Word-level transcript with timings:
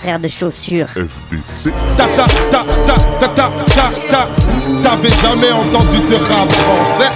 frère 0.00 0.18
de 0.18 0.28
chaussures. 0.28 0.88
FDC. 0.88 1.72
Ta 1.96 2.06
ta 2.06 2.26
ta 2.50 2.64
ta 2.86 2.94
ta 3.20 3.28
ta 3.28 3.50
ta 3.66 3.90
ta. 4.10 4.28
T'avais 4.82 5.10
jamais 5.10 5.52
entendu 5.52 5.98
de 5.98 6.14
rap 6.14 6.50
français 6.50 7.12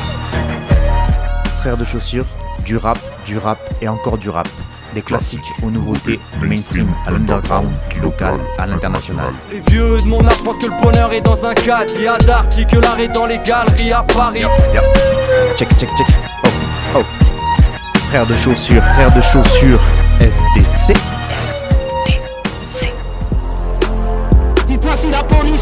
Frère 1.60 1.76
de 1.78 1.84
chaussures, 1.84 2.26
du 2.64 2.76
rap, 2.76 2.98
du 3.24 3.38
rap 3.38 3.58
et 3.80 3.88
encore 3.88 4.18
du 4.18 4.28
rap. 4.28 4.48
Des 4.94 5.02
classiques 5.02 5.40
aux 5.62 5.70
nouveautés, 5.70 6.20
du 6.40 6.46
mainstream 6.46 6.88
à 7.06 7.10
l'underground, 7.10 7.68
du 7.90 8.00
local 8.00 8.38
à 8.58 8.66
l'international. 8.66 9.32
Les 9.50 9.60
vieux 9.70 10.00
de 10.02 10.06
mon 10.06 10.24
âge 10.24 10.42
pensent 10.44 10.58
que 10.58 10.66
le 10.66 10.82
bonheur 10.82 11.12
est 11.12 11.22
dans 11.22 11.44
un 11.44 11.54
cadre. 11.54 11.90
Il 11.96 12.04
y 12.04 12.06
a 12.06 12.18
que 12.18 12.76
l'art 12.76 13.00
est 13.00 13.08
dans 13.08 13.26
les 13.26 13.38
galeries 13.38 13.92
à 13.92 14.02
Paris. 14.02 14.44
Check, 15.56 15.68
check, 15.78 15.88
check. 15.96 16.06
Oh, 16.44 16.48
oh. 16.96 17.02
Frère 18.08 18.26
de 18.26 18.36
chaussures, 18.36 18.82
frère 18.94 19.12
de 19.12 19.20
chaussures, 19.22 19.80
FDC. 20.20 20.94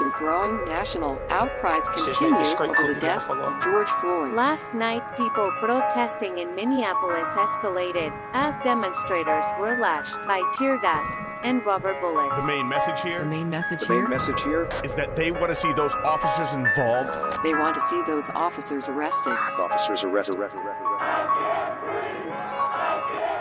And 0.00 0.12
growing 0.14 0.64
national 0.66 1.20
outcries 1.30 1.82
Shit, 1.96 2.16
continue 2.16 2.42
nigga, 2.42 2.60
over 2.60 2.94
the 2.94 3.00
cool, 3.00 3.00
death 3.00 3.28
of 3.28 3.36
motherfucker. 3.36 3.64
George 3.64 3.92
Floyd. 4.00 4.32
Last 4.34 4.74
night, 4.74 5.02
people 5.16 5.50
protesting 5.60 6.38
in 6.38 6.54
Minneapolis 6.54 7.28
escalated 7.36 8.10
as 8.32 8.54
demonstrators 8.64 9.44
were 9.60 9.78
lashed 9.80 10.12
by 10.26 10.40
tear 10.58 10.80
gas 10.80 11.04
and 11.42 11.64
rubber 11.64 11.98
bullets. 12.00 12.36
The 12.36 12.42
main 12.44 12.68
message 12.68 13.00
here 13.00 13.20
The 13.20 13.26
main 13.26 13.48
message 13.48 13.80
The 13.80 13.94
main 13.94 14.10
message 14.10 14.40
here 14.44 14.68
is 14.84 14.94
that 14.94 15.16
they 15.16 15.30
want 15.30 15.48
to 15.48 15.54
see 15.54 15.72
those 15.72 15.94
officers 16.04 16.52
involved. 16.52 17.16
they 17.42 17.54
want 17.54 17.76
to 17.76 17.82
see 17.88 18.02
those 18.06 18.24
officers 18.34 18.84
arrested. 18.88 19.36
Officers 19.56 20.00
arrested. 20.04 20.36
arrested, 20.36 20.60
arrested, 20.60 22.20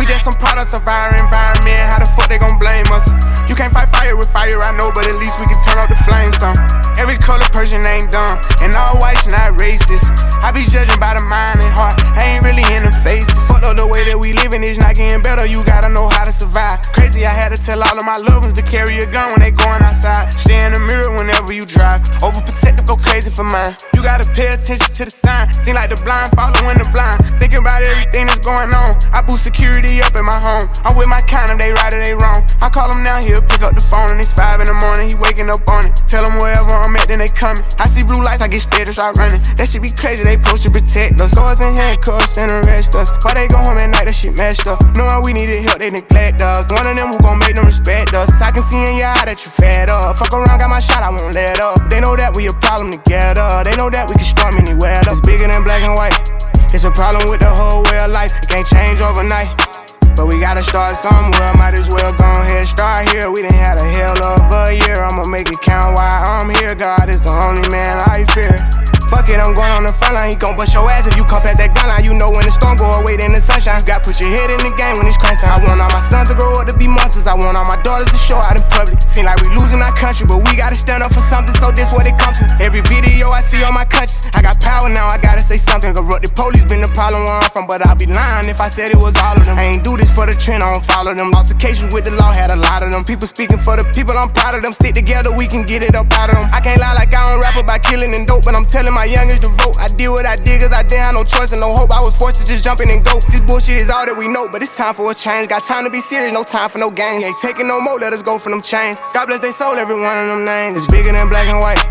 We 0.00 0.06
just 0.06 0.24
some 0.24 0.32
products 0.40 0.72
of 0.72 0.80
our 0.88 1.12
environment. 1.12 1.76
How 1.76 2.00
the 2.00 2.08
fuck 2.16 2.32
they 2.32 2.40
gon' 2.40 2.56
blame 2.56 2.88
us? 2.88 3.04
You 3.52 3.54
can't 3.54 3.68
fight 3.68 3.92
fire 3.92 4.16
with 4.16 4.32
fire, 4.32 4.56
I 4.64 4.72
know, 4.72 4.88
but 4.96 5.04
at 5.04 5.20
least 5.20 5.36
we 5.36 5.44
can 5.44 5.60
turn 5.60 5.76
off 5.76 5.92
the 5.92 6.00
flames 6.08 6.40
some. 6.40 6.56
Every 6.96 7.20
color 7.20 7.44
person 7.52 7.84
ain't 7.84 8.08
dumb, 8.08 8.40
and 8.64 8.72
all 8.72 8.96
whites 8.96 9.28
not 9.28 9.60
racist. 9.60 10.08
I 10.40 10.52
be 10.52 10.64
judging 10.66 10.98
by 10.98 11.14
the 11.14 11.24
mind 11.24 11.60
and 11.60 11.72
heart, 11.72 11.94
I 12.16 12.36
ain't 12.36 12.42
really 12.44 12.66
in 12.74 12.82
the 12.84 12.94
face. 13.04 13.28
Fuck 13.46 13.62
up 13.64 13.76
the 13.76 13.86
way 13.86 14.04
that 14.08 14.18
we 14.18 14.32
living 14.32 14.62
is 14.62 14.78
not 14.78 14.96
getting 14.96 15.22
better, 15.22 15.46
you 15.46 15.64
gotta 15.64 15.88
know 15.88 16.08
how 16.08 16.24
to 16.24 16.32
survive. 16.32 16.80
Crazy, 16.92 17.24
I 17.24 17.30
had 17.30 17.54
to 17.54 17.58
tell 17.60 17.82
all 17.82 17.96
of 17.96 18.04
my 18.04 18.16
loved 18.16 18.48
ones 18.48 18.56
to 18.56 18.64
carry 18.64 18.98
a 18.98 19.06
gun 19.06 19.30
when 19.32 19.40
they 19.40 19.52
going 19.52 19.80
outside. 19.82 20.32
Stay 20.32 20.58
in 20.64 20.72
the 20.72 20.80
mirror 20.80 21.12
whenever 21.16 21.52
you 21.52 21.62
drive. 21.62 22.02
Overprotective, 22.24 22.86
go 22.86 22.96
crazy 22.96 23.30
for 23.30 23.44
mine. 23.44 23.76
You 23.94 24.02
gotta 24.02 24.24
pay 24.32 24.48
attention 24.48 24.88
to 24.88 25.02
the 25.04 25.12
sign. 25.12 25.52
Seem 25.52 25.76
like 25.76 25.92
the 25.92 26.00
blind 26.00 26.32
following 26.36 26.80
the 26.80 26.88
blind. 26.88 27.20
Thinking 27.36 27.60
about 27.60 27.84
everything 27.84 28.26
that's 28.26 28.40
going 28.40 28.72
on. 28.72 28.96
I 29.12 29.20
boost 29.20 29.44
security 29.44 30.00
up 30.00 30.16
in 30.16 30.24
my 30.24 30.40
home. 30.40 30.64
I'm 30.88 30.96
with 30.96 31.08
my 31.08 31.20
kind 31.28 31.52
of 31.52 31.60
they 31.60 31.70
right 31.70 31.92
or 31.92 32.00
they 32.00 32.16
wrong. 32.16 32.40
I 32.64 32.72
call 32.72 32.88
him 32.88 33.04
now, 33.04 33.20
he'll 33.20 33.44
pick 33.44 33.60
up 33.60 33.76
the 33.76 33.84
phone 33.84 34.10
and 34.10 34.20
it's 34.20 34.32
five 34.32 34.60
in 34.60 34.66
the 34.66 34.76
morning. 34.78 35.08
He 35.08 35.14
waking 35.14 35.50
up 35.52 35.66
on 35.68 35.84
it. 35.84 35.92
Tell 36.08 36.24
him 36.24 36.40
wherever 36.40 36.72
I'm 36.80 36.96
at, 36.96 37.08
then 37.08 37.20
they 37.20 37.28
coming. 37.28 37.62
I 37.76 37.88
see 37.92 38.02
blue 38.02 38.22
lights, 38.24 38.40
I 38.40 38.48
get 38.48 38.64
scared 38.64 38.88
and 38.88 38.96
start 38.96 39.18
running. 39.18 39.42
That 39.60 39.68
shit 39.68 39.82
be 39.82 39.92
crazy, 39.92 40.24
they 40.30 40.38
supposed 40.38 40.62
to 40.62 40.70
protect 40.70 41.20
us. 41.20 41.32
Swords 41.34 41.60
and 41.60 41.74
handcuffs 41.74 42.38
and 42.38 42.50
arrest 42.50 42.94
us. 42.94 43.10
Why 43.26 43.34
they 43.34 43.48
go 43.48 43.58
home 43.58 43.78
at 43.78 43.90
night, 43.90 44.06
that 44.06 44.14
shit 44.14 44.38
messed 44.38 44.66
up. 44.70 44.78
Knowing 44.94 45.26
we 45.26 45.32
needed 45.34 45.58
help, 45.66 45.82
they 45.82 45.90
neglect 45.90 46.42
us. 46.42 46.70
One 46.70 46.86
of 46.86 46.94
them 46.94 47.10
who 47.10 47.18
gon' 47.18 47.38
make 47.42 47.58
them 47.58 47.66
respect 47.66 48.14
us. 48.14 48.30
I 48.38 48.54
can 48.54 48.62
see 48.62 48.78
in 48.78 49.02
your 49.02 49.10
eye 49.10 49.26
that 49.26 49.42
you 49.42 49.50
fed 49.50 49.90
up. 49.90 50.14
Fuck 50.14 50.30
around, 50.30 50.62
got 50.62 50.70
my 50.70 50.78
shot, 50.78 51.02
I 51.02 51.10
won't 51.10 51.34
let 51.34 51.58
up. 51.58 51.90
They 51.90 51.98
know 51.98 52.14
that 52.14 52.36
we 52.38 52.46
a 52.46 52.54
problem 52.62 52.94
together. 52.94 53.66
They 53.66 53.74
know 53.74 53.90
that 53.90 54.06
we 54.06 54.14
can 54.14 54.28
storm 54.30 54.54
anywhere. 54.54 55.02
That's 55.02 55.18
bigger 55.20 55.50
than 55.50 55.66
black 55.66 55.82
and 55.82 55.98
white. 55.98 56.14
It's 56.70 56.86
a 56.86 56.94
problem 56.94 57.26
with 57.26 57.42
the 57.42 57.50
whole 57.50 57.82
way 57.90 57.98
of 57.98 58.14
life. 58.14 58.30
It 58.30 58.46
can't 58.46 58.66
change 58.70 59.02
overnight. 59.02 59.50
But 60.14 60.30
we 60.30 60.38
gotta 60.38 60.62
start 60.62 60.94
somewhere. 60.94 61.50
Might 61.58 61.74
as 61.74 61.88
well 61.90 62.12
go 62.14 62.30
ahead, 62.30 62.66
start 62.66 63.10
here. 63.10 63.30
We 63.30 63.42
done 63.42 63.56
had 63.56 63.82
a 63.82 63.86
hell 63.98 64.18
of 64.22 64.46
a 64.68 64.78
year. 64.78 65.02
I'ma 65.02 65.26
make 65.26 65.50
it 65.50 65.58
count 65.58 65.98
while 65.98 66.22
I'm 66.22 66.54
here. 66.62 66.74
God 66.78 67.10
is 67.10 67.24
the 67.24 67.34
only 67.34 67.66
man 67.74 67.98
I 68.06 68.22
fear. 68.30 68.79
Fuck 69.10 69.26
it, 69.26 69.42
I'm 69.42 69.58
going 69.58 69.74
on 69.74 69.82
the 69.82 69.90
front 69.90 70.14
line. 70.14 70.30
He 70.30 70.38
gon' 70.38 70.54
bust 70.54 70.70
your 70.70 70.86
ass 70.86 71.10
if 71.10 71.18
you 71.18 71.26
come 71.26 71.42
past 71.42 71.58
that 71.58 71.74
gun 71.74 71.90
line. 71.90 72.06
You 72.06 72.14
know 72.14 72.30
when 72.30 72.46
the 72.46 72.54
storm 72.54 72.78
go 72.78 72.86
away, 72.94 73.18
then 73.18 73.34
the 73.34 73.42
sunshine. 73.42 73.82
You 73.82 73.90
got 73.90 74.06
put 74.06 74.22
your 74.22 74.30
head 74.30 74.54
in 74.54 74.62
the 74.62 74.70
game 74.70 74.94
when 75.02 75.10
it's 75.10 75.18
crunch. 75.18 75.42
I 75.42 75.58
want 75.58 75.82
all 75.82 75.90
my 75.90 76.02
sons 76.06 76.30
to 76.30 76.38
grow 76.38 76.54
up 76.54 76.70
to 76.70 76.74
be 76.78 76.86
monsters. 76.86 77.26
I 77.26 77.34
want 77.34 77.58
all 77.58 77.66
my 77.66 77.74
daughters 77.82 78.06
to 78.14 78.20
show 78.22 78.38
out 78.38 78.54
in 78.54 78.62
public. 78.70 79.02
Seem 79.02 79.26
like 79.26 79.42
we 79.42 79.50
losing 79.50 79.82
our 79.82 79.90
country, 79.98 80.30
but 80.30 80.38
we 80.46 80.54
gotta 80.54 80.78
stand 80.78 81.02
up 81.02 81.10
for 81.10 81.24
something. 81.26 81.50
So 81.58 81.74
this 81.74 81.90
what 81.90 82.06
it 82.06 82.14
comes 82.22 82.38
to. 82.38 82.46
Every 82.62 82.78
video 82.86 83.34
I 83.34 83.42
see 83.42 83.58
on 83.66 83.74
my 83.74 83.82
conscience, 83.82 84.30
I 84.30 84.46
got 84.46 84.62
power 84.62 84.86
now. 84.86 85.10
I 85.10 85.18
gotta 85.18 85.42
say 85.42 85.58
something. 85.58 85.90
Corrupt 85.90 86.22
the 86.22 86.30
police 86.30 86.62
been 86.70 86.78
the 86.78 86.92
problem 86.94 87.26
where 87.26 87.42
I'm 87.42 87.50
from, 87.50 87.66
but 87.66 87.82
I'd 87.82 87.98
be 87.98 88.06
lying 88.06 88.46
if 88.46 88.62
I 88.62 88.70
said 88.70 88.94
it 88.94 89.02
was 89.02 89.18
all 89.18 89.34
of 89.34 89.42
them. 89.42 89.58
I 89.58 89.74
ain't 89.74 89.82
do 89.82 89.98
this 89.98 90.10
for 90.14 90.30
the 90.30 90.38
trend, 90.38 90.62
I 90.62 90.70
don't 90.70 90.86
follow 90.86 91.18
them. 91.18 91.34
Altercations 91.34 91.90
with 91.90 92.06
the 92.06 92.14
law 92.14 92.30
had 92.30 92.54
a 92.54 92.56
lot 92.56 92.86
of 92.86 92.94
them. 92.94 93.02
People 93.02 93.26
speaking 93.26 93.58
for 93.58 93.74
the 93.74 93.84
people, 93.90 94.14
I'm 94.14 94.30
proud 94.30 94.54
of 94.54 94.62
them. 94.62 94.72
Stick 94.72 94.94
together, 94.94 95.34
we 95.34 95.50
can 95.50 95.66
get 95.66 95.82
it 95.82 95.98
up 95.98 96.06
out 96.14 96.30
of 96.30 96.38
them. 96.38 96.48
I 96.54 96.62
can't 96.62 96.78
lie 96.78 96.94
like 96.94 97.10
I 97.10 97.26
don't 97.26 97.42
rap 97.42 97.58
about 97.58 97.82
killing 97.82 98.14
and 98.14 98.22
dope, 98.22 98.44
but 98.46 98.54
I'm 98.54 98.64
telling 98.64 98.94
my 98.94 98.99
youngest 99.04 99.42
to 99.42 99.50
vote. 99.62 99.78
I 99.78 99.88
did 99.88 100.08
what 100.08 100.26
I 100.26 100.36
did, 100.36 100.60
cause 100.60 100.72
I 100.72 100.82
didn't 100.82 101.04
have 101.04 101.14
no 101.14 101.24
choice 101.24 101.52
and 101.52 101.60
no 101.60 101.74
hope. 101.74 101.92
I 101.92 102.00
was 102.00 102.16
forced 102.16 102.40
to 102.40 102.46
just 102.46 102.64
jump 102.64 102.80
in 102.80 102.90
and 102.90 103.04
go. 103.04 103.18
This 103.30 103.40
bullshit 103.40 103.80
is 103.80 103.90
all 103.90 104.04
that 104.06 104.16
we 104.16 104.28
know, 104.28 104.48
but 104.48 104.62
it's 104.62 104.76
time 104.76 104.94
for 104.94 105.10
a 105.10 105.14
change. 105.14 105.48
Got 105.48 105.64
time 105.64 105.84
to 105.84 105.90
be 105.90 106.00
serious, 106.00 106.32
no 106.32 106.44
time 106.44 106.68
for 106.68 106.78
no 106.78 106.90
games. 106.90 107.24
Ain't 107.24 107.38
taking 107.40 107.68
no 107.68 107.80
more, 107.80 107.98
let 107.98 108.12
us 108.12 108.22
go 108.22 108.38
for 108.38 108.50
them 108.50 108.62
chains. 108.62 108.98
God 109.12 109.26
bless 109.26 109.40
they 109.40 109.52
soul, 109.52 109.76
every 109.76 109.98
one 109.98 110.16
of 110.16 110.28
them 110.28 110.44
names. 110.44 110.76
It's 110.76 110.90
bigger 110.90 111.12
than 111.12 111.28
black 111.28 111.48
and 111.48 111.60
white. 111.60 111.82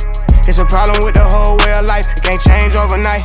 It's 0.47 0.59
a 0.59 0.65
problem 0.65 1.03
with 1.05 1.15
the 1.15 1.25
whole 1.25 1.57
way 1.57 1.73
of 1.77 1.85
life. 1.85 2.05
It 2.09 2.23
can't 2.23 2.41
change 2.41 2.75
overnight. 2.75 3.21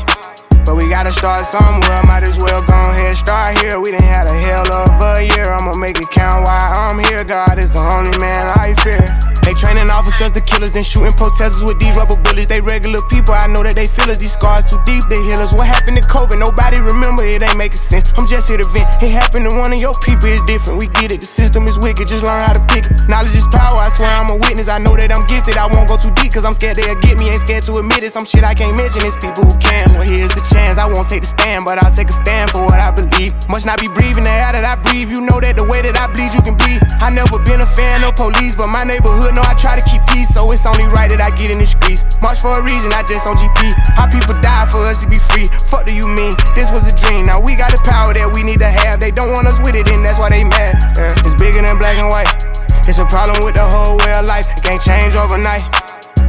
But 0.65 0.77
we 0.77 0.89
gotta 0.89 1.11
start 1.11 1.43
somewhere. 1.43 2.01
Might 2.05 2.25
as 2.25 2.37
well 2.39 2.63
go 2.63 2.81
ahead, 2.89 3.15
start 3.15 3.59
here. 3.59 3.79
We 3.81 3.91
done 3.91 4.03
had 4.03 4.31
a 4.31 4.35
hell 4.35 4.65
of 4.73 5.19
a 5.19 5.23
year. 5.23 5.53
I'ma 5.53 5.77
make 5.77 5.99
it 5.99 6.09
count 6.11 6.47
while 6.47 6.73
I'm 6.73 6.99
here. 7.05 7.25
God 7.25 7.59
is 7.59 7.75
the 7.75 7.81
only 7.81 8.17
man 8.19 8.49
I 8.57 8.73
fear. 8.81 9.34
They 9.45 9.53
training 9.53 9.93
officers 9.93 10.33
to 10.33 10.41
killers, 10.41 10.73
then 10.73 10.83
shooting 10.83 11.13
protesters 11.13 11.63
with 11.63 11.79
these 11.79 11.93
rubber 11.95 12.17
bullets. 12.25 12.49
They 12.49 12.65
regular 12.65 13.05
people, 13.13 13.37
I 13.37 13.47
know 13.47 13.63
that 13.63 13.77
they 13.77 13.85
feel 13.85 14.09
us. 14.09 14.17
These 14.17 14.33
scars 14.33 14.65
too 14.73 14.81
deep, 14.89 15.05
they 15.13 15.21
heal 15.29 15.37
us. 15.39 15.53
What 15.53 15.69
happened 15.69 16.01
to 16.01 16.05
COVID? 16.09 16.41
Nobody 16.41 16.81
remember, 16.81 17.23
it 17.29 17.45
ain't 17.45 17.61
making 17.61 17.81
sense. 17.81 18.09
I'm 18.17 18.25
just 18.25 18.49
here 18.49 18.57
to 18.57 18.69
vent. 18.73 18.89
It 19.05 19.13
happened 19.13 19.45
to 19.49 19.53
one 19.57 19.73
of 19.73 19.81
your 19.81 19.93
people, 20.01 20.33
it's 20.33 20.41
different. 20.49 20.81
We 20.81 20.89
get 20.89 21.13
it, 21.13 21.21
the 21.21 21.29
system 21.29 21.69
is 21.69 21.77
wicked, 21.79 22.09
just 22.09 22.25
learn 22.25 22.41
how 22.41 22.57
to 22.57 22.65
pick 22.73 22.89
it. 22.89 23.05
Knowledge 23.05 23.37
is 23.37 23.45
power, 23.53 23.85
I 23.85 23.93
swear 23.93 24.09
I'm 24.17 24.33
a 24.33 24.37
witness. 24.41 24.73
I 24.73 24.81
know 24.81 24.97
that 24.97 25.13
I'm 25.13 25.29
gifted, 25.29 25.61
I 25.61 25.69
won't 25.69 25.93
go 25.93 26.01
too 26.01 26.13
deep, 26.17 26.33
cause 26.33 26.49
I'm 26.49 26.57
scared 26.57 26.81
they'll 26.81 26.97
get 27.05 27.21
me. 27.21 27.29
Ain't 27.29 27.45
scared 27.45 27.69
to 27.69 27.77
admit 27.77 28.01
it. 28.01 28.17
Some 28.17 28.25
shit 28.25 28.49
I 28.49 28.57
can't 28.57 28.73
mention, 28.81 29.05
it's 29.05 29.21
people 29.21 29.45
who 29.45 29.55
can. 29.61 29.93
Well, 29.93 30.09
here's 30.09 30.33
the 30.33 30.41
chance, 30.49 30.81
I 30.81 30.89
won't 30.89 31.13
take 31.13 31.21
the 31.21 31.31
stand, 31.31 31.69
but 31.69 31.77
I'll 31.85 31.93
take 31.93 32.09
a 32.09 32.17
stand 32.17 32.49
for 32.49 32.65
what 32.65 32.81
I 32.81 32.89
believe. 32.97 33.37
Must 33.53 33.69
not 33.69 33.77
be 33.77 33.93
breathing 33.93 34.25
the 34.25 34.33
air 34.33 34.57
that 34.57 34.65
I 34.65 34.81
breathe. 34.81 35.13
You 35.13 35.21
know 35.21 35.37
that 35.37 35.61
the 35.61 35.69
way 35.69 35.85
that 35.85 36.01
I 36.01 36.09
bleed, 36.17 36.33
you 36.33 36.41
can 36.41 36.57
be. 36.57 36.81
I 37.05 37.13
never 37.13 37.37
been 37.45 37.61
a 37.61 37.69
fan 37.77 38.01
of 38.09 38.17
police, 38.17 38.57
but 38.57 38.73
my 38.73 38.89
neighborhood 38.89 39.34
know 39.35 39.43
I 39.43 39.55
try 39.59 39.75
to 39.75 39.85
keep 39.85 40.01
peace, 40.15 40.31
so 40.31 40.47
it's 40.55 40.65
only 40.65 40.87
right 40.95 41.11
that 41.11 41.21
I 41.21 41.35
get 41.35 41.51
in 41.51 41.59
the 41.59 41.67
streets. 41.67 42.07
March 42.23 42.41
for 42.41 42.55
a 42.55 42.63
reason, 42.63 42.95
I 42.95 43.03
just 43.05 43.27
on 43.27 43.35
GP. 43.37 43.75
How 43.99 44.07
people 44.07 44.39
die 44.41 44.65
for 44.71 44.87
us 44.87 45.03
to 45.03 45.11
be 45.11 45.19
free. 45.35 45.51
Fuck 45.69 45.91
do 45.91 45.95
you 45.95 46.07
mean? 46.07 46.33
This 46.55 46.71
was 46.71 46.87
a 46.87 46.95
dream. 46.95 47.27
Now 47.27 47.43
we 47.43 47.59
got 47.59 47.75
the 47.75 47.83
power 47.83 48.15
that 48.15 48.31
we 48.31 48.47
need 48.47 48.63
to 48.63 48.71
have. 48.71 49.03
They 49.03 49.11
don't 49.11 49.35
want 49.35 49.51
us 49.51 49.59
with 49.61 49.75
it, 49.75 49.91
and 49.91 50.07
that's 50.07 50.17
why 50.17 50.31
they 50.31 50.47
mad. 50.47 50.79
Yeah. 50.97 51.27
It's 51.27 51.37
bigger 51.37 51.61
than 51.61 51.77
black 51.77 51.99
and 51.99 52.09
white. 52.09 52.31
It's 52.87 53.03
a 53.03 53.09
problem 53.11 53.43
with 53.43 53.59
the 53.59 53.67
whole 53.67 53.99
way 54.07 54.15
of 54.15 54.25
life. 54.25 54.47
It 54.49 54.63
can't 54.63 54.81
change 54.81 55.19
overnight. 55.19 55.67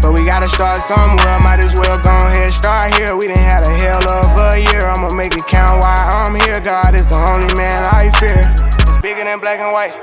But 0.02 0.14
we 0.14 0.26
gotta 0.26 0.48
start 0.48 0.78
somewhere. 0.78 1.40
Might 1.42 1.64
as 1.64 1.74
well 1.74 1.98
go 2.02 2.14
ahead, 2.14 2.52
start 2.52 2.94
here. 2.96 3.16
We 3.16 3.28
done 3.28 3.38
had 3.38 3.66
a 3.66 3.74
hell 3.74 4.06
of 4.06 4.26
a 4.54 4.62
year. 4.62 4.86
I'ma 4.86 5.14
make 5.14 5.34
it 5.34 5.46
count 5.48 5.82
while 5.82 5.98
I'm 5.98 6.36
here. 6.46 6.62
God 6.62 6.96
is 6.96 7.10
the 7.10 7.18
only 7.18 7.50
man 7.56 7.80
I 7.90 8.12
fear. 8.20 8.42
It's 8.86 9.02
bigger 9.02 9.24
than 9.24 9.40
black 9.40 9.60
and 9.60 9.74
white. 9.74 9.94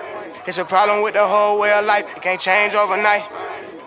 It's 0.44 0.59
a 0.59 0.65
problem 0.65 1.03
with 1.03 1.15
the 1.15 1.25
whole 1.25 1.56
way 1.61 1.73
of 1.73 1.85
life. 1.85 2.05
It 2.17 2.23
can't 2.23 2.41
change 2.41 2.75
overnight. 2.75 3.23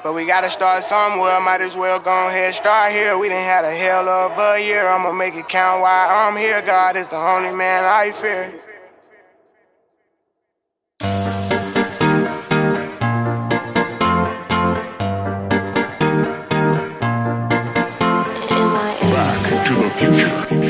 But 0.02 0.14
we 0.14 0.26
gotta 0.26 0.50
start 0.50 0.86
somewhere. 0.86 1.38
Might 1.42 1.60
as 1.60 1.76
well 1.76 2.00
go 2.00 2.28
ahead, 2.28 2.56
start 2.56 2.94
here. 2.94 3.18
We 3.18 3.28
didn't 3.28 3.44
had 3.44 3.66
a 3.66 3.76
hell 3.76 4.08
of 4.08 4.32
a 4.40 4.58
year. 4.62 4.88
I'ma 4.88 5.12
make 5.12 5.34
it 5.36 5.50
count 5.50 5.82
while 5.82 6.10
I'm 6.10 6.38
here. 6.38 6.62
God 6.62 6.96
is 6.96 7.08
the 7.10 7.18
only 7.18 7.52
man 7.52 7.84
I 7.84 8.12
fear. 8.14 8.54
Back 19.12 19.66
to 19.66 19.74
the 19.76 19.90
future. 19.98 20.65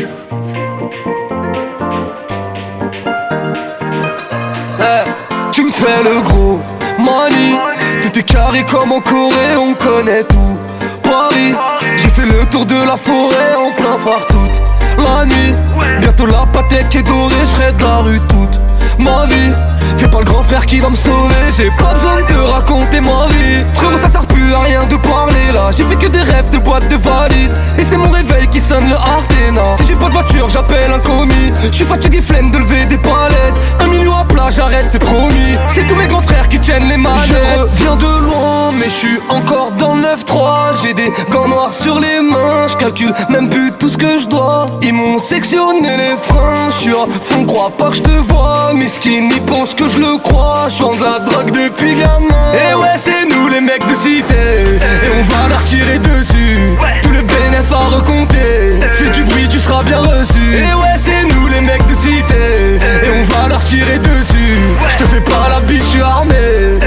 Le 6.03 6.21
gros 6.21 6.59
Mani, 6.97 7.55
tout 8.01 8.17
est 8.17 8.23
carré 8.23 8.63
comme 8.63 8.91
en 8.91 9.01
Corée, 9.01 9.55
on 9.57 9.73
connaît 9.73 10.23
tout. 10.23 10.57
Paris, 11.03 11.53
j'ai 11.97 12.09
fait 12.09 12.25
le 12.25 12.45
tour 12.49 12.65
de 12.65 12.75
la 12.85 12.97
forêt 12.97 13.55
en 13.57 13.71
plein 13.71 13.97
phare 14.03 14.25
toute 14.27 14.61
la 14.97 15.25
nuit 15.25 15.53
Bientôt 15.99 16.25
la 16.25 16.45
patek 16.51 16.95
est 16.95 17.03
dorée, 17.03 17.35
je 17.43 17.77
de 17.77 17.83
la 17.83 17.97
rue 17.97 18.19
toute 18.21 18.59
ma 18.99 19.25
vie 19.25 19.53
Fais 19.97 20.07
pas 20.07 20.19
le 20.19 20.25
grand 20.25 20.43
frère 20.43 20.65
qui 20.65 20.79
va 20.79 20.89
me 20.89 20.95
sauver. 20.95 21.35
J'ai 21.57 21.71
pas 21.71 21.93
besoin 21.93 22.21
de 22.21 22.25
te 22.25 22.33
raconter 22.33 22.99
ma 23.01 23.27
vie. 23.27 23.63
Frérot 23.73 23.97
ça 23.97 24.09
sert 24.09 24.25
plus 24.25 24.53
à 24.53 24.59
rien 24.59 24.83
de 24.85 24.95
parler 24.97 25.51
là. 25.53 25.71
J'ai 25.75 25.83
fait 25.85 25.95
que 25.95 26.07
des 26.07 26.21
rêves 26.21 26.49
de 26.49 26.57
boîtes 26.57 26.87
de 26.89 26.95
valises. 26.95 27.53
Et 27.77 27.83
c'est 27.83 27.97
mon 27.97 28.09
réveil 28.09 28.47
qui 28.47 28.59
sonne 28.59 28.87
le 28.89 28.95
Artena 28.95 29.75
Si 29.77 29.87
j'ai 29.87 29.95
pas 29.95 30.07
de 30.07 30.13
voiture 30.13 30.49
j'appelle 30.49 30.91
un 30.93 30.99
commis. 30.99 31.51
Je 31.65 31.71
suis 31.71 31.85
fatigué 31.85 32.21
flemme 32.21 32.51
de 32.51 32.57
lever 32.57 32.85
des 32.85 32.97
palettes. 32.97 33.59
Un 33.79 33.87
million 33.87 34.15
à 34.15 34.23
plat 34.23 34.49
j'arrête 34.49 34.87
c'est 34.89 34.99
promis. 34.99 35.55
C'est 35.69 35.87
tous 35.87 35.95
mes 35.95 36.07
grands 36.07 36.21
frères 36.21 36.47
qui 36.47 36.59
tiennent 36.59 36.87
les 36.89 36.97
manettes 36.97 37.69
Je 37.73 37.83
viens 37.83 37.95
de 37.95 38.05
loin 38.05 38.71
mais 38.77 38.85
je 38.85 38.93
suis 38.93 39.19
encore 39.29 39.71
dans 39.73 39.95
le 39.95 40.01
9-3 40.01 40.83
J'ai 40.83 40.93
des 40.93 41.11
gants 41.31 41.47
noirs 41.47 41.73
sur 41.73 41.99
les 41.99 42.19
mains. 42.19 42.67
Je 42.67 42.75
calcule 42.75 43.13
même 43.29 43.49
plus 43.49 43.71
tout 43.73 43.89
ce 43.89 43.97
que 43.97 44.19
je 44.19 44.27
dois. 44.27 44.67
Ils 44.81 44.93
m'ont 44.93 45.17
sectionné 45.17 45.97
les 45.97 46.17
freins. 46.17 46.69
Je 46.69 46.75
suis 46.75 46.91
à 46.91 47.05
fond 47.21 47.45
crois 47.45 47.71
pas 47.77 47.89
que 47.89 47.97
je 47.97 48.01
te 48.01 48.11
vois 48.11 48.73
Miskin 48.73 49.29
ils 49.35 49.41
que 49.75 49.89
je 49.89 49.97
le 49.97 50.17
crois 50.17 50.67
Je 50.69 50.83
de 50.83 51.03
la 51.03 51.19
drogue 51.19 51.51
depuis 51.51 51.95
gamin. 51.95 52.53
Et 52.53 52.73
ouais 52.75 52.95
c'est 52.97 53.25
nous 53.29 53.47
les 53.47 53.61
mecs 53.61 53.85
de 53.85 53.95
cité. 53.95 54.79
Et 54.79 55.11
on 55.17 55.23
va 55.23 55.49
leur 55.49 55.63
tirer 55.63 55.99
dessus. 55.99 56.73
Tous 57.01 57.11
les 57.11 57.21
bénéfices 57.21 57.71
à 57.71 57.95
recompter. 57.95 58.79
Fais 58.93 59.09
du 59.09 59.23
bruit 59.23 59.47
tu 59.49 59.59
seras 59.59 59.83
bien 59.83 59.99
reçu. 59.99 60.39
Et 60.55 60.73
ouais 60.73 60.97
c'est 60.97 61.23
nous 61.33 61.47
les 61.47 61.61
mecs 61.61 61.85
de 61.87 61.95
cité. 61.95 62.79
Et 63.05 63.09
on 63.09 63.23
va 63.23 63.47
leur 63.49 63.63
tirer 63.63 63.99
dessus. 63.99 64.57
Je 64.89 64.97
te 64.97 65.05
fais 65.05 65.21
pas 65.21 65.49
la 65.49 65.59
biche, 65.61 65.83
je 65.83 65.89
suis 65.89 66.01
armé. 66.01 66.35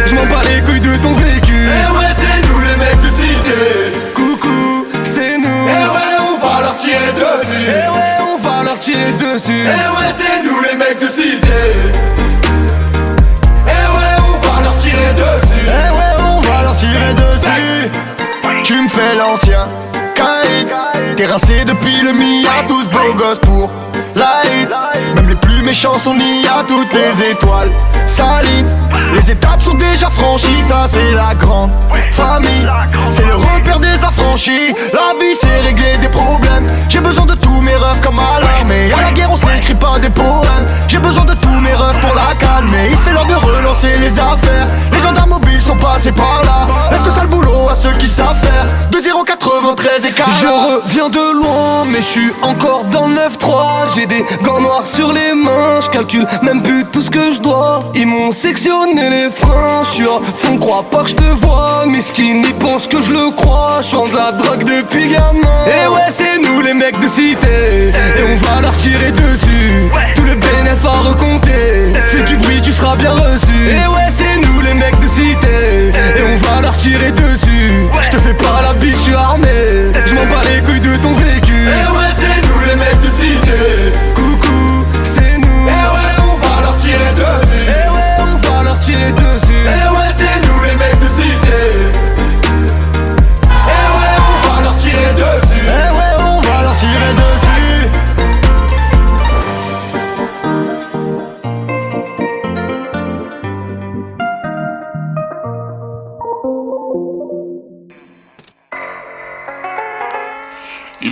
Je 0.06 0.14
m'en 0.14 0.25
bats 0.26 0.43
les 0.49 0.62
couilles 0.62 0.81
de 0.81 0.96
ton 0.96 1.12
vécu. 1.12 1.55
Et 1.55 1.99
ouais 1.99 2.12
c'est 2.17 2.49
nous 2.49 2.61
les 2.61 2.76
mecs 2.76 3.00
de 3.00 3.11
cité. 3.11 4.12
Coucou 4.14 4.87
c'est 5.02 5.37
nous. 5.38 5.69
Et 5.69 5.84
ouais 5.94 6.14
on 6.20 6.38
va 6.44 6.61
leur 6.62 6.76
tirer 6.76 7.12
dessus. 7.12 7.69
Et 7.69 7.88
ouais 7.88 8.17
on 8.20 8.38
va 8.38 8.62
leur 8.64 8.79
tirer 8.79 9.12
dessus. 9.12 9.62
Et 9.62 9.88
ouais 9.96 10.11
c'est 10.17 10.43
nous 10.44 10.61
les 10.61 10.76
mecs 10.76 11.00
de 11.00 11.08
cité 11.08 11.98
Caïd, 20.14 20.69
terrassé 21.16 21.64
depuis 21.64 22.00
le 22.02 22.12
Mia, 22.12 22.64
tous 22.66 22.88
beaux 22.88 23.14
gosses 23.14 23.38
pour 23.38 23.70
hit. 24.16 24.69
Même 25.14 25.28
les 25.28 25.37
plus 25.37 25.62
méchants 25.62 25.99
sont 25.99 26.14
mis 26.14 26.46
à 26.46 26.64
toutes 26.64 26.93
les 26.93 27.31
étoiles. 27.31 27.70
Saline, 28.06 28.69
les 29.12 29.31
étapes 29.31 29.60
sont 29.60 29.75
déjà 29.75 30.10
franchies, 30.10 30.62
ça 30.62 30.87
c'est 30.88 31.12
la 31.12 31.34
grande 31.34 31.70
famille. 32.10 32.66
C'est 33.10 33.25
le 33.25 33.37
repère 33.37 33.78
des 33.78 34.02
affranchis. 34.05 34.75
La 34.93 35.14
vie 35.20 35.37
c'est 35.38 35.60
régler 35.66 35.99
des 35.99 36.08
problèmes. 36.08 36.66
J'ai 36.88 37.00
besoin 37.00 37.26
de 37.26 37.34
tous 37.34 37.60
mes 37.60 37.76
rêves 37.76 38.00
comme 38.02 38.19
à 38.19 38.40
l'armée. 38.40 38.93
À 38.93 39.02
la 39.02 39.12
guerre 39.12 39.31
on 39.31 39.37
s'écrit 39.37 39.75
pas 39.75 39.99
des 39.99 40.10
poèmes. 40.10 40.66
J'ai 40.88 40.99
besoin 40.99 41.25
de 41.25 41.34
tous 41.34 41.60
mes 41.60 41.75
rêves 41.75 42.00
pour 42.00 42.14
la 42.14 42.34
calmer. 42.34 42.88
Il 42.90 42.96
fait 42.96 43.12
l'heure 43.12 43.26
de 43.26 43.34
relancer 43.34 43.99
les 43.99 44.19
affaires. 44.19 44.66
Les 44.93 45.00
gendarmes 45.00 45.31
mobiles 45.31 45.60
sont 45.60 45.76
passés 45.76 46.12
par 46.12 46.43
là. 46.44 46.66
Laisse 46.90 47.02
le 47.20 47.28
boulot 47.28 47.69
à 47.70 47.75
ceux 47.75 47.93
qui 47.99 48.08
savent 48.08 48.40
faire. 48.40 48.66
De 48.90 48.99
0,93 49.79 50.07
et 50.07 50.11
40. 50.11 50.35
Je 50.41 50.47
reviens 50.47 51.09
de 51.09 51.43
loin, 51.43 51.85
mais 51.85 51.99
je 51.99 52.07
suis 52.07 52.33
encore 52.43 52.85
dans 52.87 53.07
le 53.07 53.15
9-3. 53.15 53.95
J'ai 53.95 54.07
des 54.07 54.25
gants 54.43 54.61
noirs 54.61 54.85
sur 54.85 55.13
les 55.13 55.33
mains. 55.35 55.81
Je 55.81 55.89
calcule 55.89 56.27
même 56.43 56.63
plus 56.63 56.85
tout 56.87 57.01
ce 57.01 57.11
que 57.11 57.33
je 57.33 57.41
dois. 57.41 57.85
Ils 57.95 58.07
m'ont 58.07 58.31
sectionné 58.31 59.09
les 59.09 59.31
freins. 59.31 59.83
Je 59.85 59.91
suis 59.91 60.05
à 60.05 60.19
fond, 60.35 60.59
crois 60.59 60.83
pas 60.83 61.05
que 61.05 61.11
je 61.11 61.15
te 61.15 61.25
vois. 61.25 61.85
Miskin, 61.87 62.43
ils 62.45 62.55
pensent 62.55 62.89
que 62.89 63.01
je 63.01 63.11
le 63.11 63.31
crois. 63.37 63.81
Je 63.83 63.97
de 63.97 64.17
la 64.17 64.33
drogue 64.33 64.65
depuis 64.65 65.09
gamin. 65.09 65.65
Et 65.67 65.89
ouais, 65.89 66.11
c'est 66.11 66.39
nous 66.39 66.61
les 66.61 66.75
mecs 66.75 66.99
de 66.99 67.09
cité. 67.09 67.89
Et 67.89 68.23
on 68.25 68.37
va 68.37 68.61
leur 68.61 68.77
tirer 68.77 69.13
dessus. 69.13 69.91
Tous 70.15 70.25
les 70.25 70.35
bénéfices 70.35 70.85
à 70.85 71.09
recompter. 71.09 71.93
Fais 72.07 72.23
du 72.23 72.37
bruit, 72.37 72.61
tu 72.63 72.73
seras 72.73 72.97
bien 72.97 73.13
reçu. 73.13 73.69
Et 73.69 73.87
ouais, 73.89 74.09
c'est 74.11 74.39
nous 74.47 74.61
les 74.61 74.75
mecs 74.75 74.99
de 74.99 75.09
cité. 75.09 75.93
Et 76.17 76.23
on 76.23 76.37
va 76.37 76.63
leur 76.63 76.77
tirer 76.77 77.13
dessus. 77.13 77.38
La 79.19 79.78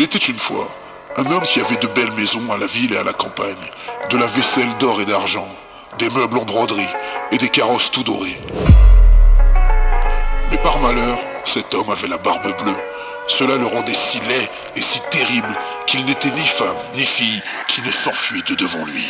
était 0.07 0.19
une 0.19 0.39
fois 0.39 0.69
un 1.17 1.27
homme 1.33 1.43
qui 1.43 1.61
avait 1.61 1.79
de 1.79 1.89
belles 1.89 2.13
maisons 2.13 2.53
à 2.53 2.59
la 2.59 2.67
ville 2.67 2.93
et 2.95 2.97
à 2.97 3.03
la 3.03 3.13
campagne, 3.13 3.55
de 4.09 4.17
la 4.17 4.27
vaisselle 4.27 4.77
d'or 4.79 5.01
et 5.01 5.05
d'argent, 5.05 5.49
des 5.99 6.09
meubles 6.11 6.39
en 6.39 6.45
broderie 6.45 6.87
et 7.33 7.39
des 7.39 7.49
carrosses 7.49 7.91
tout 7.91 8.05
dorés. 8.05 8.41
Mais 10.51 10.59
par 10.59 10.79
malheur, 10.79 11.19
cet 11.45 11.75
homme 11.75 11.91
avait 11.91 12.07
la 12.07 12.19
barbe 12.19 12.57
bleue. 12.63 12.77
Cela 13.27 13.57
le 13.57 13.67
rendait 13.67 13.95
si 13.95 14.21
laid 14.21 14.49
et 14.77 14.81
si 14.81 15.01
terrible 15.11 15.59
qu'il 15.89 16.05
n'était 16.05 16.31
ni 16.31 16.47
femme 16.47 16.77
ni 16.95 17.05
fille 17.05 17.43
qui 17.67 17.83
ne 17.83 17.91
s'enfuit 17.91 18.45
de 18.49 18.55
devant 18.55 18.85
lui. 18.85 19.07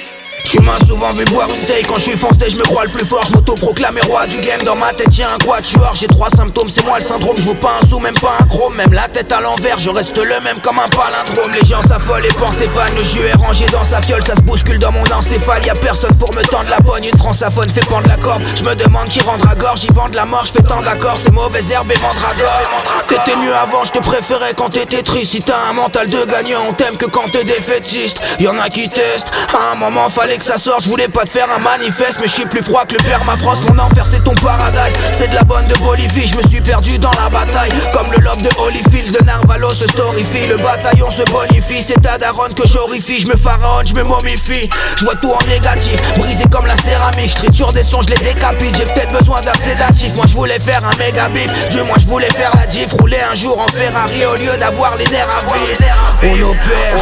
Tu 0.47 0.63
m'as 0.63 0.79
souvent 0.87 1.13
vu 1.13 1.25
boire 1.25 1.49
une 1.53 1.67
taille. 1.67 1.83
Quand 1.83 1.97
je 1.97 2.03
suis 2.03 2.17
foncé, 2.17 2.51
je 2.51 2.57
me 2.57 2.63
crois 2.63 2.85
le 2.85 2.91
plus 2.91 3.05
fort, 3.05 3.25
je 3.27 3.33
m'auto-proclame 3.33 3.99
roi 4.07 4.29
du 4.29 4.39
game. 4.39 4.63
Dans 4.63 4.77
ma 4.77 4.93
tête 4.93 5.17
y'a 5.19 5.27
un 5.35 5.39
quatuor, 5.39 5.93
j'ai 5.95 6.07
trois 6.07 6.31
symptômes, 6.31 6.71
c'est 6.71 6.85
moi 6.85 6.99
le 6.99 7.05
syndrome, 7.05 7.37
je 7.39 7.49
veux 7.49 7.59
pas 7.59 7.81
un 7.83 7.87
sou, 7.89 7.99
même 7.99 8.15
pas 8.21 8.37
un 8.41 8.45
chrome, 8.45 8.77
la 9.07 9.13
tête 9.13 9.31
à 9.31 9.41
l'envers, 9.41 9.79
je 9.79 9.91
reste 9.91 10.17
le 10.17 10.41
même 10.41 10.59
comme 10.63 10.79
un 10.81 10.89
palindrome, 10.89 11.53
les 11.53 11.65
gens 11.65 11.81
s'affolent 11.81 12.27
et 12.27 12.35
pensent 12.35 12.57
fan, 12.57 12.93
le 12.97 13.05
jus 13.05 13.25
est 13.25 13.37
rangé 13.37 13.65
dans 13.67 13.85
sa 13.85 14.03
fiole, 14.03 14.25
ça 14.25 14.35
se 14.35 14.41
bouscule 14.41 14.81
dans 14.81 14.91
mon 14.91 15.05
encéphale, 15.13 15.65
y'a 15.65 15.75
personne 15.75 16.13
pour 16.19 16.35
me 16.35 16.43
tendre 16.43 16.69
la 16.71 16.79
pogne, 16.79 17.05
une 17.05 17.19
francophone 17.19 17.71
fait 17.71 17.87
pendre 17.87 18.09
la 18.09 18.17
corde, 18.17 18.43
je 18.57 18.65
me 18.65 18.75
demande 18.75 19.09
qui 19.09 19.21
rendra 19.21 19.55
gorge, 19.55 19.81
j'y 19.81 19.93
vend 19.93 20.09
de 20.09 20.17
la 20.17 20.25
mort, 20.25 20.45
je 20.47 20.53
fais 20.53 20.63
tant 20.63 20.81
d'accord, 20.83 21.17
c'est 21.23 21.33
mauvaise 21.33 21.71
herbe 21.71 21.93
et 21.93 22.01
mandragore. 22.01 22.63
T'étais 23.07 23.37
mieux 23.39 23.55
avant, 23.55 23.85
je 23.85 23.93
te 23.93 24.01
préférais 24.01 24.55
quand 24.57 24.71
t'étais 24.71 25.03
triste, 25.03 25.33
si 25.33 25.39
t'as 25.39 25.71
un 25.71 25.75
mental 25.75 26.09
de 26.09 26.25
gagnant, 26.25 26.65
on 26.69 26.73
t'aime 26.73 26.97
que 26.97 27.07
quand 27.07 27.31
t'es 27.31 27.45
défaitiste, 27.45 28.21
y'en 28.41 28.59
a 28.59 28.69
qui 28.69 28.89
testent, 28.89 29.31
à 29.55 29.73
un 29.73 29.77
moment 29.77 30.11
fallait 30.11 30.39
que 30.39 30.45
ça 30.45 30.59
sorte, 30.59 30.83
je 30.83 30.89
voulais 30.89 31.09
pas 31.09 31.23
te 31.23 31.31
faire 31.31 31.47
un 31.57 31.63
manifeste, 31.63 32.17
mais 32.21 32.27
je 32.27 32.33
suis 32.33 32.47
plus 32.47 32.63
froid 32.63 32.85
que 32.85 32.95
le 32.95 33.03
permafrost, 33.05 33.63
mon 33.71 33.79
enfer 33.79 34.05
c'est 34.11 34.25
ton 34.25 34.35
paradise, 34.35 34.97
c'est 35.17 35.31
de 35.31 35.35
la 35.35 35.45
bonne 35.45 35.67
de 35.69 35.77
Bolivie, 35.77 36.27
je 36.27 36.37
me 36.37 36.43
suis 36.49 36.61
perdu 36.61 36.99
dans 36.99 37.13
la 37.13 37.29
bataille, 37.29 37.71
comme 37.93 38.11
le 38.11 38.19
lobe 38.19 38.43
de 38.43 38.51
Holyfield, 38.59 38.96
de 39.05 39.25
Narvalo 39.25 39.71
se 39.75 39.87
storifie, 39.89 40.47
le 40.47 40.57
bataillon 40.57 41.11
se 41.11 41.23
bonifie, 41.31 41.85
c'est 41.87 42.01
ta 42.01 42.17
daronne 42.17 42.55
que 42.55 42.67
j'horrifie, 42.67 43.21
je 43.21 43.27
me 43.27 43.37
pharaonne, 43.37 43.87
je 43.87 43.93
me 43.93 44.03
momifie, 44.03 44.69
je 44.99 45.05
vois 45.05 45.15
tout 45.17 45.31
en 45.31 45.47
négatif, 45.47 46.01
brisé 46.17 46.45
comme 46.51 46.67
la 46.67 46.77
céramique, 46.77 47.31
je 47.31 47.37
triture 47.37 47.73
des 47.75 47.83
sons, 47.83 48.01
je 48.03 48.15
les 48.15 48.33
décapite, 48.33 48.75
j'ai 48.75 48.85
peut-être 48.85 49.13
besoin 49.13 49.41
d'un 49.43 49.53
sédatif, 49.53 50.15
moi 50.15 50.25
je 50.27 50.33
voulais 50.33 50.59
faire 50.59 50.83
un 50.83 50.97
méga 50.97 51.29
bif, 51.29 51.69
Dieu 51.69 51.85
moi 51.85 51.97
je 52.01 52.07
voulais 52.07 52.31
faire 52.37 52.51
la 52.57 52.65
diff, 52.67 52.91
rouler 52.93 53.19
un 53.31 53.35
jour 53.35 53.59
en 53.59 53.69
Ferrari 53.69 54.25
au 54.25 54.37
lieu 54.37 54.57
d'avoir 54.59 54.97
les 54.97 55.07
nerfs 55.09 55.29
à 55.29 55.55
vif, 55.55 55.79
on 56.23 56.43
opère, 56.43 56.97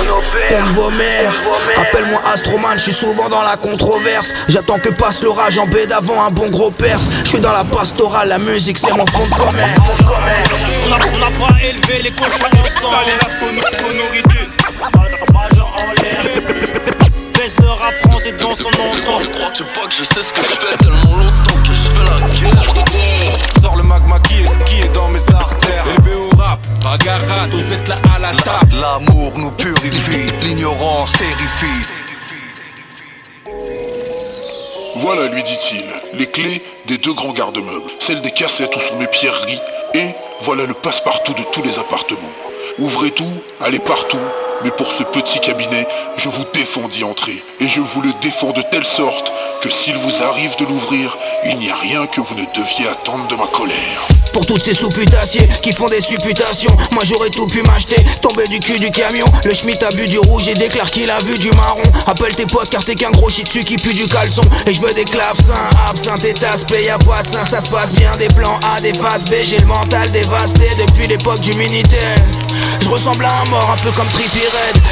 on 0.50 0.72
vos 0.72 0.90
mères, 0.90 1.32
appelle-moi 1.80 2.20
Astroman, 2.32 2.74
je 2.76 2.82
suis 2.82 2.92
souvent 2.92 3.28
dans 3.28 3.42
la 3.42 3.56
controverse, 3.56 4.32
j'attends 4.48 4.78
que 4.78 4.88
passe 4.88 5.22
l'orage 5.22 5.58
en 5.58 5.66
baie 5.66 5.86
d'avant 5.86 6.24
un 6.24 6.30
bon 6.30 6.50
gros 6.50 6.72
perse, 6.72 7.04
je 7.22 7.28
suis 7.28 7.40
dans 7.40 7.52
la 7.52 7.64
pastorale, 7.64 8.30
la 8.30 8.38
musique 8.38 8.78
c'est 8.78 8.92
mon 8.94 9.06
fond 9.06 9.26
de 9.26 9.34
commerce. 9.36 10.73
On 10.86 11.18
n'a 11.18 11.30
pas 11.48 11.62
élevé 11.62 12.02
les 12.02 12.10
cochons 12.10 12.30
ensemble. 12.44 12.94
Installer 12.94 13.16
la 13.20 13.28
son- 13.28 13.88
sonorité. 13.88 14.48
En 15.76 16.02
l'air. 16.02 16.42
Baisse 17.34 17.56
le 17.60 17.68
rap 17.68 17.94
français 18.04 18.32
dans 18.32 18.54
son 18.54 18.68
ensemble. 18.68 19.30
Crois-tu 19.32 19.64
pas 19.64 19.86
que 19.88 19.94
je 19.94 20.04
sais 20.04 20.22
ce 20.22 20.32
que 20.32 20.42
je 20.44 20.50
fais 20.68 20.76
tellement 20.76 21.16
longtemps 21.16 21.62
que 21.66 21.72
je 21.72 21.88
fais 21.90 22.04
la 22.04 22.50
guerre 22.50 23.62
Sors 23.62 23.76
le 23.76 23.82
magma 23.82 24.18
qui 24.20 24.34
est, 24.42 24.64
qui 24.64 24.80
est 24.82 24.94
dans 24.94 25.08
mes 25.08 25.28
artères 25.30 25.84
Élevé 25.96 26.16
au 26.16 26.36
rap, 26.36 26.60
bagarre, 26.82 27.48
tous 27.50 27.74
êtes 27.74 27.88
là 27.88 27.96
à 28.14 28.18
la 28.20 28.32
table. 28.42 28.76
L'amour 28.80 29.32
nous 29.38 29.50
purifie, 29.52 30.30
l'ignorance 30.42 31.12
terrifie 31.12 31.82
Voilà, 34.96 35.26
lui 35.28 35.42
dit-il, 35.42 35.84
les 36.18 36.26
clés 36.30 36.62
des 36.86 36.98
deux 36.98 37.14
grands 37.14 37.32
garde-meubles, 37.32 37.90
celles 38.00 38.20
des 38.22 38.30
cassettes 38.30 38.76
où 38.76 38.80
sont 38.80 38.96
mes 38.96 39.06
pierreries, 39.06 39.60
et 39.94 40.08
voilà 40.42 40.66
le 40.66 40.74
passe-partout 40.74 41.34
de 41.34 41.42
tous 41.52 41.62
les 41.62 41.78
appartements. 41.78 42.20
Ouvrez 42.78 43.10
tout, 43.10 43.30
allez 43.60 43.78
partout, 43.78 44.18
Mais 44.64 44.70
pour 44.70 44.90
ce 44.90 45.02
petit 45.02 45.40
cabinet, 45.40 45.86
je 46.16 46.30
vous 46.30 46.44
défends 46.54 46.88
d'y 46.88 47.04
entrer. 47.04 47.44
Et 47.60 47.68
je 47.68 47.80
vous 47.80 48.00
le 48.00 48.12
défends 48.22 48.52
de 48.52 48.62
telle 48.70 48.86
sorte 48.86 49.30
que 49.62 49.68
s'il 49.70 49.96
vous 49.98 50.22
arrive 50.22 50.56
de 50.56 50.64
l'ouvrir, 50.64 51.18
il 51.44 51.58
n'y 51.58 51.70
a 51.70 51.76
rien 51.76 52.06
que 52.06 52.22
vous 52.22 52.34
ne 52.34 52.44
deviez 52.54 52.88
attendre 52.88 53.26
de 53.28 53.34
ma 53.34 53.46
colère. 53.46 54.08
Pour 54.32 54.46
toutes 54.46 54.62
ces 54.62 54.74
sous-putassiers 54.74 55.46
qui 55.62 55.72
font 55.72 55.88
des 55.88 56.00
supputations 56.00 56.76
Moi 56.90 57.04
j'aurais 57.04 57.30
tout 57.30 57.46
pu 57.46 57.62
m'acheter, 57.62 57.94
tomber 58.20 58.48
du 58.48 58.58
cul 58.58 58.80
du 58.80 58.90
camion 58.90 59.26
Le 59.44 59.54
schmitt 59.54 59.80
a 59.84 59.90
bu 59.90 60.06
du 60.06 60.18
rouge 60.18 60.48
et 60.48 60.54
déclare 60.54 60.90
qu'il 60.90 61.08
a 61.08 61.18
vu 61.20 61.38
du 61.38 61.50
marron. 61.52 61.82
Appelle 62.08 62.34
tes 62.34 62.46
potes 62.46 62.70
car 62.70 62.84
t'es 62.84 62.96
qu'un 62.96 63.12
gros 63.12 63.28
dessus 63.28 63.64
qui 63.64 63.76
pue 63.76 63.94
du 63.94 64.06
caleçon. 64.06 64.42
Et 64.66 64.74
je 64.74 64.80
veux 64.80 64.92
des 64.94 65.04
clavecins, 65.04 65.70
absinthe 65.88 66.24
et 66.24 66.34
taspé 66.34 66.84
Y'a 66.84 66.98
pas 66.98 67.22
de 67.22 67.28
sein, 67.28 67.44
ça 67.44 67.60
se 67.60 67.70
passe 67.70 67.92
bien 67.92 68.10
Des 68.16 68.28
plans 68.28 68.58
A, 68.74 68.80
des 68.80 68.94
phases 68.94 69.24
B. 69.26 69.34
J'ai 69.46 69.58
le 69.58 69.66
mental 69.66 70.10
dévasté 70.10 70.68
depuis 70.78 71.06
l'époque 71.06 71.40
du 71.40 71.52
Minitel. 71.54 72.00
Je 72.80 72.88
ressemble 72.88 73.24
à 73.24 73.40
un 73.40 73.50
mort, 73.50 73.70
un 73.72 73.82
peu 73.82 73.92
comme 73.92 74.08
Trippy 74.08 74.40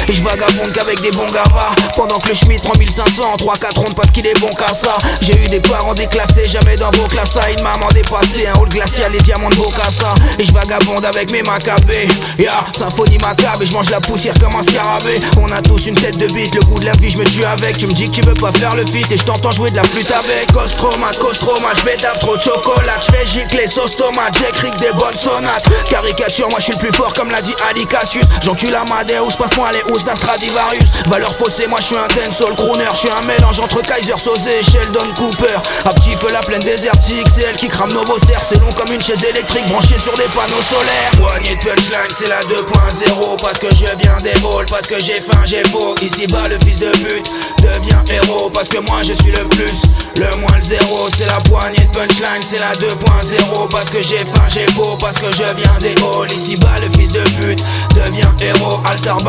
Et 0.07 0.13
je 0.13 0.21
vagabonde 0.21 0.71
qu'avec 0.73 1.01
des 1.01 1.11
bons 1.11 1.27
gavas 1.27 1.73
Pendant 1.95 2.19
que 2.19 2.29
le 2.29 2.35
Schmitt 2.35 2.61
prend 2.61 2.77
1500 2.77 3.37
3-4 3.37 3.79
rondes 3.79 3.95
parce 3.95 4.11
qu'il 4.11 4.25
est 4.27 4.39
bon 4.39 4.49
qu'à 4.49 4.73
ça. 4.73 4.97
J'ai 5.21 5.37
eu 5.37 5.47
des 5.47 5.59
parents 5.59 5.93
déclassés, 5.93 6.47
jamais 6.47 6.75
dans 6.75 6.91
vos 6.91 7.07
classes 7.07 7.37
Une 7.57 7.63
maman 7.63 7.87
dépassée, 7.93 8.47
un 8.47 8.59
hall 8.59 8.69
glacial, 8.69 9.11
les 9.11 9.21
diamants 9.21 9.49
de 9.49 9.55
Bocassa 9.55 10.13
Et 10.39 10.45
je 10.45 10.53
vagabonde 10.53 11.05
avec 11.05 11.31
mes 11.31 11.41
macabées. 11.43 12.07
Ya, 12.37 12.63
symphonie 12.77 13.17
macabre 13.19 13.61
et 13.61 13.65
je 13.65 13.73
mange 13.73 13.89
la 13.89 14.01
poussière 14.01 14.33
comme 14.39 14.55
un 14.55 14.63
scarabée. 14.63 15.19
On 15.37 15.51
a 15.51 15.61
tous 15.61 15.85
une 15.85 15.95
tête 15.95 16.17
de 16.17 16.27
bite, 16.33 16.55
le 16.55 16.61
goût 16.61 16.79
de 16.79 16.85
la 16.85 16.93
vie 16.93 17.09
je 17.09 17.17
me 17.17 17.25
tue 17.25 17.45
avec. 17.45 17.77
Tu 17.77 17.87
me 17.87 17.93
dis 17.93 18.09
que 18.09 18.15
tu 18.15 18.21
veux 18.21 18.33
pas 18.33 18.51
faire 18.51 18.75
le 18.75 18.85
fit 18.85 19.05
et 19.09 19.17
je 19.17 19.23
t'entends 19.23 19.51
jouer 19.51 19.71
de 19.71 19.77
la 19.77 19.83
flûte 19.83 20.11
avec. 20.11 20.51
Costroma, 20.51 21.11
Costroma, 21.19 21.69
je 21.75 21.83
bédave 21.83 22.19
trop 22.19 22.35
de 22.35 22.41
chocolat. 22.41 22.97
Je 23.05 23.13
fais 23.13 23.25
gicler 23.27 23.67
sauce 23.67 23.95
tomate, 23.97 24.37
j'écris 24.37 24.71
des 24.79 24.91
bonnes 24.97 25.15
sonates. 25.15 25.67
Caricature, 25.89 26.49
moi 26.49 26.59
je 26.59 26.65
suis 26.65 26.73
le 26.73 26.79
plus 26.79 26.93
fort 26.93 27.13
comme 27.13 27.31
l'a 27.31 27.41
dit 27.41 27.55
Ali 27.69 27.85
Cassius 27.85 28.25
J'encule 28.43 28.75
Amadeus, 28.75 29.35
passe-moi 29.43 29.71
les 29.73 29.91
housses 29.91 30.05
d'un 30.05 30.15
Stradivarius. 30.15 30.87
Valeur 31.07 31.35
faussée, 31.35 31.67
moi 31.67 31.79
je 31.81 31.87
suis 31.87 31.97
un 31.97 32.07
dancehall 32.15 32.55
crooner. 32.55 32.87
Je 32.93 32.99
suis 32.99 33.09
un 33.11 33.25
mélange 33.27 33.59
entre 33.59 33.81
Kaiser 33.81 34.15
Soze 34.17 34.39
et 34.47 34.63
Sheldon 34.63 35.07
Cooper. 35.17 35.59
À 35.85 35.91
petit 35.93 36.15
feu 36.15 36.31
la 36.31 36.41
plaine 36.41 36.61
désertique, 36.61 37.27
c'est 37.35 37.43
elle 37.43 37.55
qui 37.55 37.67
crame 37.67 37.91
nos 37.91 38.05
serres 38.05 38.39
C'est 38.47 38.59
long 38.61 38.71
comme 38.71 38.93
une 38.93 39.01
chaise 39.01 39.23
électrique 39.23 39.67
branchée 39.67 39.99
sur 39.99 40.13
des 40.13 40.29
panneaux 40.31 40.63
solaires. 40.71 41.11
Poignée 41.19 41.55
de 41.55 41.59
punchline, 41.59 42.13
c'est 42.17 42.29
la 42.29 42.39
2.0 42.41 43.41
Parce 43.41 43.59
que 43.59 43.67
je 43.71 43.91
viens 43.99 44.17
des 44.23 44.39
balls, 44.39 44.65
parce 44.69 44.87
que 44.87 44.99
j'ai 44.99 45.19
faim, 45.19 45.41
j'ai 45.45 45.63
beau 45.71 45.93
Ici 46.01 46.25
bas 46.27 46.47
le 46.47 46.57
fils 46.65 46.79
de 46.79 46.91
but 47.03 47.25
devient 47.59 48.03
héros. 48.15 48.49
Parce 48.49 48.69
que 48.69 48.79
moi 48.79 49.01
je 49.03 49.11
suis 49.11 49.31
le 49.31 49.43
plus, 49.49 49.75
le 50.23 50.35
moins 50.37 50.55
le 50.55 50.61
zéro. 50.61 51.09
C'est 51.17 51.27
la 51.27 51.39
poignée 51.49 51.83
de 51.83 51.91
punchline, 51.91 52.43
c'est 52.47 52.59
la 52.59 52.71
2.0 52.79 53.69
Parce 53.69 53.89
que 53.89 54.01
j'ai 54.01 54.19
faim, 54.19 54.47
j'ai 54.47 54.65
beau, 54.73 54.95
parce 54.99 55.15
que 55.15 55.29
je 55.31 55.43
viens 55.43 55.79
des 55.81 55.95
halls 55.99 56.31
Ici 56.31 56.55
bas 56.55 56.79
le 56.81 56.89
fils 56.97 57.11
de 57.11 57.23
but 57.41 57.59
devient 57.93 58.31
héros 58.39 58.79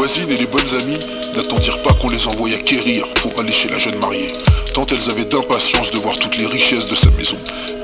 voisines 0.00 0.30
et 0.30 0.36
les 0.36 0.46
bonnes 0.46 0.80
amies 0.80 0.98
n'attendirent 1.36 1.82
pas 1.82 1.92
qu'on 1.92 2.08
les 2.08 2.26
envoie 2.26 2.48
quérir 2.48 3.06
pour 3.20 3.38
aller 3.38 3.52
chez 3.52 3.68
la 3.68 3.78
jeune 3.78 3.98
mariée, 3.98 4.32
tant 4.72 4.86
elles 4.86 5.10
avaient 5.10 5.26
d'impatience 5.26 5.90
de 5.90 5.98
voir 5.98 6.14
toutes 6.16 6.38
les 6.38 6.46
richesses 6.46 6.88
de 6.88 6.96
sa 6.96 7.10
maison, 7.10 7.36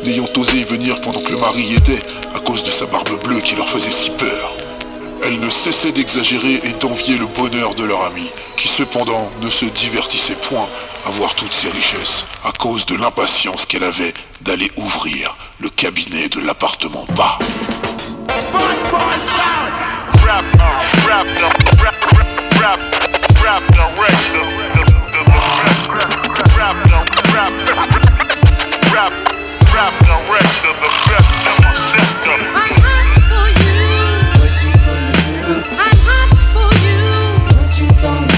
n'ayant 0.02 0.25
osé 0.38 0.61
y 0.61 0.64
venir 0.64 0.99
pendant 1.02 1.20
que 1.20 1.32
le 1.32 1.37
mari 1.37 1.64
y 1.64 1.75
était, 1.75 2.00
à 2.35 2.38
cause 2.38 2.64
de 2.64 2.70
sa 2.70 2.87
barbe 2.87 3.23
bleue 3.23 3.40
qui 3.40 3.54
leur 3.54 3.68
faisait 3.68 3.90
si 3.90 4.08
peur. 4.08 4.56
Elles 5.23 5.38
ne 5.38 5.50
cessaient 5.50 5.92
d'exagérer 5.92 6.54
et 6.64 6.73
d'envier 6.80 7.18
le 7.18 7.26
bonheur 7.26 7.75
de 7.75 7.85
leur 7.85 8.02
ami, 8.06 8.30
qui 8.56 8.68
cependant 8.68 9.30
ne 9.42 9.50
se 9.50 9.66
divertissait 9.66 10.40
point 10.49 10.70
à 11.06 11.11
voir 11.11 11.35
toutes 11.35 11.52
ces 11.52 11.68
richesses, 11.68 12.25
à 12.44 12.52
cause 12.52 12.87
de 12.87 12.96
l'impatience 12.96 13.66
qu'elle 13.66 13.85
avait 13.85 14.14
d'aller 14.40 14.70
ouvrir 14.78 15.37
le 15.61 15.68
cabinet 15.68 16.30
de 16.30 16.40
l'appartement 16.40 17.04
bas. 17.14 17.38
rap, 22.66 22.80
rap 23.44 23.62
director, 23.78 24.42
the, 24.42 24.66
the, 24.75 24.82
the 25.14 25.23
best 25.30 25.87
rap, 25.87 26.11
rap, 26.58 26.75
rap, 27.32 27.52
rap, 28.90 29.12
rap 29.73 29.94
director, 30.02 30.73
the 30.75 30.90
best 31.06 31.46
in 31.46 31.54
my 31.62 31.73
sector. 31.90 32.35
I'm 32.42 32.75
hot 32.82 33.06
for 33.30 33.46
you. 33.62 33.78
What 34.40 34.54
you 34.66 34.75
gonna 34.82 35.14
do? 35.46 35.62
I'm 35.78 35.99
hot 36.11 36.30
for 36.54 36.70
you. 36.82 36.99
What 37.54 37.70
you 37.78 37.87
gonna 38.02 38.26
do? 38.26 38.35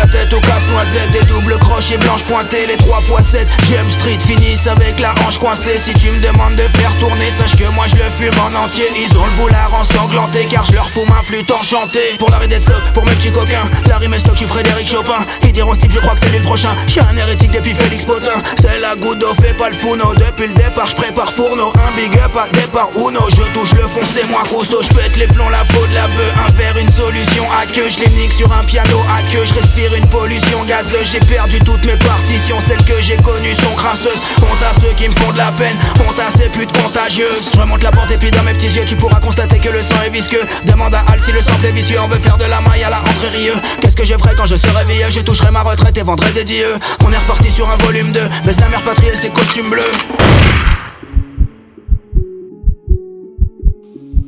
La 0.00 0.06
tête 0.06 0.32
au 0.32 0.40
casse-noisette 0.40 1.10
Des 1.12 1.26
doubles 1.26 1.58
crochets 1.58 1.98
blanches 1.98 2.24
pointées 2.24 2.66
Les 2.66 2.76
3 2.76 3.00
x 3.00 3.30
7 3.30 3.48
James 3.70 3.90
Street 3.90 4.18
finissent 4.26 4.66
avec 4.66 4.98
la 5.00 5.14
hanche 5.26 5.38
coincée. 5.38 5.78
Si 5.78 5.92
tu 5.94 6.10
me 6.10 6.20
demandes 6.20 6.56
de 6.56 6.66
faire 6.78 6.94
tourner 6.98 7.28
Sache 7.36 7.56
que 7.56 7.68
moi 7.72 7.86
je 7.88 7.96
le 7.96 8.08
fume 8.18 8.38
en 8.40 8.64
entier. 8.64 8.86
Ils 8.96 9.16
ont 9.18 9.26
le 9.26 9.36
boulard 9.36 9.70
ensanglanté 9.74 10.46
Car 10.50 10.64
je 10.64 10.72
leur 10.72 10.88
fous 10.88 11.04
ma 11.06 11.22
flûte 11.22 11.50
enchantée. 11.50 12.16
Pour 12.18 12.30
l'arrêt 12.30 12.48
des 12.48 12.58
stocks, 12.58 12.92
pour 12.94 13.04
mes 13.04 13.12
petits 13.12 13.32
coquins. 13.32 13.68
La 13.88 13.98
rime 13.98 14.14
est 14.14 14.18
stock, 14.18 14.36
je 14.40 14.46
Frédéric 14.46 14.88
Chopin. 14.88 15.20
Ils 15.42 15.52
diront 15.52 15.74
Steve, 15.74 15.92
je 15.92 15.98
crois 15.98 16.14
que 16.14 16.20
c'est 16.20 16.30
lui 16.30 16.38
le 16.38 16.44
prochain. 16.44 16.70
Je 16.86 16.92
suis 16.92 17.00
un 17.00 17.16
hérétique 17.16 17.52
depuis 17.52 17.74
Félix 17.74 18.04
Potin. 18.04 18.42
C'est 18.60 18.80
la 18.80 18.94
goutte 18.96 19.18
d'eau, 19.18 19.34
fais 19.42 19.54
pas 19.54 19.68
le 19.68 19.76
founo 19.76 20.14
Depuis 20.14 20.48
le 20.48 20.54
départ, 20.54 20.88
je 20.88 20.94
prépare 20.94 21.32
fourneau. 21.32 21.72
Un 21.86 21.92
big 21.96 22.16
up 22.18 22.36
à 22.36 22.48
départ 22.48 22.88
Uno. 22.96 23.20
Je 23.30 23.42
touche 23.52 23.72
le 23.72 23.86
fond, 23.88 24.00
c'est 24.14 24.26
moi 24.28 24.42
costaud. 24.48 24.82
Je 24.82 24.94
pète 24.94 25.16
les 25.16 25.26
plombs, 25.28 25.50
la 25.50 25.64
faute, 25.64 25.90
la 25.94 26.06
bœuf. 26.08 26.32
Un 26.46 26.52
verre, 26.56 26.76
une 26.78 26.92
solution 26.92 27.44
à 27.60 27.66
queue. 27.66 27.88
Je 27.90 28.00
les 28.04 28.10
nique 28.10 28.32
sur 28.32 28.50
un 28.52 28.64
piano 28.64 29.00
à 29.16 29.22
queue. 29.22 29.44
Je 29.44 29.54
respire 29.54 29.89
une 29.96 30.06
pollution 30.06 30.64
gazeuse. 30.64 31.08
J'ai 31.12 31.20
perdu 31.20 31.58
toutes 31.60 31.84
mes 31.84 31.96
partitions 31.96 32.58
Celles 32.66 32.84
que 32.84 33.00
j'ai 33.00 33.16
connues 33.18 33.54
sont 33.54 33.74
crasseuses 33.74 34.20
Honte 34.42 34.62
à 34.62 34.80
ceux 34.80 34.94
qui 34.94 35.08
me 35.08 35.14
font 35.16 35.32
de 35.32 35.38
la 35.38 35.52
peine 35.52 35.76
Honte 36.06 36.18
à 36.18 36.30
ces 36.38 36.48
putes 36.48 36.72
contagieuses. 36.72 37.50
Je 37.52 37.60
remonte 37.60 37.82
la 37.82 37.90
porte 37.90 38.10
et 38.10 38.16
puis 38.16 38.30
dans 38.30 38.42
mes 38.42 38.54
petits 38.54 38.70
yeux 38.70 38.84
Tu 38.86 38.96
pourras 38.96 39.20
constater 39.20 39.58
que 39.58 39.68
le 39.68 39.82
sang 39.82 40.02
est 40.06 40.10
visqueux. 40.10 40.42
Demande 40.64 40.94
à 40.94 41.00
Al 41.12 41.20
si 41.20 41.32
le 41.32 41.40
sang 41.40 41.56
est 41.64 41.72
vicieux 41.72 41.98
On 42.00 42.08
veut 42.08 42.18
faire 42.18 42.38
de 42.38 42.44
la 42.44 42.60
maille 42.60 42.84
à 42.84 42.90
la 42.90 43.00
André 43.00 43.28
Rieu 43.32 43.54
Qu'est-ce 43.80 43.96
que 43.96 44.04
je 44.04 44.14
ferai 44.14 44.34
quand 44.36 44.46
je 44.46 44.56
serai 44.56 44.84
vieux? 44.84 45.06
Je 45.10 45.20
toucherai 45.20 45.50
ma 45.50 45.62
retraite 45.62 45.96
et 45.98 46.02
vendrai 46.02 46.32
des 46.32 46.44
dieux. 46.44 46.74
On 47.04 47.12
est 47.12 47.18
reparti 47.18 47.50
sur 47.50 47.68
un 47.70 47.76
volume 47.76 48.12
2 48.12 48.20
Mais 48.44 48.52
la 48.60 48.68
mère 48.68 48.82
patrie 48.82 49.08
et 49.08 49.16
ses 49.16 49.30
costumes 49.30 49.70
bleus. 49.70 49.90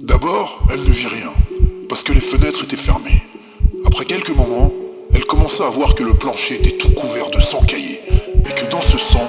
D'abord, 0.02 0.62
elle 0.72 0.82
ne 0.82 0.90
vit 0.90 1.06
rien, 1.06 1.32
parce 1.88 2.02
que 2.02 2.12
les 2.12 2.20
fenêtres 2.20 2.64
étaient 2.64 2.76
fermées. 2.76 3.22
Après 3.86 4.04
quelques 4.04 4.34
moments, 4.34 4.70
elle 5.14 5.24
commença 5.24 5.66
à 5.66 5.70
voir 5.70 5.94
que 5.94 6.02
le 6.02 6.14
plancher 6.14 6.54
était 6.56 6.76
tout 6.76 6.90
couvert 6.90 7.30
de 7.30 7.40
sang 7.40 7.62
caillé, 7.62 8.00
et 8.08 8.52
que 8.52 8.70
dans 8.70 8.80
ce 8.82 8.98
sang 8.98 9.28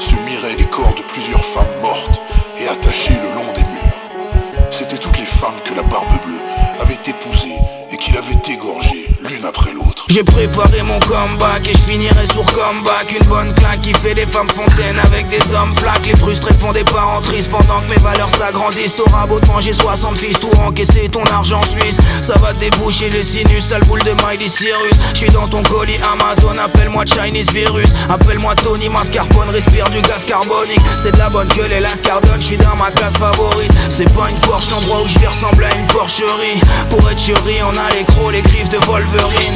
se 0.00 0.14
miraient 0.30 0.56
les 0.56 0.64
corps 0.64 0.94
de 0.94 1.02
plusieurs 1.12 1.44
femmes 1.46 1.80
mortes 1.82 2.20
et 2.60 2.68
attachées 2.68 3.14
le 3.14 3.34
long 3.34 3.52
des 3.54 3.62
murs. 3.62 4.72
C'étaient 4.72 4.98
toutes 4.98 5.18
les 5.18 5.26
femmes 5.26 5.60
que 5.64 5.74
la 5.74 5.82
barbe 5.82 6.06
bleue 6.24 6.80
avait 6.80 7.10
épousées 7.10 7.58
et 7.90 7.96
qu'il 7.96 8.16
avait 8.16 8.52
égorgées 8.52 9.08
l'une 9.20 9.44
après 9.44 9.72
l'autre. 9.72 9.93
J'ai 10.14 10.22
préparé 10.22 10.80
mon 10.84 11.00
comeback 11.00 11.68
et 11.68 11.72
je 11.72 11.92
finirai 11.92 12.24
sur 12.26 12.44
comeback. 12.44 13.10
Une 13.20 13.26
bonne 13.26 13.52
claque 13.54 13.80
qui 13.80 13.92
fait 13.92 14.14
des 14.14 14.26
femmes 14.26 14.48
fontaines 14.48 14.96
avec 15.02 15.26
des 15.26 15.42
hommes 15.56 15.74
flaques 15.74 16.06
Les 16.06 16.16
frustrés 16.16 16.54
font 16.54 16.70
des 16.70 16.84
parents 16.84 17.20
tristes 17.20 17.50
pendant 17.50 17.80
que 17.80 17.90
mes 17.90 18.00
valeurs 18.00 18.30
s'agrandissent. 18.30 18.94
T'auras 18.94 19.26
beau 19.26 19.40
te 19.40 19.46
manger 19.46 19.72
60 19.72 20.16
fils, 20.16 20.38
tout 20.38 20.52
encaisser 20.64 21.08
ton 21.08 21.24
argent 21.24 21.60
suisse. 21.64 21.96
Ça 22.22 22.34
va 22.38 22.52
déboucher 22.52 23.08
les 23.08 23.24
sinus, 23.24 23.66
t'as 23.68 23.80
le 23.80 23.86
boule 23.86 24.04
de 24.04 24.12
Miley 24.22 24.46
Cyrus. 24.48 24.94
Je 25.14 25.18
suis 25.18 25.30
dans 25.32 25.48
ton 25.48 25.64
colis 25.64 25.98
Amazon, 26.12 26.56
appelle-moi 26.62 27.02
Chinese 27.06 27.50
Virus. 27.50 27.88
Appelle-moi 28.08 28.54
Tony 28.62 28.88
Mascarpone, 28.90 29.50
respire 29.50 29.90
du 29.90 30.00
gaz 30.02 30.24
carbonique. 30.28 30.78
C'est 30.94 31.10
de 31.10 31.18
la 31.18 31.28
bonne 31.28 31.48
que 31.48 31.68
les 31.70 31.80
lascardonnes, 31.80 32.40
je 32.40 32.46
suis 32.54 32.58
dans 32.58 32.76
ma 32.76 32.92
case 32.92 33.16
favorite. 33.18 33.72
C'est 33.90 34.12
pas 34.14 34.30
une 34.30 34.38
Porsche, 34.46 34.70
l'endroit 34.70 35.02
où 35.02 35.08
je 35.08 35.18
vais 35.18 35.26
ressembler 35.26 35.66
à 35.66 35.74
une 35.74 35.88
porcherie 35.88 36.60
Pour 36.88 37.10
être 37.10 37.18
chéri, 37.18 37.56
on 37.66 37.76
a 37.76 37.94
les 37.98 38.04
crocs, 38.04 38.30
les 38.30 38.42
griffes 38.42 38.68
de 38.68 38.78
Wolverine 38.86 39.54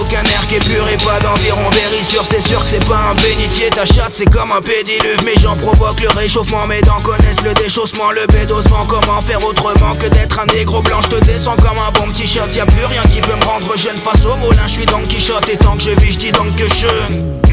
aucun 0.00 0.22
air 0.22 0.46
qui 0.48 0.56
est 0.56 0.64
pur 0.64 0.88
et 0.88 0.96
pas 0.98 1.20
d'environ 1.20 1.68
vérissure. 1.70 2.24
C'est 2.28 2.46
sûr 2.46 2.62
que 2.64 2.70
c'est 2.70 2.84
pas 2.84 3.10
un 3.10 3.14
bénitier, 3.14 3.68
ta 3.70 3.84
chatte 3.84 4.12
c'est 4.12 4.30
comme 4.30 4.50
un 4.52 4.60
pédiluve. 4.60 5.20
Mais 5.24 5.34
j'en 5.40 5.54
provoque 5.54 6.00
le 6.00 6.08
réchauffement, 6.08 6.66
mes 6.66 6.80
dents 6.82 7.00
connaissent 7.04 7.42
le 7.44 7.54
déchaussement 7.54 8.10
Le 8.10 8.26
bédosement, 8.32 8.82
comment 8.88 9.20
faire 9.20 9.44
autrement 9.44 9.92
que 9.94 10.08
d'être 10.08 10.40
un 10.40 10.46
négro 10.46 10.80
blanc? 10.82 11.00
Je 11.02 11.16
te 11.16 11.24
descends 11.24 11.56
comme 11.56 11.78
un 11.86 11.92
bon 11.92 12.06
petit 12.10 12.26
shot, 12.26 12.48
y'a 12.56 12.66
plus 12.66 12.84
rien 12.84 13.02
qui 13.10 13.20
peut 13.20 13.36
me 13.36 13.44
rendre 13.44 13.76
jeune 13.76 13.96
Face 13.96 14.24
au 14.24 14.36
moulin, 14.38 14.66
je 14.66 14.72
suis 14.72 14.86
Don 14.86 15.02
Quichotte 15.02 15.48
et 15.48 15.56
tant 15.56 15.76
que 15.76 15.82
je 15.82 15.90
vis, 16.00 16.12
je 16.12 16.18
dis 16.18 16.32
donc 16.32 16.50
que 16.56 16.66
je 16.66 17.50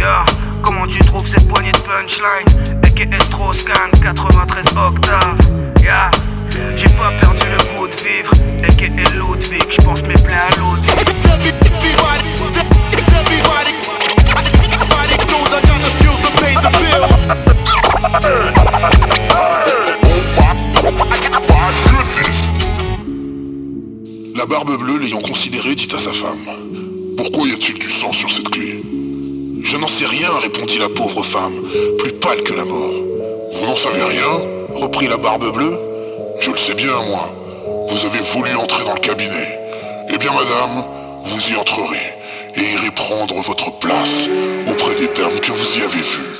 comment 0.63 0.85
tu 0.87 0.99
trouves 0.99 1.27
cette 1.27 1.47
poignée 1.47 1.71
de 1.71 1.77
punchline? 1.77 2.45
A.K.A. 2.83 3.23
Strauss-Kahn, 3.23 3.91
93 4.01 4.65
octaves 4.77 5.37
J'ai 6.75 6.89
pas 6.89 7.11
perdu 7.19 7.49
le 7.49 7.57
goût 7.77 7.87
de 7.87 7.95
vivre, 7.95 8.31
j'pense 9.69 10.01
mes 10.03 10.15
à. 10.15 10.77
La 24.35 24.45
barbe 24.45 24.77
bleue 24.77 24.97
l'ayant 24.99 25.21
considéré 25.21 25.75
dit 25.75 25.87
à 25.93 25.99
sa 25.99 26.13
femme 26.13 26.37
Pourquoi 27.17 27.47
y 27.47 27.51
a-t-il 27.51 27.79
du 27.79 27.89
sang 27.89 28.13
sur 28.13 28.31
cette 28.31 28.49
clé? 28.49 28.81
Je 29.61 29.77
n'en 29.77 29.87
sais 29.87 30.05
rien, 30.05 30.29
répondit 30.41 30.77
la 30.77 30.89
pauvre 30.89 31.23
femme, 31.23 31.61
plus 31.99 32.13
pâle 32.13 32.43
que 32.43 32.53
la 32.53 32.65
mort. 32.65 32.93
Vous 33.53 33.65
n'en 33.65 33.75
savez 33.75 34.03
rien? 34.03 34.57
reprit 34.77 35.07
la 35.07 35.17
barbe 35.17 35.51
bleue. 35.53 35.86
Je 36.39 36.51
le 36.51 36.57
sais 36.57 36.73
bien, 36.73 36.93
moi. 37.07 37.33
Vous 37.89 38.05
avez 38.05 38.19
voulu 38.33 38.55
entrer 38.55 38.83
dans 38.85 38.93
le 38.93 38.99
cabinet. 38.99 39.59
Eh 40.09 40.17
bien, 40.17 40.31
madame, 40.31 40.85
vous 41.23 41.49
y 41.49 41.55
entrerez 41.55 42.15
et 42.55 42.73
irez 42.73 42.91
prendre 42.91 43.35
votre 43.41 43.71
place 43.79 44.27
auprès 44.67 44.95
des 44.95 45.07
dames 45.13 45.39
que 45.39 45.51
vous 45.51 45.77
y 45.77 45.81
avez 45.83 46.01
vues. 46.01 46.36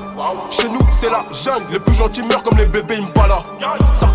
Chez 0.50 0.70
nous, 0.70 0.79
c'est 0.91 1.10
la 1.10 1.24
jungle, 1.31 1.65
les 1.72 1.79
plus 1.79 1.93
gentils 1.93 2.24
meurent 2.24 2.43
comme 2.43 2.58
les 2.58 2.65
bébés 2.65 2.98
Impala. 2.98 3.39
Sarkozy 3.93 4.11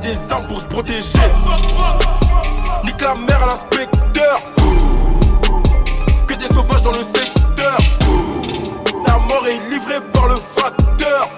des 0.00 0.32
armes 0.32 0.46
pour 0.46 0.60
se 0.60 0.66
protéger. 0.66 1.18
Nique 2.84 3.00
la 3.00 3.14
mère, 3.14 3.46
l'inspecteur. 3.46 4.40
Que 6.26 6.34
des 6.34 6.46
sauvages 6.46 6.82
dans 6.82 6.92
le 6.92 7.02
secteur. 7.02 7.78
La 9.06 9.18
mort 9.18 9.46
est 9.46 9.70
livrée 9.70 10.00
par 10.12 10.28
le 10.28 10.36
facteur. 10.36 11.28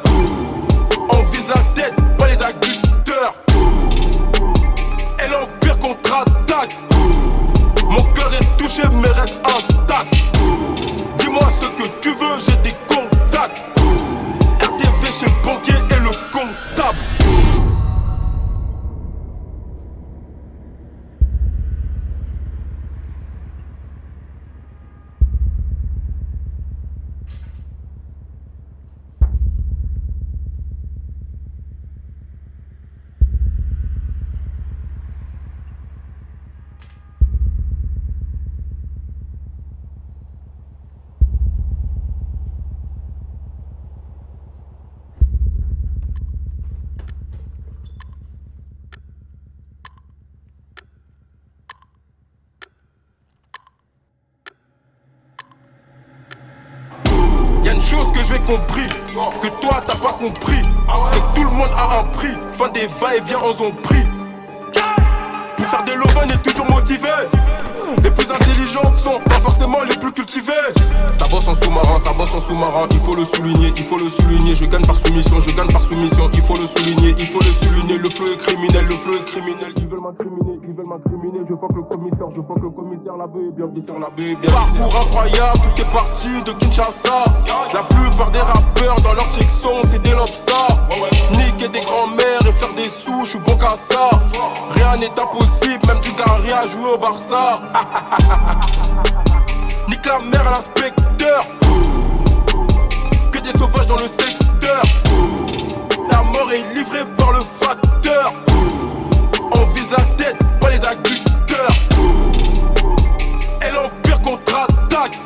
On 1.11 1.23
vise 1.25 1.47
la 1.49 1.63
tête, 1.75 1.95
pas 2.17 2.27
les 2.27 2.43
agriculteurs. 2.43 3.35
Et 5.19 5.29
l'empire 5.29 5.79
contre-attaque. 5.79 6.79
Mon 7.89 8.03
cœur 8.13 8.31
est 8.41 8.57
touché, 8.57 8.83
mais 8.93 9.09
reste 9.21 9.41
intact. 9.45 10.15
Dis-moi 11.19 11.43
ce 11.61 11.67
que 11.83 11.89
tu 12.01 12.11
veux, 12.11 12.39
j'ai 12.39 12.57
des 12.71 12.77
contacts. 12.89 13.63
RTV 14.61 15.11
chez 15.21 15.33
banquier 15.45 15.82
le 78.03 78.11
feu 78.11 78.33
est 78.33 78.37
criminel, 78.37 78.85
le 78.87 78.97
feu 78.97 79.17
est 79.17 79.25
criminel. 79.25 79.73
Ils 79.77 79.87
veulent 79.87 80.01
m'incriminer, 80.01 80.59
ils 80.65 80.75
veulent 80.75 80.87
m'incriminer. 80.87 81.39
Je 81.49 81.55
vois 81.55 81.69
que 81.69 81.75
le 81.75 81.83
commissaire, 81.83 82.27
je 82.35 82.41
vois 82.41 82.57
que 82.57 82.63
le 82.63 82.71
commissaire, 82.71 83.17
la 83.17 83.27
baie 83.29 83.51
bien 83.57 83.67
viscère, 83.67 83.97
la 83.99 84.11
baie 84.11 84.35
bien 84.35 84.51
Parcours 84.51 85.01
incroyable, 85.01 85.59
tout 85.63 85.83
est 85.83 85.91
parti 85.93 86.43
de 86.43 86.53
Kinshasa. 86.53 87.25
La 87.73 87.83
plupart 87.85 88.31
des 88.33 88.41
rappeurs 88.41 88.97
dans 89.03 89.15
leur 89.15 89.33
son 89.33 89.83
c'est 89.89 90.03
des 90.03 90.11
lobsa. 90.11 90.67
Niquer 91.33 91.69
des 91.69 91.81
grands-mères 91.81 92.45
et 92.49 92.53
faire 92.53 92.75
des 92.75 92.89
sous, 92.89 93.25
je 93.25 93.31
suis 93.31 93.39
bon 93.39 93.57
qu'à 93.57 93.77
ça. 93.77 94.11
Rien 94.71 94.97
n'est 94.97 95.21
impossible, 95.21 95.87
même 95.87 96.01
du 96.01 96.11
gars 96.13 96.59
à 96.61 96.67
jouer 96.67 96.91
au 96.95 96.99
Barça. 96.99 97.61
Nique 99.89 100.07
la 100.07 100.19
mère 100.19 100.49
à 100.49 100.51
l'inspecteur. 100.51 101.47
Que 103.31 103.39
des 103.39 103.53
sauvages 103.53 103.87
dans 103.87 103.97
le 103.97 104.09
secteur. 104.09 104.83
Est 106.51 106.75
livrée 106.75 107.07
par 107.17 107.33
le 107.33 107.41
facteur. 107.41 108.33
On 109.55 109.65
vise 109.73 109.89
la 109.91 110.05
tête, 110.17 110.37
pas 110.61 110.69
les 110.69 110.85
agriculteurs. 110.85 111.71
Et 113.63 113.71
l'empire 113.73 114.21
contre-attaque. 114.21 115.19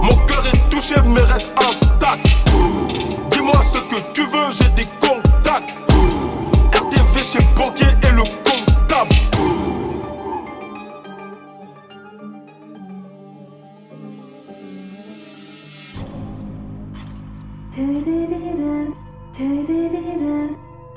Mon 0.00 0.14
cœur 0.26 0.44
est 0.52 0.70
touché, 0.70 0.94
mais 1.06 1.22
reste 1.22 1.52
intact. 1.56 2.28
Dis-moi 3.30 3.54
ce 3.72 3.80
que 3.80 4.00
tu 4.12 4.22
veux, 4.26 4.52
j'ai 4.52 4.68
des 4.76 4.88
contacts. 5.00 5.74
RTV 6.72 7.24
chez 7.24 7.44
Banquier 7.56 7.86
et 8.02 8.12
le 8.12 8.22
comptable. 8.22 9.16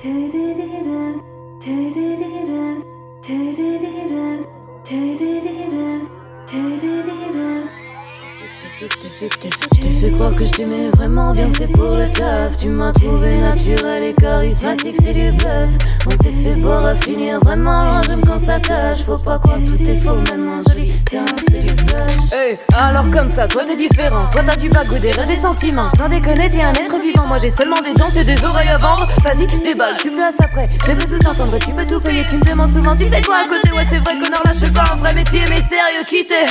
Tay-da-dee-da, 0.05 0.99
tay-da-dee-da, 1.61 2.61
tay-da-dee-da, 3.25 4.25
tay-da-dee-da, 4.83 5.85
tay-da-dee-da. 6.45 7.24
T'ai 8.87 9.89
fait 9.89 10.11
croire 10.11 10.35
que 10.35 10.45
je 10.45 10.51
t'aimais 10.51 10.89
vraiment 10.89 11.31
bien, 11.31 11.47
c'est 11.49 11.67
pour 11.67 11.95
le 11.95 12.09
taf. 12.11 12.57
Tu 12.57 12.69
m'as 12.69 12.91
trouvé 12.91 13.37
naturel 13.37 14.03
et 14.03 14.13
charismatique, 14.13 14.95
c'est 15.01 15.13
du 15.13 15.31
bluff. 15.31 15.71
On 16.07 16.11
s'est 16.11 16.33
fait 16.43 16.55
boire 16.55 16.85
à 16.85 16.95
finir 16.95 17.39
vraiment 17.41 17.81
loin, 17.81 18.01
j'aime 18.05 18.21
quand 18.25 18.39
ça 18.39 18.59
tâche. 18.59 18.99
Faut 19.05 19.17
pas 19.17 19.39
croire 19.39 19.57
que 19.59 19.69
tout 19.69 19.89
est 19.89 19.97
faux, 19.97 20.15
même 20.31 20.47
en 20.49 20.61
joli 20.69 20.93
tiens, 21.09 21.25
c'est 21.49 21.59
du 21.59 21.73
bluff. 21.73 22.33
Hey, 22.33 22.57
alors 22.73 23.09
comme 23.11 23.29
ça, 23.29 23.47
toi 23.47 23.63
t'es 23.65 23.75
différent. 23.75 24.27
Toi 24.31 24.41
t'as 24.45 24.55
du 24.55 24.69
bagou, 24.69 24.97
des 24.99 25.11
rêves, 25.11 25.27
des 25.27 25.35
sentiments. 25.35 25.89
Sans 25.97 26.07
déconner, 26.07 26.49
t'es 26.49 26.61
un 26.61 26.73
être 26.73 26.99
vivant. 27.01 27.27
Moi 27.27 27.37
j'ai 27.41 27.49
seulement 27.49 27.81
des 27.81 27.93
dents, 27.93 28.09
c'est 28.09 28.25
des 28.25 28.43
oreilles 28.43 28.69
à 28.69 28.77
vendre. 28.77 29.07
Vas-y, 29.23 29.47
déballe, 29.63 29.95
je 29.95 30.01
suis 30.01 30.09
plus 30.11 30.23
à 30.23 30.31
ça 30.31 30.47
près. 30.47 30.67
Je 30.87 30.91
peux 30.91 31.17
tout 31.17 31.27
entendre, 31.27 31.57
tu 31.59 31.71
peux 31.73 31.85
tout 31.85 31.99
payer. 31.99 32.23
Tu 32.29 32.37
me 32.37 32.43
demandes 32.43 32.71
souvent, 32.71 32.95
tu 32.95 33.05
fais 33.05 33.21
quoi 33.21 33.35
à 33.37 33.47
côté? 33.47 33.75
Ouais, 33.75 33.85
c'est 33.89 33.99
vrai, 33.99 34.13
connard, 34.17 34.41
lâche 34.45 34.71
pas 34.71 34.93
un 34.93 34.97
vrai 34.97 35.13
métier, 35.13 35.41
mais 35.49 35.61
sérieux, 35.61 36.03
quitter. 36.07 36.45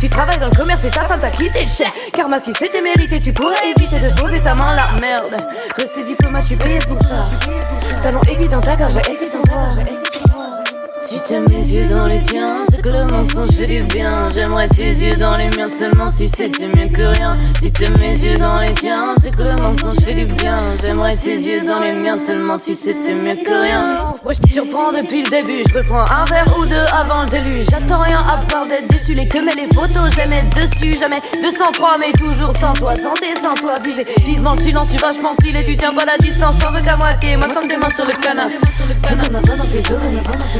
Tu 0.00 0.08
travailles 0.08 0.38
dans 0.38 0.48
le 0.48 0.54
commerce 0.54 0.84
et 0.84 0.90
ta 0.90 1.02
femme 1.02 1.20
t'a 1.20 1.30
quitté, 1.30 1.66
cher. 1.66 1.90
Karma, 2.14 2.38
si 2.38 2.52
c'était 2.52 2.80
mérité, 2.80 3.20
tu 3.20 3.32
pourrais 3.32 3.56
éviter 3.76 3.98
de 3.98 4.20
poser 4.20 4.40
ta 4.40 4.54
main 4.54 4.74
la 4.76 5.00
merde. 5.00 5.36
Que 5.76 5.86
ces 5.86 6.04
diplomates, 6.04 6.44
suis 6.44 6.56
payé 6.56 6.78
pour 6.86 7.00
ça. 7.02 7.24
Talent 8.02 8.20
aiguille 8.30 8.48
dans 8.48 8.60
ta 8.60 8.76
gorge, 8.76 8.92
j'ai 8.94 9.12
essayé 9.12 9.30
d'en 9.32 9.52
voir. 9.52 10.27
Si 11.08 11.18
t'aimes 11.20 11.48
mes 11.48 11.66
yeux 11.66 11.86
dans 11.88 12.04
les 12.04 12.20
tiens, 12.20 12.66
c'est 12.68 12.82
que 12.82 12.90
le 12.90 13.06
mensonge 13.06 13.52
fait 13.52 13.66
du 13.66 13.82
bien. 13.84 14.28
J'aimerais 14.34 14.68
tes 14.68 14.90
yeux 14.90 15.16
dans 15.16 15.38
les 15.38 15.48
miens 15.56 15.66
seulement 15.66 16.10
si 16.10 16.28
c'était 16.28 16.66
mieux 16.66 16.88
que 16.88 17.16
rien. 17.16 17.34
Si 17.62 17.72
t'aimes 17.72 17.96
mes 17.98 18.14
yeux 18.14 18.36
dans 18.36 18.58
les 18.58 18.74
tiens, 18.74 19.14
c'est 19.18 19.30
que 19.30 19.42
le 19.42 19.56
mensonge 19.56 20.04
fait 20.04 20.12
du 20.12 20.26
bien. 20.26 20.58
J'aimerais 20.82 21.16
tes 21.16 21.34
yeux 21.34 21.64
dans 21.64 21.80
les 21.80 21.94
miens 21.94 22.18
seulement 22.18 22.58
si 22.58 22.76
c'était 22.76 23.14
mieux 23.14 23.36
que 23.36 23.62
rien. 23.62 24.14
Ouais, 24.22 24.34
je 24.34 24.54
te 24.54 24.60
reprends 24.60 24.92
depuis 24.92 25.22
le 25.22 25.30
début, 25.30 25.62
je 25.66 25.78
reprends 25.78 26.04
un 26.04 26.26
verre 26.26 26.44
ou 26.58 26.66
deux 26.66 26.84
avant 26.92 27.22
le 27.22 27.30
déluge. 27.30 27.64
J'attends 27.70 28.00
rien 28.00 28.20
à 28.20 28.44
part 28.44 28.66
d'être 28.66 28.88
déçu. 28.88 29.14
Les 29.14 29.26
que 29.26 29.38
mais 29.38 29.54
les 29.54 29.74
photos, 29.74 30.12
je 30.12 30.16
les 30.18 30.26
mets 30.26 30.44
dessus. 30.56 30.98
Jamais 30.98 31.22
203, 31.40 31.96
mais 32.00 32.12
toujours 32.18 32.54
sans 32.54 32.74
toi. 32.74 32.94
Santé 32.94 33.28
sans 33.40 33.54
toi, 33.54 33.76
vivez 33.82 34.04
vivement 34.26 34.52
le 34.52 34.58
silence, 34.58 34.88
je 34.88 34.98
suis 34.98 35.00
vachement 35.00 35.32
stylé. 35.40 35.64
Tu 35.64 35.74
tiens 35.74 35.94
pas 35.94 36.04
la 36.04 36.18
distance, 36.18 36.58
t'en 36.58 36.70
veux 36.70 36.82
qu'à 36.82 36.96
moitié. 36.96 37.38
Moi, 37.38 37.48
comme 37.48 37.66
des 37.66 37.78
mains 37.78 37.94
sur 37.94 38.04
le 38.04 38.12
canapé. 38.12 38.56
Comme 39.08 39.32
main 39.32 39.40
dans 39.40 39.64
tes. 39.64 39.82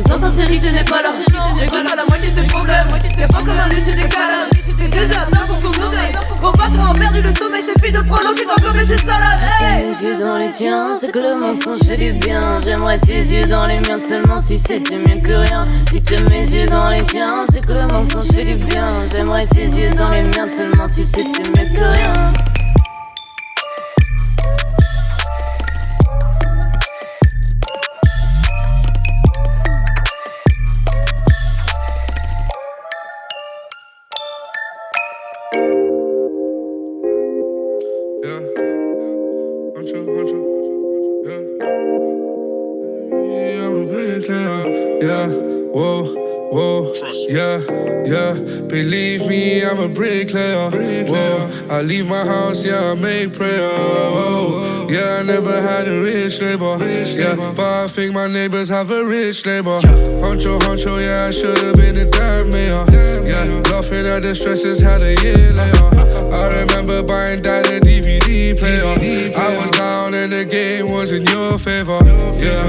Sans 0.09 0.38
sincérité 0.39 0.71
n'est 0.71 0.85
pas 0.85 1.03
là. 1.03 1.11
J'écoute 1.59 1.89
pas 1.89 1.97
la 1.97 2.05
moitié 2.05 2.31
de 2.31 2.47
problèmes. 2.49 2.87
Y'a 3.19 3.27
pas 3.27 3.39
comme 3.39 3.59
un 3.59 3.69
déchet 3.69 3.95
décalage. 3.95 4.51
T'es 4.79 4.89
déjà 4.89 5.23
atteint 5.23 5.47
pour 5.47 5.57
son 5.57 5.71
oseille. 5.71 6.15
Gros 6.41 6.53
patron 6.53 6.85
a 6.85 6.95
perdu 6.95 7.23
le 7.23 7.35
sommeil, 7.35 7.63
c'est 7.67 7.81
plus 7.81 7.91
de 7.91 7.99
prendre 8.01 8.33
qui 8.35 8.45
t'en 8.45 8.63
comme 8.63 8.79
ses 8.87 8.97
salades. 8.97 9.39
Si 9.41 9.65
t'as 9.65 9.79
mes 9.79 10.11
yeux 10.11 10.21
dans 10.21 10.37
les 10.37 10.51
tiens, 10.51 10.95
c'est 10.95 11.11
que 11.11 11.19
le 11.19 11.35
mensonge 11.35 11.81
fait 11.81 11.97
du 11.97 12.13
bien. 12.13 12.61
J'aimerais 12.65 12.99
tes 12.99 13.19
yeux 13.19 13.47
dans 13.47 13.67
les 13.67 13.81
miens 13.81 13.99
seulement 13.99 14.39
si 14.39 14.59
c'était 14.59 14.97
mieux 14.97 15.21
que 15.21 15.33
rien. 15.33 15.67
Si 15.91 16.01
t'as 16.01 16.23
mes 16.31 16.47
yeux 16.47 16.67
dans 16.67 16.89
les 16.89 17.03
tiens, 17.03 17.45
c'est 17.51 17.65
que 17.65 17.73
le 17.73 17.87
mensonge 17.93 18.29
fait 18.33 18.45
du 18.45 18.55
bien. 18.55 18.87
J'aimerais 19.13 19.47
tes 19.47 19.67
yeux 19.67 19.91
dans 19.95 20.11
les 20.11 20.23
miens 20.23 20.47
seulement 20.47 20.87
si 20.87 21.05
c'était 21.05 21.51
mieux 21.51 21.75
que 21.75 21.99
rien. 21.99 22.33
I'm 49.69 49.81
a 49.81 49.89
bricklayer. 49.89 50.71
Whoa, 51.07 51.67
I 51.69 51.83
leave 51.83 52.07
my 52.07 52.25
house, 52.25 52.65
yeah, 52.65 52.93
I 52.93 52.95
make 52.95 53.35
prayer. 53.35 53.69
Whoa, 53.69 54.87
yeah, 54.89 55.19
I 55.19 55.23
never 55.23 55.61
had 55.61 55.87
a 55.87 56.01
rich 56.01 56.41
neighbor. 56.41 56.79
Yeah, 56.81 57.53
but 57.55 57.85
I 57.85 57.89
think 57.89 58.15
my 58.15 58.29
neighbors 58.29 58.71
have 58.71 58.91
a 58.91 59.05
rich 59.05 59.45
neighbor. 59.45 59.81
Honcho, 60.23 60.59
honcho, 60.61 61.01
yeah, 61.01 61.27
I 61.27 61.31
should've 61.31 61.75
been 61.77 61.99
a 62.01 62.11
damn 62.11 62.49
mayor. 62.51 62.87
Yeah, 63.29 63.45
laughing 63.71 64.07
at 64.07 64.23
the 64.23 64.35
stresses, 64.35 64.81
had 64.81 65.03
a 65.03 65.15
year 65.23 65.53
later. 65.53 66.35
I 66.35 66.49
remember 66.49 67.03
buying 67.03 67.43
that 67.43 67.69
a 67.69 67.81
DVD 67.81 68.59
player. 68.59 69.35
I 69.37 69.48
the 70.31 70.45
game 70.45 70.91
was 70.91 71.13
in 71.13 71.27
your 71.27 71.59
favor. 71.59 71.99
Yeah, 72.39 72.61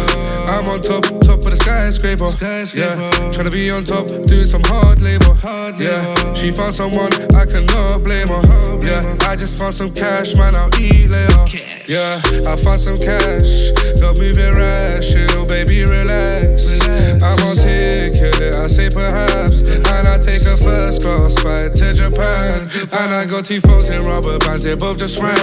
I'm 0.47 0.65
on 0.67 0.81
top, 0.81 1.03
top 1.21 1.39
of 1.45 1.51
the 1.51 1.57
skyscraper. 1.57 2.35
Yeah, 2.75 3.09
trying 3.31 3.49
to 3.49 3.51
be 3.51 3.71
on 3.71 3.85
top, 3.85 4.07
doing 4.25 4.45
some 4.45 4.63
hard 4.65 5.01
labor. 5.01 5.35
Yeah, 5.77 6.33
she 6.33 6.51
found 6.51 6.75
someone 6.75 7.11
I 7.35 7.45
cannot 7.45 8.03
blame 8.03 8.27
her. 8.27 8.79
Yeah, 8.83 9.01
I 9.27 9.35
just 9.35 9.59
found 9.59 9.75
some 9.75 9.93
cash, 9.93 10.35
man, 10.35 10.55
I'll 10.55 10.69
eat 10.79 11.09
later. 11.09 11.45
Yeah, 11.87 12.21
I 12.47 12.55
found 12.55 12.79
some 12.79 12.99
cash, 12.99 13.71
don't 13.95 14.19
move 14.19 14.37
it 14.37 14.53
rash, 14.53 15.13
baby, 15.47 15.85
relax. 15.85 16.79
I'm 17.23 17.39
ticket, 17.57 18.55
I 18.55 18.67
say 18.67 18.89
perhaps, 18.89 19.61
and 19.61 20.07
I 20.07 20.17
take 20.17 20.45
a 20.45 20.55
first 20.57 21.01
class 21.01 21.39
flight 21.41 21.75
to 21.75 21.93
Japan. 21.93 22.69
And 22.91 23.13
I 23.13 23.25
got 23.25 23.45
two 23.45 23.61
phones 23.61 23.89
in 23.89 24.01
rubber 24.03 24.37
bands, 24.39 24.63
they 24.63 24.75
both 24.75 24.99
just 24.99 25.21
ran. 25.21 25.37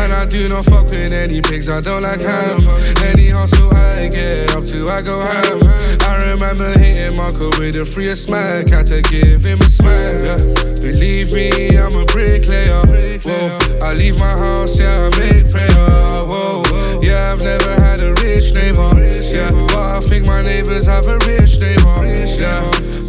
And 0.00 0.12
I 0.12 0.26
do 0.26 0.48
not 0.48 0.64
fuck 0.64 0.90
with 0.90 1.12
any 1.12 1.40
pigs, 1.48 1.68
I 1.68 1.80
don't 1.80 2.02
like 2.04 2.22
ham. 2.22 2.60
Any 3.02 3.30
hustle 3.30 3.74
I 3.74 4.08
get 4.08 4.54
up 4.54 4.64
to, 4.66 4.86
I 4.88 5.02
go 5.02 5.24
ham. 5.24 5.60
I 6.06 6.16
remember 6.28 6.78
hitting 6.78 7.16
Marco 7.16 7.48
with 7.58 7.76
a 7.76 7.84
free 7.84 8.10
smack, 8.10 8.68
had 8.68 8.86
to 8.86 9.00
give 9.02 9.44
him 9.44 9.60
a 9.60 9.68
smack. 9.68 10.22
Yeah. 10.22 10.36
Believe 10.80 11.32
me, 11.32 11.70
I'm 11.76 11.94
a 11.96 12.04
bricklayer. 12.04 12.84
Whoa, 13.24 13.58
I 13.82 13.94
leave 13.94 14.18
my 14.18 14.36
house, 14.36 14.78
yeah, 14.78 14.92
I 14.92 15.08
make 15.18 15.50
prayer. 15.50 16.24
Whoa, 16.28 16.62
yeah, 17.02 17.32
I've 17.32 17.42
never 17.42 17.72
had 17.82 18.02
a 18.02 18.12
rich 18.22 18.52
neighbor. 18.54 18.92
Yeah, 19.32 19.50
but 19.72 19.92
I 19.92 20.00
think 20.00 20.26
my 20.26 20.42
neighbors 20.42 20.86
have 20.86 21.06
a 21.06 21.18
rich 21.26 21.60
neighbor. 21.60 22.06
Yeah, 22.36 22.60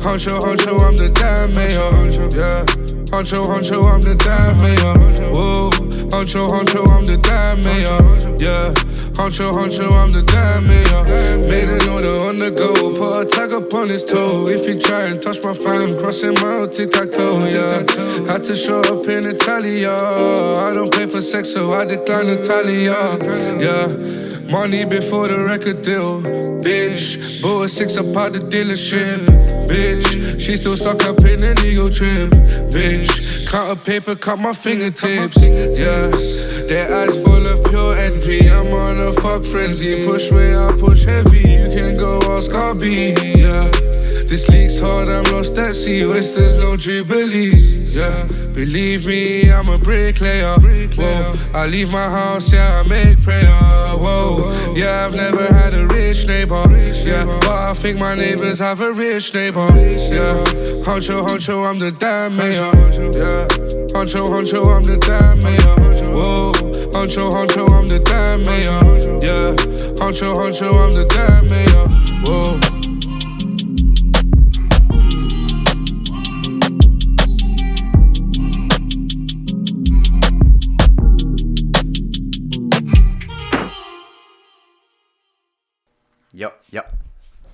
honcho, 0.02 0.40
honcho, 0.40 0.80
I'm 0.82 0.96
the 0.98 1.10
damn 1.14 1.52
mayor. 1.54 2.10
Yeah. 2.36 2.99
Honcho, 3.10 3.44
honcho, 3.44 3.84
I'm 3.86 4.02
the 4.02 4.14
damn 4.16 4.56
mayor. 4.62 4.94
Whoa, 5.34 5.70
honcho, 6.14 6.48
honcho, 6.48 6.88
I'm 6.92 7.06
the 7.06 7.18
damn 7.18 7.60
mayor. 7.66 7.98
Yeah, 8.38 8.72
honcho, 9.18 9.52
honcho, 9.52 9.92
I'm 9.92 10.12
the 10.14 10.22
damn 10.22 10.68
mayor. 10.68 11.04
Made 11.50 11.68
an 11.68 11.90
order 11.90 12.24
on 12.26 12.38
the 12.38 12.52
go, 12.52 12.94
put 12.94 13.18
a 13.18 13.26
tag 13.26 13.54
up 13.54 13.74
on 13.74 13.90
his 13.90 14.06
toe. 14.06 14.46
If 14.48 14.68
he 14.68 14.80
try 14.80 15.02
and 15.02 15.22
touch 15.22 15.44
my 15.44 15.54
fam, 15.54 15.98
crossing 15.98 16.36
my 16.36 16.62
old 16.62 16.74
tic 16.74 16.92
tac 16.92 17.12
toe. 17.12 17.34
Yeah, 17.50 17.82
had 18.32 18.46
to 18.46 18.56
show 18.56 18.80
up 18.82 19.08
in 19.08 19.26
Italia. 19.26 19.96
I 19.96 20.74
don't 20.74 20.94
pay 20.94 21.08
for 21.08 21.22
sex, 21.22 21.52
so 21.52 21.74
I 21.74 21.86
decline 21.86 22.28
Italia. 22.28 23.18
Yeah. 23.58 24.39
Money 24.50 24.84
before 24.84 25.28
the 25.28 25.38
record 25.38 25.84
deal, 25.84 26.22
bitch. 26.24 27.18
A 27.44 27.70
six 27.70 27.98
up 27.98 28.18
out 28.18 28.34
the 28.34 28.40
dealership, 28.40 29.24
bitch. 29.68 30.42
She 30.42 30.58
still 30.58 30.76
stuck 30.76 31.04
up 31.04 31.24
in 31.24 31.44
an 31.44 31.56
ego 31.64 31.88
trip, 31.88 32.32
bitch. 32.72 33.46
Cut 33.46 33.72
a 33.72 33.76
paper, 33.76 34.16
cut 34.16 34.40
my 34.40 34.54
fingertips, 34.54 35.46
yeah. 35.46 36.10
Their 36.66 36.92
eyes 36.92 37.22
full 37.24 37.46
of 37.46 37.64
pure 37.66 37.96
envy. 37.96 38.50
I'm 38.50 38.74
on 38.74 39.00
a 39.00 39.14
fuck 39.14 39.46
frenzy. 39.46 40.04
Push 40.04 40.32
me, 40.32 40.56
I 40.56 40.76
push 40.80 41.04
heavy. 41.04 41.40
You 41.40 41.66
can 41.66 41.98
go 41.98 42.18
ask 42.36 42.50
RB, 42.50 43.38
yeah. 43.38 43.70
This 44.30 44.48
leaks 44.48 44.78
hard, 44.80 45.10
I'm 45.10 45.24
lost 45.34 45.58
at 45.58 45.74
sea. 45.74 46.06
Oysters, 46.06 46.62
no 46.62 46.78
jubilees. 46.78 47.74
Yeah, 47.96 48.26
believe 48.54 49.08
me, 49.08 49.52
I'm 49.52 49.70
a 49.70 49.80
bricklayer. 49.80 50.56
Whoa, 50.60 51.34
I 51.54 51.66
leave 51.66 51.90
my 51.90 52.08
house, 52.08 52.54
yeah, 52.54 52.80
I 52.80 52.88
make 52.88 53.24
prayer. 53.24 53.48
Whoa, 53.98 54.74
yeah, 54.76 55.08
I've 55.08 55.16
never 55.16 55.52
had 55.52 55.74
a 55.74 55.88
rich 55.88 56.28
neighbor. 56.28 56.64
Yeah, 57.04 57.26
but 57.26 57.48
I 57.48 57.74
think 57.74 58.00
my 58.00 58.14
neighbors 58.14 58.60
have 58.60 58.82
a 58.82 58.94
rich 58.94 59.34
neighbor. 59.34 59.68
Yeah, 59.76 60.44
honcho, 60.86 61.26
honcho, 61.26 61.68
I'm 61.68 61.80
the 61.80 61.92
damn 61.92 62.36
mayor. 62.38 62.72
Yeah, 63.18 63.48
honcho, 63.98 64.28
honcho, 64.28 64.64
I'm 64.68 64.84
the 64.84 64.98
damn 64.98 65.40
mayor. 65.40 66.14
Whoa, 66.16 66.52
honcho, 66.94 67.32
honcho, 67.32 67.68
I'm 67.72 67.88
the 67.88 68.00
damn 68.00 68.44
mayor. 68.44 68.80
Yeah, 69.26 69.56
honcho, 69.98 70.36
honcho, 70.36 70.72
I'm 70.76 70.92
the 70.92 71.06
damn 71.06 71.48
mayor. 71.48 71.88
Whoa. 72.24 72.79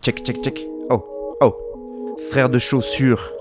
Check, 0.05 0.23
check, 0.23 0.43
check. 0.43 0.67
Oh, 0.91 1.03
oh. 1.41 2.15
Frère 2.29 2.47
de 2.47 2.59
chaussures. 2.59 3.33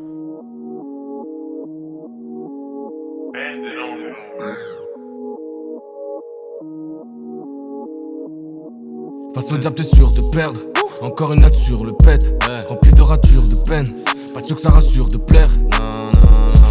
Face 9.35 9.53
au 9.53 9.59
diable, 9.59 9.77
t'es 9.77 9.83
sûr 9.83 10.11
de 10.12 10.35
perdre. 10.35 10.61
Encore 11.03 11.35
une 11.35 11.42
nature, 11.42 11.85
le 11.85 11.92
pète. 11.92 12.35
Rempli 12.66 12.94
de 12.94 13.03
ratures, 13.03 13.42
de 13.42 13.68
peine. 13.68 13.85
Pas 14.33 14.42
sûr 14.42 14.57
que 14.57 14.62
ça 14.62 14.70
rassure 14.70 15.09
de 15.09 15.18
plaire. 15.18 15.50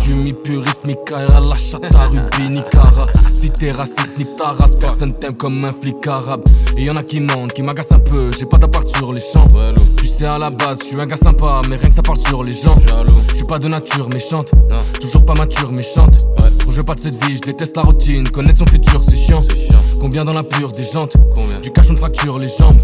Suis 0.03 0.13
mi-puriste, 0.13 0.85
mi-kaira, 0.85 1.39
la 1.39 1.55
chata, 1.55 2.09
rubis, 2.09 2.49
ni 2.49 2.61
cara. 2.71 3.07
Si 3.31 3.49
t'es 3.49 3.71
raciste, 3.71 4.17
ni 4.17 4.25
ta 4.35 4.53
race, 4.53 4.75
personne 4.75 5.13
t'aime 5.13 5.35
comme 5.35 5.63
un 5.65 5.73
flic 5.73 6.05
arabe. 6.07 6.43
Et 6.77 6.83
y'en 6.83 6.95
a 6.95 7.03
qui 7.03 7.19
mentent, 7.19 7.53
qui 7.53 7.63
m'agacent 7.63 7.93
un 7.93 7.99
peu, 7.99 8.29
j'ai 8.37 8.45
pas 8.45 8.57
d'appart 8.57 8.87
sur 8.87 9.13
les 9.13 9.21
champs. 9.21 9.47
Tu 9.97 10.07
sais, 10.07 10.25
à 10.25 10.37
la 10.37 10.49
base, 10.49 10.79
je 10.81 10.87
suis 10.87 11.01
un 11.01 11.05
gars 11.05 11.17
sympa, 11.17 11.61
mais 11.69 11.77
rien 11.77 11.89
que 11.89 11.95
ça 11.95 12.01
parle 12.01 12.19
sur 12.19 12.43
les 12.43 12.53
gens. 12.53 12.75
Je 13.29 13.35
suis 13.35 13.45
pas 13.45 13.59
de 13.59 13.67
nature 13.67 14.09
méchante, 14.09 14.51
toujours 14.99 15.25
pas 15.25 15.35
mature, 15.35 15.71
méchante. 15.71 16.27
je 16.67 16.71
veux 16.71 16.83
pas 16.83 16.95
de 16.95 16.99
cette 16.99 17.23
vie, 17.23 17.37
je 17.37 17.41
déteste 17.41 17.77
la 17.77 17.83
routine, 17.83 18.27
connaître 18.29 18.59
son 18.59 18.65
futur, 18.65 19.01
c'est 19.03 19.15
chiant. 19.15 19.41
Combien 20.03 20.25
dans 20.25 20.33
la 20.33 20.43
pure 20.43 20.69
des 20.73 20.83
jantes 20.83 21.15
Du 21.63 21.71
cash, 21.71 21.85
on 21.89 21.95
fracture 21.95 22.37
les 22.37 22.49
jambes. 22.49 22.75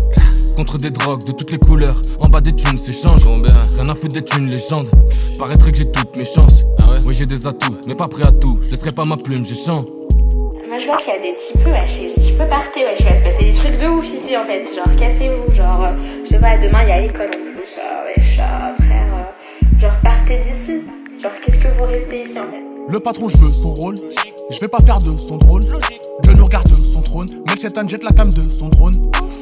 Contre 0.56 0.78
des 0.78 0.90
drogues 0.90 1.26
de 1.26 1.34
toutes 1.34 1.52
les 1.52 1.58
couleurs, 1.58 2.02
en 2.18 2.30
bas 2.30 2.40
des 2.40 2.54
thunes 2.54 2.78
s'échangent. 2.78 3.26
Rien 3.26 3.90
à 3.90 3.94
foutre 3.94 4.14
d'être 4.14 4.38
une 4.38 4.50
légende. 4.50 4.90
Paraîtrait 5.38 5.74
que 5.74 5.80
j'ai 5.80 5.92
toutes 5.92 6.18
mes 6.18 6.24
chances. 6.24 6.66
Oui, 7.06 7.14
j'ai 7.14 7.26
des 7.26 7.46
atouts, 7.46 7.76
mais 7.90 7.96
pas 7.96 8.08
prêt 8.08 8.24
à 8.24 8.32
tout. 8.32 8.58
Je 8.62 8.70
laisserai 8.70 8.94
pas 8.94 9.04
ma 9.04 9.18
plume, 9.18 9.44
j'ai 9.44 9.56
chant. 9.56 9.84
Moi 10.70 10.80
je 10.80 10.86
vois 10.86 10.96
qu'il 10.96 11.10
y 11.10 11.18
a 11.18 11.20
des 11.20 11.34
petits 11.34 11.58
peu, 11.62 11.70
wesh, 11.70 12.26
des 12.26 12.32
peu 12.38 12.48
partez, 12.48 12.86
wesh, 12.86 13.00
il 13.02 13.06
va 13.06 13.18
se 13.18 13.22
passer 13.22 13.44
des 13.44 13.54
trucs 13.54 13.78
de 13.78 13.88
ouf 13.88 14.06
ici 14.06 14.38
en 14.38 14.46
fait. 14.46 14.64
Genre, 14.74 14.96
cassez-vous, 14.98 15.54
genre, 15.54 15.84
euh, 15.84 16.24
je 16.24 16.30
sais 16.30 16.40
pas, 16.40 16.58
demain 16.58 16.84
il 16.84 16.88
y 16.88 16.92
a 16.94 17.02
l'école 17.02 17.28
en 17.28 17.52
plus, 17.52 17.76
euh, 17.80 18.16
wesh, 18.16 18.40
euh, 18.40 18.86
frère. 18.86 19.34
genre, 19.78 20.00
partez 20.02 20.40
d'ici. 20.40 20.84
Genre, 21.22 21.32
qu'est-ce 21.46 21.58
que 21.58 21.68
vous 21.78 21.84
restez 21.84 22.22
ici 22.30 22.40
en 22.40 22.50
fait? 22.50 22.64
Le 22.88 23.00
patron, 23.02 23.28
je 23.28 23.36
veux 23.36 23.52
son 23.52 23.74
rôle. 23.74 23.96
Je 24.52 24.60
vais 24.60 24.68
pas 24.68 24.80
faire 24.80 24.98
de 24.98 25.16
son 25.16 25.38
drôle. 25.38 25.62
Dieu 25.62 26.34
nous 26.36 26.44
regarde 26.44 26.68
de 26.68 26.74
son 26.74 27.02
trône. 27.04 27.28
Mais 27.48 27.54
le 27.54 27.88
jette 27.88 28.04
la 28.04 28.12
cam 28.12 28.32
de 28.34 28.50
son 28.50 28.70
drone. 28.70 28.94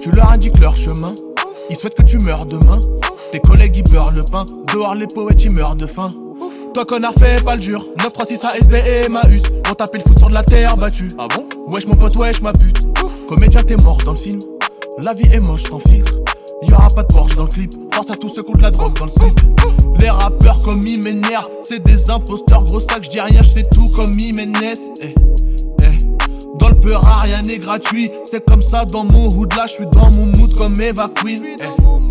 Tu 0.01 0.11
leur 0.11 0.31
indiques 0.31 0.59
leur 0.59 0.75
chemin. 0.75 1.15
Ils 1.69 1.77
souhaitent 1.77 1.95
que 1.95 2.03
tu 2.03 2.17
meurs 2.19 2.45
demain. 2.45 2.79
Tes 3.31 3.39
collègues 3.39 3.77
ils 3.77 3.89
beurrent 3.89 4.11
le 4.11 4.23
pain. 4.23 4.45
Dehors 4.73 4.95
les 4.95 5.07
poètes 5.07 5.43
ils 5.45 5.51
meurent 5.51 5.77
de 5.77 5.87
faim. 5.87 6.13
Toi 6.73 6.85
connard 6.85 7.13
fais 7.17 7.41
pas 7.41 7.55
le 7.55 7.61
dur 7.61 7.83
936 7.99 8.43
ASB 8.43 8.73
et 8.73 9.09
Maus 9.09 9.41
On 9.69 9.73
tapait 9.73 9.97
le 9.99 10.03
foot 10.03 10.19
sur 10.19 10.27
de 10.27 10.33
la 10.33 10.43
terre 10.43 10.77
battue 10.77 11.07
Ah 11.17 11.27
bon? 11.33 11.45
Wesh 11.71 11.87
mon 11.87 11.95
pote 11.95 12.15
wesh 12.17 12.41
ma 12.41 12.51
pute 12.53 12.83
Comédien 13.27 13.63
t'es 13.63 13.77
mort 13.77 13.97
dans 14.05 14.11
le 14.11 14.17
film 14.19 14.37
La 15.01 15.13
vie 15.13 15.27
est 15.31 15.39
moche 15.39 15.63
sans 15.63 15.79
filtre 15.79 16.13
Y'aura 16.63 16.87
pas 16.87 17.03
de 17.03 17.13
Porsche 17.13 17.35
dans 17.35 17.43
le 17.43 17.49
clip. 17.49 17.73
Force 17.93 18.09
à 18.09 18.15
tous 18.15 18.29
ceux 18.29 18.43
contre 18.43 18.61
la 18.61 18.71
drogue 18.71 18.97
dans 18.97 19.05
le 19.05 19.11
slip. 19.11 19.39
Les 19.99 20.09
rappeurs 20.09 20.59
comme 20.63 20.85
Imener 20.85 21.39
C'est 21.61 21.83
des 21.83 22.09
imposteurs 22.09 22.63
gros 22.63 22.79
sac 22.79 23.03
je 23.03 23.09
dis 23.09 23.19
rien 23.19 23.41
je 23.43 23.49
sais 23.49 23.67
tout 23.71 23.89
comme 23.95 24.17
Imenes 24.17 24.53
eh, 25.01 25.13
eh. 25.81 25.97
Dans 26.59 26.69
le 26.69 26.79
peur 26.79 27.01
rien 27.23 27.41
n'est 27.41 27.59
gratuit. 27.59 28.09
C'est 28.25 28.43
comme 28.45 28.61
ça 28.61 28.85
dans 28.85 29.05
mon 29.05 29.29
hood 29.29 29.53
là 29.55 29.65
Je 29.67 29.73
suis 29.73 29.87
dans 29.87 30.11
mon 30.15 30.25
mood 30.27 30.53
comme 30.57 30.79
Eva 30.81 31.09
Queen. 31.13 31.43
Eh. 31.59 32.06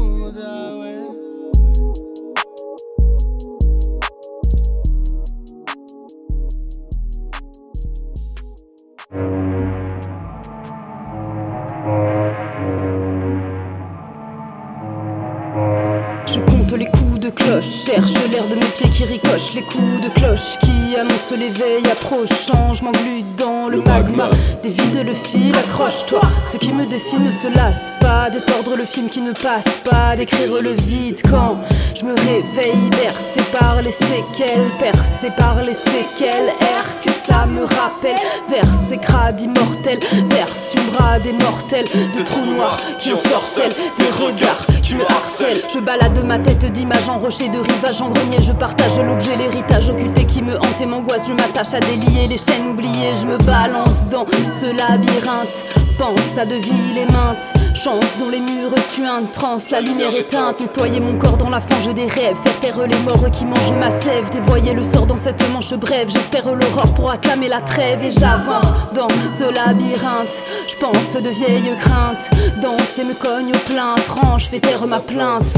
Les 19.57 19.63
coups 19.63 20.03
de 20.03 20.09
cloche 20.11 20.59
qui 20.59 20.97
annoncent 20.97 21.35
l'éveil 21.35 21.87
approche, 21.91 22.29
change, 22.47 22.83
m'englue 22.83 23.23
dans 23.39 23.56
le 23.69 23.81
magma, 23.83 24.31
dévide 24.63 25.05
le 25.05 25.13
fil, 25.13 25.55
accroche-toi. 25.57 26.21
Ce 26.53 26.57
qui 26.57 26.73
me 26.73 26.87
dessine 26.87 27.25
ne 27.25 27.31
se 27.31 27.49
lasse 27.49 27.91
pas 28.01 28.31
de 28.31 28.39
tordre 28.39 28.77
le 28.77 28.85
film 28.85 29.09
qui 29.09 29.21
ne 29.21 29.33
passe 29.33 29.79
pas, 29.85 30.17
d'écrire 30.17 30.61
le 30.61 30.73
vide 30.73 31.21
quand 31.29 31.59
je 31.95 32.05
me 32.05 32.15
réveille, 32.15 32.91
bercé 32.91 33.41
par 33.59 33.81
les 33.83 33.93
séquelles, 33.93 34.71
percé 34.79 35.31
par 35.31 35.63
les 35.63 35.75
séquelles, 35.75 36.53
air 36.61 36.85
que 37.05 37.13
ça 37.13 37.47
me 37.47 37.63
rappelle, 37.63 38.17
vers 38.49 38.75
ces 38.75 38.99
crades 38.99 39.41
immortels, 39.41 40.01
verse 40.29 40.75
une 40.75 40.87
bras 40.93 41.19
des 41.19 41.33
mortels, 41.33 41.87
de 42.17 42.23
trous 42.23 42.47
noirs 42.47 42.79
qui 42.99 43.13
ensorcellent, 43.13 43.75
des 43.99 44.25
regards 44.25 44.67
qui 44.83 44.95
me 44.95 45.05
harcèlent. 45.11 45.63
Je 45.73 45.79
balade 45.79 46.23
ma 46.25 46.39
tête 46.39 46.71
d'images 46.73 47.09
en 47.09 47.19
rocher, 47.19 47.49
de 47.49 47.59
rivage 47.59 48.01
en 48.01 48.11
grenier, 48.11 48.39
je 48.41 48.53
partage 48.53 48.99
l'objet, 48.99 49.37
l'héritage 49.37 49.89
occulté 49.89 50.25
qui 50.25 50.43
me 50.43 50.57
hante 50.57 50.81
et 50.81 50.87
m'angoisse, 50.87 51.29
je 51.29 51.33
m'attache 51.33 51.75
à 51.75 51.81
délier 51.81 52.27
les 52.29 52.39
chaînes 52.39 52.67
oubliées, 52.69 53.15
je 53.21 53.27
me 53.27 53.39
balance 53.57 54.07
dans 54.09 54.27
ce 54.51 54.67
labyrinthe. 54.67 55.87
Pense 55.99 56.37
à 56.37 56.45
de 56.45 56.57
villes 56.57 56.99
et 56.99 57.75
Chance 57.75 58.05
dont 58.19 58.29
les 58.29 58.41
murs 58.41 58.75
suintent 58.93 59.33
Transe, 59.33 59.71
la 59.71 59.81
lumière 59.81 60.15
éteinte 60.15 60.61
Nettoyer 60.61 61.01
mon 61.01 61.17
corps 61.17 61.39
dans 61.39 61.49
la 61.49 61.61
fange 61.61 61.89
des 61.95 62.07
rêves 62.07 62.37
Faire 62.43 62.61
taire 62.61 62.87
les 62.87 62.99
morts 62.99 63.31
qui 63.33 63.47
mangent 63.47 63.73
ma 63.73 63.91
sève 63.91 64.29
Dévoyer 64.29 64.75
le 64.75 64.83
sort 64.83 65.07
dans 65.07 65.17
cette 65.17 65.43
manche 65.51 65.73
brève 65.73 66.11
J'espère 66.11 66.55
l'aurore 66.55 66.93
pour 66.93 67.11
acclamer 67.11 67.49
la 67.49 67.63
trêve 67.63 68.03
Et 68.03 68.11
j'avance 68.11 68.93
dans 68.95 69.09
ce 69.33 69.45
labyrinthe 69.45 70.43
Je 70.69 70.77
pense 70.79 71.23
de 71.23 71.31
vieilles 71.31 71.73
craintes 71.81 72.29
Danse 72.61 72.99
et 72.99 73.05
me 73.05 73.15
cogne 73.15 73.55
au 73.55 73.59
plein 73.71 73.95
Tranche, 74.05 74.49
fais 74.49 74.61
taire 74.61 74.87
ma 74.87 74.99
plainte 74.99 75.57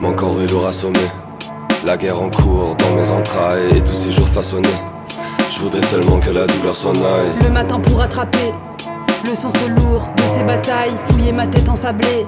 Mon 0.00 0.12
corps 0.12 0.40
est 0.42 0.50
lourd 0.50 0.66
assommé. 0.66 1.00
La 1.84 1.96
guerre 1.96 2.20
en 2.20 2.30
cours 2.30 2.76
dans 2.76 2.94
mes 2.94 3.10
entrailles 3.10 3.76
et 3.76 3.80
tous 3.82 3.94
ces 3.94 4.10
jours 4.10 4.28
façonnés. 4.28 4.68
Je 5.50 5.58
voudrais 5.60 5.82
seulement 5.82 6.18
que 6.18 6.30
la 6.30 6.46
douleur 6.46 6.74
s'en 6.74 6.94
aille. 6.94 7.30
Le 7.42 7.50
matin 7.50 7.80
pour 7.80 8.00
attraper 8.00 8.52
le 9.24 9.34
son 9.34 9.50
se 9.50 9.68
lourd 9.68 10.08
de 10.16 10.22
ces 10.34 10.44
batailles, 10.44 10.94
fouiller 11.08 11.32
ma 11.32 11.46
tête 11.48 11.68
ensablée. 11.68 12.26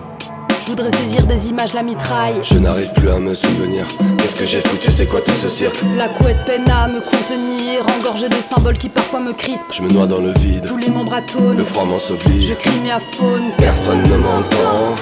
Je 0.69 0.73
voudrais 0.75 0.95
saisir 0.99 1.27
des 1.27 1.49
images, 1.49 1.73
la 1.73 1.83
mitraille. 1.83 2.41
Je 2.43 2.59
n'arrive 2.59 2.93
plus 2.93 3.09
à 3.09 3.19
me 3.19 3.33
souvenir. 3.33 3.87
Qu'est-ce 4.19 4.37
que 4.37 4.45
j'ai 4.45 4.59
foutu, 4.59 4.93
c'est 4.93 5.07
quoi 5.07 5.23
tout 5.23 5.33
ce 5.33 5.49
cirque 5.49 5.81
La 5.97 6.09
couette 6.09 6.45
peine 6.45 6.69
à 6.71 6.87
me 6.87 7.01
contenir, 7.01 7.87
engorgée 7.97 8.29
de 8.29 8.35
symboles 8.35 8.77
qui 8.77 8.91
parfois 8.91 9.21
me 9.21 9.33
crispent. 9.33 9.73
Je 9.73 9.81
me 9.81 9.89
noie 9.89 10.07
dans 10.07 10.21
le 10.21 10.31
vide. 10.33 10.67
Tous 10.69 10.77
les 10.77 10.91
membres 10.91 11.15
atone. 11.15 11.57
Le 11.57 11.65
froid 11.65 11.87
m'en 11.87 11.99
s'oblige. 11.99 12.49
Je 12.49 12.53
crie 12.53 12.79
mes 12.85 12.91
aphones. 12.91 13.51
Personne 13.57 14.03
ne 14.03 14.17
m'entend. 14.19 14.95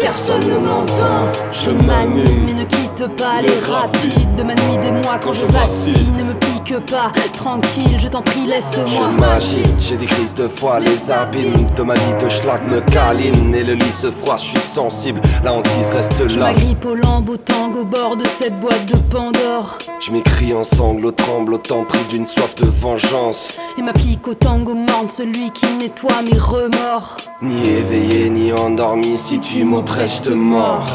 Personne 0.00 0.40
ne 0.40 0.58
m'entend. 0.58 1.28
Je 1.52 1.68
m'anime. 1.68 2.46
Mais 2.46 2.54
ne 2.54 2.64
quitte 2.64 3.06
pas 3.18 3.42
les 3.42 3.58
rapides 3.70 4.36
de 4.36 4.42
ma 4.42 4.54
nuit 4.54 4.78
des 4.80 4.90
mois 4.90 5.18
quand 5.22 5.34
je 5.34 5.44
vacille. 5.44 6.06
Ne 6.16 6.24
me 6.24 6.32
pique 6.70 6.86
pas, 6.86 7.12
tranquille, 7.32 7.98
je 7.98 8.08
t'en 8.08 8.22
prie, 8.22 8.44
Je 8.44 8.50
laisse-moi. 8.50 9.08
m'agite, 9.18 9.74
j'ai 9.78 9.96
des 9.96 10.06
crises 10.06 10.34
de 10.34 10.46
foi, 10.46 10.78
les 10.80 11.10
abîmes 11.10 11.66
de 11.76 11.82
ma 11.82 11.94
vie 11.94 12.14
de 12.20 12.28
schlag 12.28 12.60
me 12.70 12.80
câline 12.80 13.54
et 13.54 13.64
le 13.64 13.74
lit 13.74 13.92
se 13.92 14.10
froisse, 14.10 14.42
je 14.44 14.50
suis 14.50 14.60
sensible, 14.60 15.20
la 15.42 15.52
hantise 15.52 15.90
reste 15.90 16.28
Je 16.28 16.38
là. 16.38 16.46
m'agrippe 16.46 16.84
au 16.84 16.94
lambeau 16.94 17.36
tango 17.36 17.80
au 17.80 17.84
bord 17.84 18.16
de 18.16 18.26
cette 18.26 18.58
boîte 18.60 18.86
de 18.86 18.96
Pandore. 18.96 19.78
Je 20.00 20.12
m'écris 20.12 20.52
en 20.54 20.62
sanglots, 20.62 21.12
tremblotant, 21.12 21.84
pris 21.84 22.04
d'une 22.10 22.26
soif 22.26 22.54
de 22.56 22.66
vengeance. 22.66 23.48
Et 23.78 23.82
m'applique 23.82 24.26
au 24.28 24.34
tango 24.34 24.74
morne, 24.74 25.08
celui 25.08 25.50
qui 25.50 25.66
nettoie 25.78 26.22
mes 26.22 26.38
remords. 26.38 27.16
Ni 27.42 27.68
éveillé, 27.68 28.28
ni 28.30 28.52
endormi, 28.52 29.16
si 29.16 29.40
tu 29.40 29.64
m'oppresses, 29.64 30.18
je 30.18 30.30
te 30.30 30.34
mords. 30.34 30.86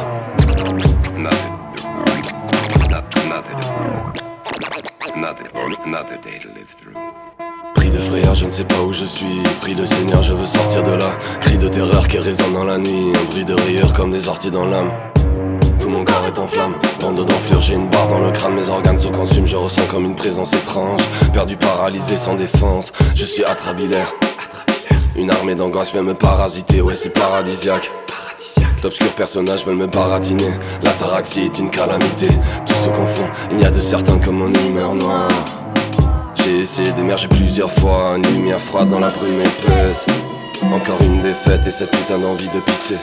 Pris 7.75 7.89
de 7.89 7.97
frayeur, 7.97 8.35
je 8.35 8.45
ne 8.45 8.51
sais 8.51 8.63
pas 8.63 8.81
où 8.81 8.91
je 8.91 9.05
suis. 9.05 9.43
Pris 9.61 9.75
de 9.75 9.85
seigneur, 9.85 10.21
je 10.21 10.33
veux 10.33 10.45
sortir 10.45 10.83
de 10.83 10.91
là. 10.91 11.11
Cri 11.41 11.57
de 11.57 11.67
terreur 11.67 12.07
qui 12.07 12.17
résonne 12.17 12.53
dans 12.53 12.63
la 12.63 12.77
nuit. 12.77 13.13
Un 13.15 13.23
bruit 13.25 13.45
de 13.45 13.53
rire 13.53 13.93
comme 13.93 14.11
des 14.11 14.27
orties 14.27 14.51
dans 14.51 14.65
l'âme. 14.65 14.91
Tout 15.79 15.89
mon 15.89 16.03
corps 16.03 16.25
est 16.25 16.39
en 16.39 16.47
flamme, 16.47 16.75
bande 16.99 17.23
d'enflure, 17.23 17.61
j'ai 17.61 17.75
une 17.75 17.89
barre 17.89 18.07
dans 18.07 18.19
le 18.19 18.31
crâne, 18.31 18.55
mes 18.55 18.69
organes 18.69 18.97
se 18.97 19.07
consument, 19.07 19.45
je 19.45 19.55
ressens 19.55 19.85
comme 19.85 20.05
une 20.05 20.15
présence 20.15 20.51
étrange, 20.53 21.01
perdu, 21.31 21.57
paralysé, 21.57 22.17
sans 22.17 22.33
défense, 22.33 22.91
je 23.13 23.23
suis 23.23 23.43
atrabilaire, 23.43 24.11
une 25.15 25.29
armée 25.29 25.53
d'angoisse 25.53 25.91
vient 25.91 26.01
me 26.01 26.15
parasiter, 26.15 26.81
ouais 26.81 26.95
c'est 26.95 27.11
paradisiaque. 27.11 27.91
D'obscurs 28.85 29.15
personnages 29.15 29.65
veulent 29.65 29.77
me 29.77 29.87
baratiner, 29.87 30.51
l'ataraxie 30.83 31.45
est 31.45 31.57
une 31.57 31.71
calamité, 31.71 32.27
tout 32.67 32.75
se 32.75 32.89
confond, 32.89 33.25
il 33.49 33.59
y 33.59 33.65
a 33.65 33.71
de 33.71 33.79
certains 33.79 34.19
comme 34.19 34.37
mon 34.37 34.53
humeur 34.53 34.93
noire. 34.93 35.27
J'ai 36.35 36.59
essayé 36.59 36.91
d'émerger 36.91 37.27
plusieurs 37.27 37.71
fois, 37.71 38.13
une 38.15 38.27
lumière 38.27 38.61
froide 38.61 38.91
dans 38.91 38.99
la 38.99 39.07
brume 39.07 39.41
épaisse. 39.41 40.05
Encore 40.71 41.01
une 41.01 41.23
défaite 41.23 41.65
et 41.65 41.71
cette 41.71 41.89
putain 41.89 42.19
d'envie 42.19 42.49
de 42.49 42.59
pisser. 42.59 42.97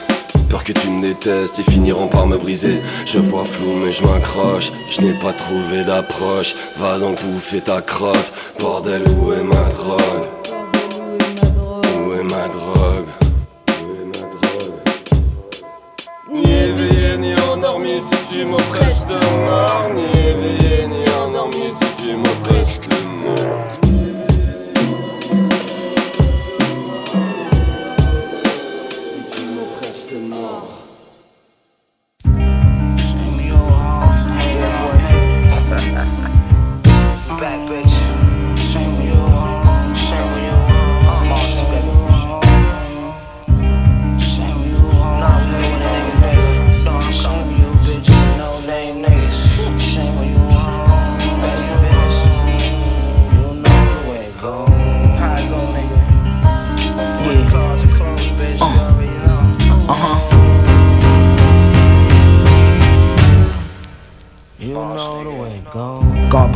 Peur 0.47 0.63
que 0.63 0.71
tu 0.71 0.87
me 0.87 1.01
détestes, 1.01 1.57
ils 1.57 1.69
finiront 1.69 2.07
par 2.07 2.27
me 2.27 2.37
briser. 2.37 2.79
Je 3.05 3.19
vois 3.19 3.43
flou 3.43 3.73
mais 3.83 3.91
je 3.91 4.07
m'accroche, 4.07 4.71
je 4.89 5.01
n'ai 5.01 5.13
pas 5.15 5.33
trouvé 5.33 5.83
d'approche. 5.83 6.55
Va 6.77 6.97
donc 6.97 7.21
bouffer 7.25 7.59
ta 7.59 7.81
crotte, 7.81 8.31
bordel 8.57 9.03
où 9.19 9.33
est 9.33 9.43
ma 9.43 9.65
drogue? 9.65 10.27
Où 12.07 12.13
est 12.13 12.23
ma 12.23 12.47
drogue? 12.47 13.02
M'oppresses 18.45 19.05
de 19.05 19.15
mort 19.45 20.12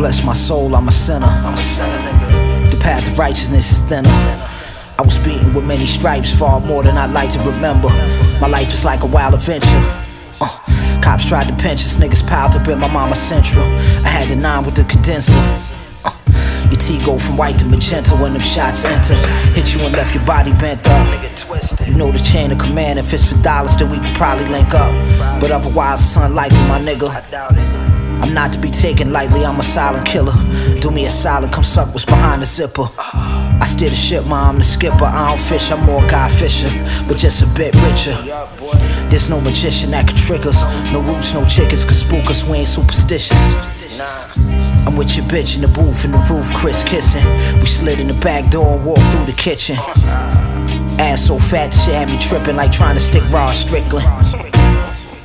bless 0.08 0.26
my 0.26 0.32
soul, 0.32 0.74
I'm 0.74 0.88
a 0.88 0.92
sinner. 0.92 1.28
The 2.72 2.78
path 2.80 3.06
of 3.10 3.20
righteousness 3.20 3.74
is 3.74 3.82
thinner. 3.82 4.08
I 4.08 5.02
was 5.04 5.20
beaten 5.20 5.52
with 5.54 5.66
many 5.66 5.86
stripes, 5.86 6.34
far 6.34 6.62
more 6.62 6.82
than 6.82 6.96
I'd 6.98 7.12
like 7.12 7.30
to 7.32 7.40
remember. 7.40 7.90
My 8.40 8.48
life 8.48 8.72
is 8.74 8.86
like 8.86 9.04
a 9.04 9.06
wild 9.06 9.34
adventure. 9.34 9.84
Uh, 10.40 10.48
cops 11.04 11.28
tried 11.28 11.48
to 11.50 11.56
pinch 11.62 11.82
us, 11.82 11.98
niggas 11.98 12.26
piled 12.26 12.56
up 12.56 12.66
in 12.70 12.80
my 12.80 12.90
mama's 12.94 13.20
central. 13.20 13.66
I 14.06 14.08
had 14.08 14.30
the 14.30 14.38
nine 14.38 14.64
with 14.64 14.76
the 14.76 14.86
condenser. 14.86 15.36
Uh, 16.06 16.16
your 16.72 16.80
T 16.80 17.06
go 17.06 17.18
from 17.18 17.36
white 17.36 17.60
to 17.60 17.66
magenta 17.66 18.16
when 18.16 18.32
them 18.32 18.42
shots 18.42 18.86
enter. 18.86 19.16
Hit 19.60 19.76
you 19.76 19.82
and 19.82 19.92
left 19.92 20.16
your 20.16 20.26
body 20.26 20.54
bent 20.54 20.88
up. 20.88 21.06
You 21.86 21.96
know 21.96 22.14
the 22.14 22.24
chain 22.24 22.54
of 22.54 22.60
command. 22.60 22.98
If 22.98 23.12
it's 23.12 23.30
for 23.30 23.38
dollars, 23.44 23.76
then 23.76 23.90
we 23.90 23.98
could 24.00 24.16
probably 24.16 24.46
link 24.46 24.74
up. 24.74 24.94
But 25.42 25.52
otherwise, 25.52 26.00
it's 26.00 26.16
unlikely, 26.16 26.60
my 26.60 26.80
nigga. 26.80 27.77
I'm 28.22 28.34
not 28.34 28.52
to 28.54 28.60
be 28.60 28.70
taken 28.70 29.12
lightly, 29.12 29.46
I'm 29.46 29.60
a 29.60 29.64
silent 29.64 30.06
killer. 30.08 30.34
Do 30.80 30.92
me 30.92 31.06
a 31.06 31.10
solid, 31.10 31.52
come 31.52 31.64
suck 31.64 31.94
what's 31.94 32.06
behind 32.06 32.42
the 32.42 32.46
zipper. 32.46 32.88
I 32.98 33.66
steer 33.66 33.90
the 33.90 33.96
ship, 33.96 34.26
ma, 34.26 34.50
I'm 34.50 34.58
the 34.58 34.64
skipper. 34.64 35.06
I 35.06 35.30
don't 35.30 35.40
fish, 35.40 35.72
I'm 35.72 35.84
more 35.86 36.02
Guy 36.08 36.30
Fisher, 36.30 36.70
but 37.08 37.18
just 37.18 37.42
a 37.42 37.48
bit 37.58 37.74
richer. 37.76 38.16
There's 39.10 39.30
no 39.30 39.42
magician 39.42 39.92
that 39.92 40.08
can 40.08 40.18
trick 40.18 40.46
us. 40.46 40.64
No 40.94 41.02
roots, 41.02 41.34
no 41.34 41.46
chickens 41.46 41.84
can 41.84 41.94
spook 41.94 42.30
us, 42.30 42.48
we 42.48 42.58
ain't 42.58 42.68
superstitious. 42.68 43.56
I'm 44.86 44.96
with 44.96 45.18
your 45.18 45.26
bitch 45.26 45.56
in 45.56 45.62
the 45.62 45.68
booth 45.68 46.06
in 46.06 46.12
the 46.12 46.20
roof, 46.30 46.54
Chris 46.56 46.84
kissing. 46.84 47.26
We 47.60 47.66
slid 47.66 48.00
in 48.00 48.08
the 48.08 48.14
back 48.14 48.50
door 48.52 48.78
and 48.78 48.86
walked 48.86 49.12
through 49.12 49.26
the 49.26 49.34
kitchen. 49.34 49.76
Ass 51.00 51.28
so 51.28 51.38
fat, 51.38 51.74
shit 51.74 51.94
had 51.94 52.08
me 52.10 52.18
tripping 52.18 52.56
like 52.56 52.72
trying 52.72 52.96
to 52.96 53.02
stick 53.02 53.24
raw 53.30 53.52
Strickland. 53.52 54.06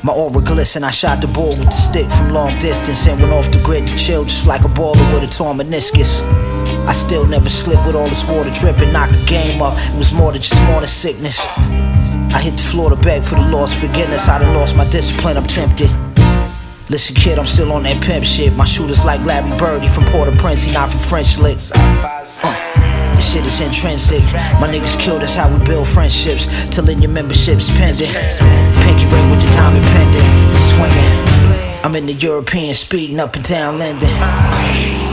My 0.04 0.12
aura 0.12 0.42
glisten, 0.42 0.82
I 0.82 0.90
shot 0.90 1.20
the 1.20 1.28
ball 1.28 1.50
with 1.50 1.66
the 1.66 1.70
stick 1.70 2.10
from 2.10 2.30
long 2.30 2.50
distance 2.58 3.06
and 3.06 3.20
went 3.20 3.32
off 3.32 3.52
the 3.52 3.62
grid 3.62 3.86
to 3.86 3.96
chill 3.96 4.24
just 4.24 4.48
like 4.48 4.62
a 4.64 4.68
baller 4.68 4.98
with 5.14 5.22
a 5.22 5.28
torn 5.28 5.58
meniscus. 5.58 6.22
I 6.88 6.92
still 6.92 7.24
never 7.24 7.48
slipped 7.48 7.86
with 7.86 7.94
all 7.94 8.08
this 8.08 8.26
water 8.26 8.50
dripping, 8.50 8.92
knocked 8.92 9.14
the 9.14 9.24
game 9.24 9.62
up. 9.62 9.78
It 9.78 9.96
was 9.96 10.12
more 10.12 10.32
than 10.32 10.42
just 10.42 10.60
more 10.64 10.80
than 10.80 10.88
sickness. 10.88 11.46
I 12.34 12.40
hit 12.42 12.56
the 12.56 12.64
floor 12.64 12.90
to 12.90 12.96
beg 12.96 13.22
for 13.22 13.36
the 13.36 13.46
lost 13.48 13.76
forgiveness. 13.76 14.28
I 14.28 14.40
done 14.40 14.56
lost 14.56 14.76
my 14.76 14.88
discipline, 14.88 15.36
I'm 15.36 15.46
tempted. 15.46 15.90
Listen, 16.90 17.14
kid, 17.14 17.38
I'm 17.38 17.46
still 17.46 17.70
on 17.70 17.84
that 17.84 18.02
pimp 18.02 18.24
shit. 18.24 18.52
My 18.54 18.64
shooter's 18.64 19.04
like 19.04 19.24
Larry 19.24 19.56
Bird, 19.56 19.84
he 19.84 19.88
from 19.88 20.04
Port-au-Prince, 20.06 20.64
he 20.64 20.72
not 20.72 20.90
from 20.90 20.98
French 20.98 21.38
Lick. 21.38 21.58
Uh, 21.74 23.14
this 23.14 23.32
shit 23.32 23.46
is 23.46 23.60
intrinsic. 23.60 24.24
My 24.58 24.66
niggas 24.66 24.98
kill, 24.98 25.20
that's 25.20 25.36
how 25.36 25.56
we 25.56 25.64
build 25.64 25.86
friendships. 25.86 26.48
Till 26.74 26.88
in 26.88 27.00
your 27.00 27.12
membership's 27.12 27.70
pending. 27.78 28.71
Pinky 28.82 29.06
ring 29.06 29.30
with 29.30 29.40
the 29.40 29.50
diamond 29.52 29.84
pendant, 29.86 30.56
swinging. 30.56 31.82
I'm 31.84 31.94
in 31.94 32.06
the 32.06 32.14
European, 32.14 32.74
speeding 32.74 33.20
up 33.20 33.34
and 33.36 33.44
down 33.44 33.78
Linden. 33.78 35.11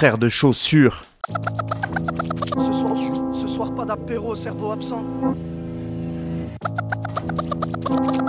De 0.00 0.28
chaussures. 0.28 1.04
Ce 1.26 2.72
soir, 2.72 2.96
ce 3.32 3.48
soir 3.48 3.74
pas 3.74 3.84
d'apéro, 3.84 4.36
cerveau 4.36 4.70
absent. 4.70 5.02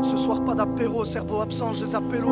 Ce 0.04 0.18
soir 0.18 0.44
pas 0.44 0.56
d'apéro, 0.56 1.06
cerveau 1.06 1.42
absent, 1.42 1.74
je 1.74 1.86
les 1.86 1.94
appelle 1.94 2.24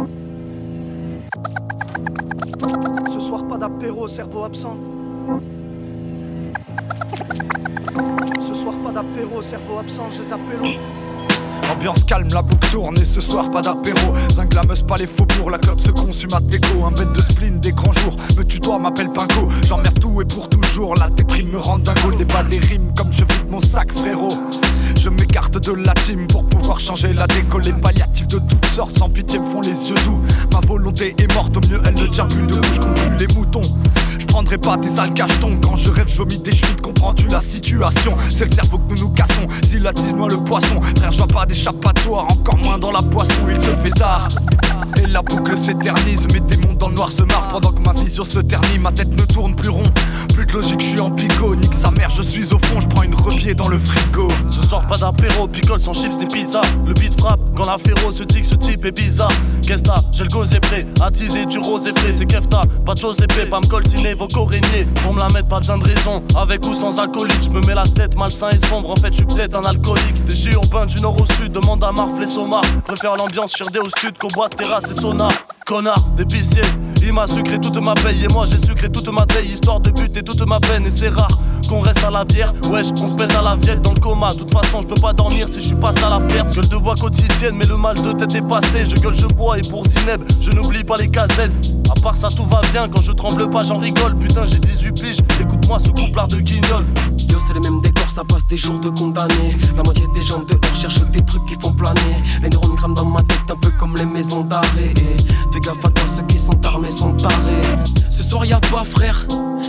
Ce 3.14 3.20
soir 3.20 3.48
pas 3.48 3.60
d'apéro, 3.60 4.08
cerveau 4.08 4.44
absent. 4.44 4.76
Ce 8.42 8.54
soir 8.56 8.76
pas 8.84 8.92
d'apéro, 8.92 9.44
cerveau 9.44 9.78
absent, 9.78 10.10
je 10.14 10.24
les 10.24 10.34
appelle 10.34 10.80
Ambiance 11.78 12.06
calme, 12.06 12.30
la 12.34 12.42
boucle 12.42 12.72
tourne 12.72 12.98
et 12.98 13.06
ce 13.06 13.22
soir 13.22 13.52
pas 13.52 13.62
d'apéro. 13.62 14.16
Zinglameuse, 14.32 14.82
pas 14.82 14.98
les 14.98 15.06
faubourgs, 15.06 15.52
la 15.52 15.60
club 15.60 15.80
se 15.80 15.92
consume 15.92 16.34
à 16.34 16.40
déco. 16.40 16.84
Un 16.84 16.92
bête 16.92 17.12
de 17.14 17.22
spleen, 17.22 17.60
des 17.60 17.72
grands 17.72 17.94
jours. 17.94 18.16
Me 18.36 18.44
tutoie, 18.44 18.80
m'appelle 18.80 19.12
Pinko. 19.12 19.48
J'emmerde 19.64 20.00
tout 20.00 20.20
et 20.20 20.26
pour 20.26 20.50
toujours. 20.50 20.96
La 20.96 21.08
déprime 21.12 21.50
me 21.52 21.60
rend 21.60 21.78
dingo. 21.78 22.12
Des 22.18 22.26
balles, 22.26 22.50
des 22.50 22.58
rimes 22.58 22.92
comme 22.96 23.12
je 23.12 23.24
vide 23.26 23.52
mon 23.52 23.62
sac, 23.62 23.92
frérot. 23.92 24.40
Je 24.96 25.10
m'écarte 25.10 25.60
de 25.60 25.72
la 25.72 25.94
team 25.94 26.26
pour 26.26 26.48
pouvoir 26.48 26.80
changer 26.80 27.14
la 27.14 27.28
déco. 27.28 27.60
Les 27.60 27.74
palliatifs 27.74 28.28
de 28.28 28.40
toutes 28.40 28.66
sortes, 28.66 28.98
sans 28.98 29.12
pitié, 29.12 29.38
me 29.38 29.46
font 29.46 29.62
les 29.62 29.90
yeux 29.90 29.96
doux. 30.04 30.20
Ma 30.52 30.62
volonté 30.62 31.14
est 31.20 31.32
morte, 31.32 31.56
au 31.58 31.62
mieux 31.62 31.80
elle 31.86 31.94
ne 31.94 32.08
tient 32.08 32.26
plus 32.26 32.48
debout. 32.48 32.74
Je 32.74 32.80
compte 32.80 32.96
plus 32.96 33.28
les 33.28 33.34
moutons. 33.36 33.78
Prendrai 34.38 34.60
pas 34.60 34.78
tes 34.78 34.90
sales 34.90 35.16
cachetons. 35.16 35.60
Quand 35.60 35.76
je 35.76 35.90
rêve, 35.90 36.08
je 36.08 36.16
vomis 36.16 36.38
des 36.38 36.52
chutes. 36.52 36.80
Comprends-tu 36.80 37.28
la 37.28 37.40
situation? 37.40 38.16
C'est 38.32 38.46
le 38.46 38.54
cerveau 38.54 38.78
que 38.78 38.94
nous 38.94 39.00
nous 39.00 39.10
cassons. 39.10 39.48
Si 39.64 39.80
la 39.80 39.92
tise 39.92 40.14
noie 40.14 40.30
le 40.30 40.38
poisson, 40.38 40.80
frère, 40.80 41.10
je 41.12 41.18
vois 41.18 41.26
pas 41.26 41.48
d'échappatoire. 41.48 42.26
Encore 42.30 42.58
moins 42.60 42.78
dans 42.78 42.92
la 42.92 43.02
poisson, 43.02 43.34
il 43.50 43.60
se 43.60 43.72
fait 43.72 43.90
tard. 43.90 44.30
Et 44.98 45.06
la 45.08 45.22
boucle 45.22 45.58
s'éternise, 45.58 46.28
mes 46.28 46.40
démons 46.40 46.74
dans 46.74 46.90
le 46.90 46.96
noir 46.96 47.12
se 47.12 47.24
marrent 47.24 47.48
pendant 47.50 47.72
que 47.72 47.82
ma 47.82 47.94
vision 47.94 48.24
se 48.24 48.40
ternit, 48.40 48.80
ma 48.80 48.92
tête 48.92 49.14
ne 49.16 49.24
tourne 49.24 49.56
plus 49.56 49.70
rond. 49.70 49.92
Plus 50.34 50.46
de 50.46 50.54
logique, 50.54 50.82
je 50.82 50.88
suis 50.88 51.00
en 51.00 51.12
pico, 51.12 51.56
nique 51.56 51.74
sa 51.74 51.92
mère, 51.92 52.10
je 52.10 52.22
suis 52.22 52.54
au 52.54 52.60
fond, 52.60 52.80
je 52.80 52.88
prends 52.88 53.04
une 53.04 53.16
repied 53.16 53.54
dans 53.54 53.68
le 53.68 53.78
frigo. 53.78 54.30
Ce 54.50 54.62
soir 54.62 54.86
pas 54.88 54.98
d'apéro, 54.98 55.48
picole 55.48 55.80
sans 55.80 55.94
chips 55.94 56.18
des 56.18 56.28
pizzas. 56.28 56.62
Le 56.86 56.94
beat 56.94 57.20
frappe 57.20 57.40
quand 57.56 57.66
la 57.66 57.78
féro 57.78 58.12
se 58.12 58.24
dit 58.24 58.42
que 58.42 58.48
ce 58.48 58.56
type 58.56 58.86
est 58.86 58.92
bizarre. 58.92 59.32
Qu'est-ce 59.64 59.84
J'ai 60.12 60.24
le 60.24 60.56
est 60.56 60.60
prêt, 60.60 60.86
attiser 61.02 61.46
du 61.46 61.60
rose 61.60 61.88
est 61.88 61.98
frais, 61.98 62.12
c'est 62.12 62.26
Kefta. 62.26 62.62
Pas 62.86 62.94
de 62.94 63.00
chose 63.00 63.20
épais, 63.22 63.46
pas 63.46 63.60
me 63.60 63.68
coltiner 63.68 64.14
vos 64.14 64.28
coréniers. 64.28 64.86
Pour 65.04 65.14
me 65.14 65.20
la 65.20 65.30
mettre, 65.30 65.48
pas 65.48 65.60
besoin 65.60 65.78
de 65.78 65.84
raison. 65.84 66.24
Avec 66.36 66.66
ou 66.66 66.74
sans 66.74 67.00
alcoolique, 67.00 67.44
je 67.44 67.50
me 67.50 67.62
mets 67.62 67.76
la 67.76 67.88
tête 67.88 68.16
malsain 68.16 68.50
et 68.52 68.60
sombre. 68.60 68.92
En 68.92 68.96
fait, 68.96 69.12
je 69.12 69.18
suis 69.18 69.26
peut-être 69.26 69.58
un 69.58 69.66
alcoolique. 69.66 70.24
Des 70.26 70.48
urbain 70.48 70.86
du 70.86 71.02
nord 71.02 71.20
au 71.20 71.26
sud, 71.34 71.52
demande 71.52 71.84
à 71.84 71.92
Marf 71.92 72.18
les 72.20 72.28
sommars. 72.28 72.62
Préfère 72.86 73.16
l'ambiance 73.16 73.54
chirdée 73.54 73.80
au 73.80 73.90
stud 73.90 74.18
qu'au 74.18 74.30
bois 74.30 74.50
de 74.50 74.56
terrasse 74.56 74.87
et 74.90 74.94
sauna. 74.94 75.30
Connard, 75.66 76.06
d'épicier, 76.16 76.62
il 77.08 77.14
m'a 77.14 77.26
sucré 77.26 77.58
toute 77.58 77.78
ma 77.78 77.94
paye 77.94 78.26
et 78.26 78.28
moi 78.28 78.46
j'ai 78.46 78.58
sucré 78.58 78.90
toute 78.90 79.08
ma 79.08 79.26
taille 79.26 79.48
histoire 79.48 79.80
de 79.80 79.92
buter 79.92 80.22
toute 80.24 80.46
ma 80.46 80.60
peine 80.60 80.86
et 80.86 80.92
c'est 80.92 81.08
rare 81.08 81.40
qu'on 81.68 81.80
reste 81.80 82.04
à 82.04 82.12
la 82.12 82.26
bière. 82.26 82.54
Wesh, 82.70 82.88
on 82.98 83.08
se 83.08 83.14
pète 83.14 83.34
à 83.36 83.42
la 83.42 83.56
vielle 83.56 83.82
dans 83.82 83.94
le 83.94 84.00
coma. 84.00 84.34
De 84.34 84.40
toute 84.40 84.52
façon, 84.52 84.82
je 84.82 84.88
peux 84.88 85.00
pas 85.00 85.14
dormir 85.14 85.48
si 85.48 85.62
je 85.62 85.68
suis 85.68 85.76
passé 85.76 86.04
à 86.04 86.10
la 86.10 86.20
perte. 86.20 86.54
Gueule 86.54 86.68
de 86.68 86.78
bois 86.78 86.96
quotidienne, 86.96 87.56
mais 87.58 87.66
le 87.66 87.78
mal 87.78 88.02
de 88.02 88.12
tête 88.14 88.34
est 88.36 88.48
passé. 88.48 88.86
Je 88.86 88.96
gueule, 88.96 89.14
je 89.14 89.26
bois 89.26 89.58
et 89.58 89.62
pour 89.62 89.86
Zineb, 89.86 90.24
je 90.40 90.52
n'oublie 90.52 90.84
pas 90.84 90.98
les 90.98 91.10
casse-têtes. 91.10 91.56
À 91.90 92.00
part 92.00 92.16
ça, 92.16 92.30
tout 92.30 92.46
va 92.46 92.62
bien. 92.72 92.88
Quand 92.88 93.02
je 93.02 93.12
tremble 93.12 93.50
pas, 93.50 93.64
j'en 93.64 93.78
rigole. 93.78 94.18
Putain, 94.18 94.46
j'ai 94.46 94.60
18 94.60 94.92
piges. 94.94 95.18
Écoute-moi 95.42 95.80
ce 95.80 95.90
couplard 95.90 96.28
de 96.28 96.40
guignol. 96.40 96.86
Yo, 97.30 97.38
c'est 97.46 97.54
les 97.54 97.60
mêmes 97.60 97.82
décors, 97.82 98.10
ça 98.10 98.24
passe 98.24 98.46
des 98.48 98.58
jours 98.58 98.80
de 98.80 98.90
condamnés. 98.90 99.58
La 99.76 99.84
moitié 99.84 100.06
des 100.14 100.22
gens 100.22 100.40
dehors 100.40 100.76
cherchent 100.76 101.02
des 101.12 101.22
trucs 101.22 101.46
qui 101.46 101.56
font 101.56 101.74
planer. 101.74 102.24
Les 102.42 102.50
neurones 102.50 102.76
crament 102.76 102.96
dans 102.96 103.06
ma 103.06 103.22
tête, 103.24 103.40
un 103.50 103.56
peu 103.56 103.72
comme 103.80 103.98
les 103.98 104.06
maisons 104.06 104.42
d'arrêt. 104.42 104.94
Et 104.96 105.18
Fais 105.52 105.60
gaffe 105.60 105.84
à 105.84 105.90
toi, 105.90 106.08
ceux 106.08 106.24
qui 106.24 106.38
sont 106.38 106.66
armés 106.66 106.92
sont. 106.98 107.16
Ce 108.10 108.24
soir, 108.24 108.46
y 108.46 108.54
a 108.54 108.60
pas, 108.60 108.84
frère. 108.84 109.28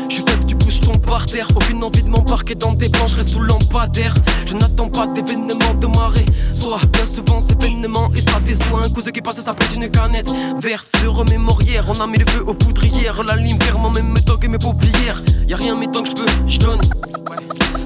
Je 0.09 0.15
suis 0.15 0.25
faible, 0.27 0.45
tu 0.47 0.57
pousses 0.57 0.81
ton 0.81 0.97
par 0.99 1.27
terre. 1.27 1.49
Aucune 1.55 1.85
envie 1.85 2.03
de 2.03 2.09
m'embarquer 2.09 2.55
dans 2.55 2.73
des 2.73 2.89
planches, 2.89 3.17
je 3.19 3.23
sous 3.23 3.41
lampadaire. 3.41 4.15
Je 4.47 4.55
n'attends 4.55 4.89
pas 4.89 5.07
d'événements 5.07 5.75
de 5.79 5.87
marée. 5.87 6.25
Soit 6.53 6.81
bien 6.91 7.05
souvent, 7.05 7.39
c'est 7.41 7.63
événement 7.63 8.09
et 8.17 8.23
des 8.47 8.55
soins. 8.55 8.85
Un 8.85 8.91
cousin 8.91 9.11
qui 9.11 9.21
passe, 9.21 9.41
ça 9.41 9.53
pète 9.53 9.75
une 9.75 9.91
canette 9.91 10.31
verte. 10.59 10.89
Se 11.01 11.07
remémorière, 11.07 11.85
on 11.89 12.01
a 12.01 12.07
mis 12.07 12.19
le 12.19 12.27
feu 12.31 12.43
aux 12.47 12.55
poudrières. 12.55 13.23
La 13.23 13.37
lime 13.37 13.59
moi 13.79 13.91
même 13.91 14.13
mes 14.13 14.23
toques 14.23 14.45
et 14.45 14.49
mes 14.49 14.59
paupières. 14.59 15.23
Y 15.47 15.53
a 15.53 15.57
rien, 15.57 15.77
mais 15.77 15.89
tant 15.89 16.03
que 16.03 16.11
je 16.11 16.15
peux, 16.15 16.27
je 16.47 16.59
donne. 16.59 16.81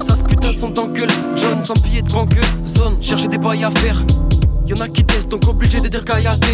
Ça 0.01 0.15
se 0.15 0.23
putain 0.23 0.53
son 0.53 0.69
dans 0.69 0.87
gueule. 0.87 1.11
John 1.35 1.61
sans 1.63 1.75
billet 1.75 2.01
de 2.01 2.11
banque, 2.11 2.39
zone. 2.63 2.97
Chercher 3.01 3.27
des 3.27 3.37
bails 3.37 3.65
à 3.65 3.71
faire. 3.71 4.03
Y'en 4.67 4.79
a 4.79 4.87
qui 4.87 5.03
testent, 5.03 5.29
donc 5.29 5.45
obligé 5.47 5.81
de 5.81 5.89
dire 5.89 6.05
kayate. 6.05 6.45